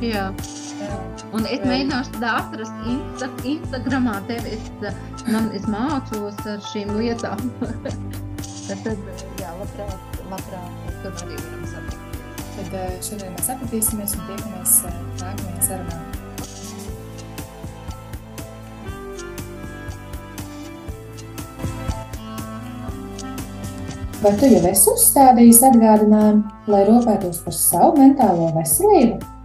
Jā. 0.00 0.26
Un 1.30 1.46
es 1.46 1.62
mēģināšu 1.62 2.16
tādu 2.16 2.30
atrast 2.30 2.86
Insta, 2.90 3.28
Instagramā 3.46 4.16
tevi. 4.28 4.56
Es, 4.56 4.70
man, 5.28 5.50
es 5.56 5.66
mācos 5.70 6.38
ar 6.48 6.62
šīm 6.72 6.94
lietām. 6.98 7.50
tad, 8.68 8.84
tad, 8.84 9.26
jā, 9.40 9.50
labprāt, 9.60 10.22
labprāt, 10.30 10.86
tur 11.04 11.12
arī 11.26 11.36
varam 11.38 11.66
sapratīties. 11.70 12.08
Tad 12.56 12.78
eh, 12.80 12.96
šodien 13.06 13.36
mēs 13.36 13.50
sapratīsimies 13.50 14.16
un 14.18 14.30
tiekamies 14.30 14.78
eh, 14.88 15.02
nākamajā 15.22 15.68
sarunā. 15.68 16.00
Vai 24.20 24.34
tu 24.36 24.48
jau 24.50 24.64
esi 24.68 24.90
uzstādījis 24.92 25.62
atgādinājumu, 25.70 26.42
lai 26.68 26.82
rūpētos 26.90 27.38
par 27.46 27.54
savu 27.56 27.94
mentālo 28.02 28.50
veselību? 28.58 29.39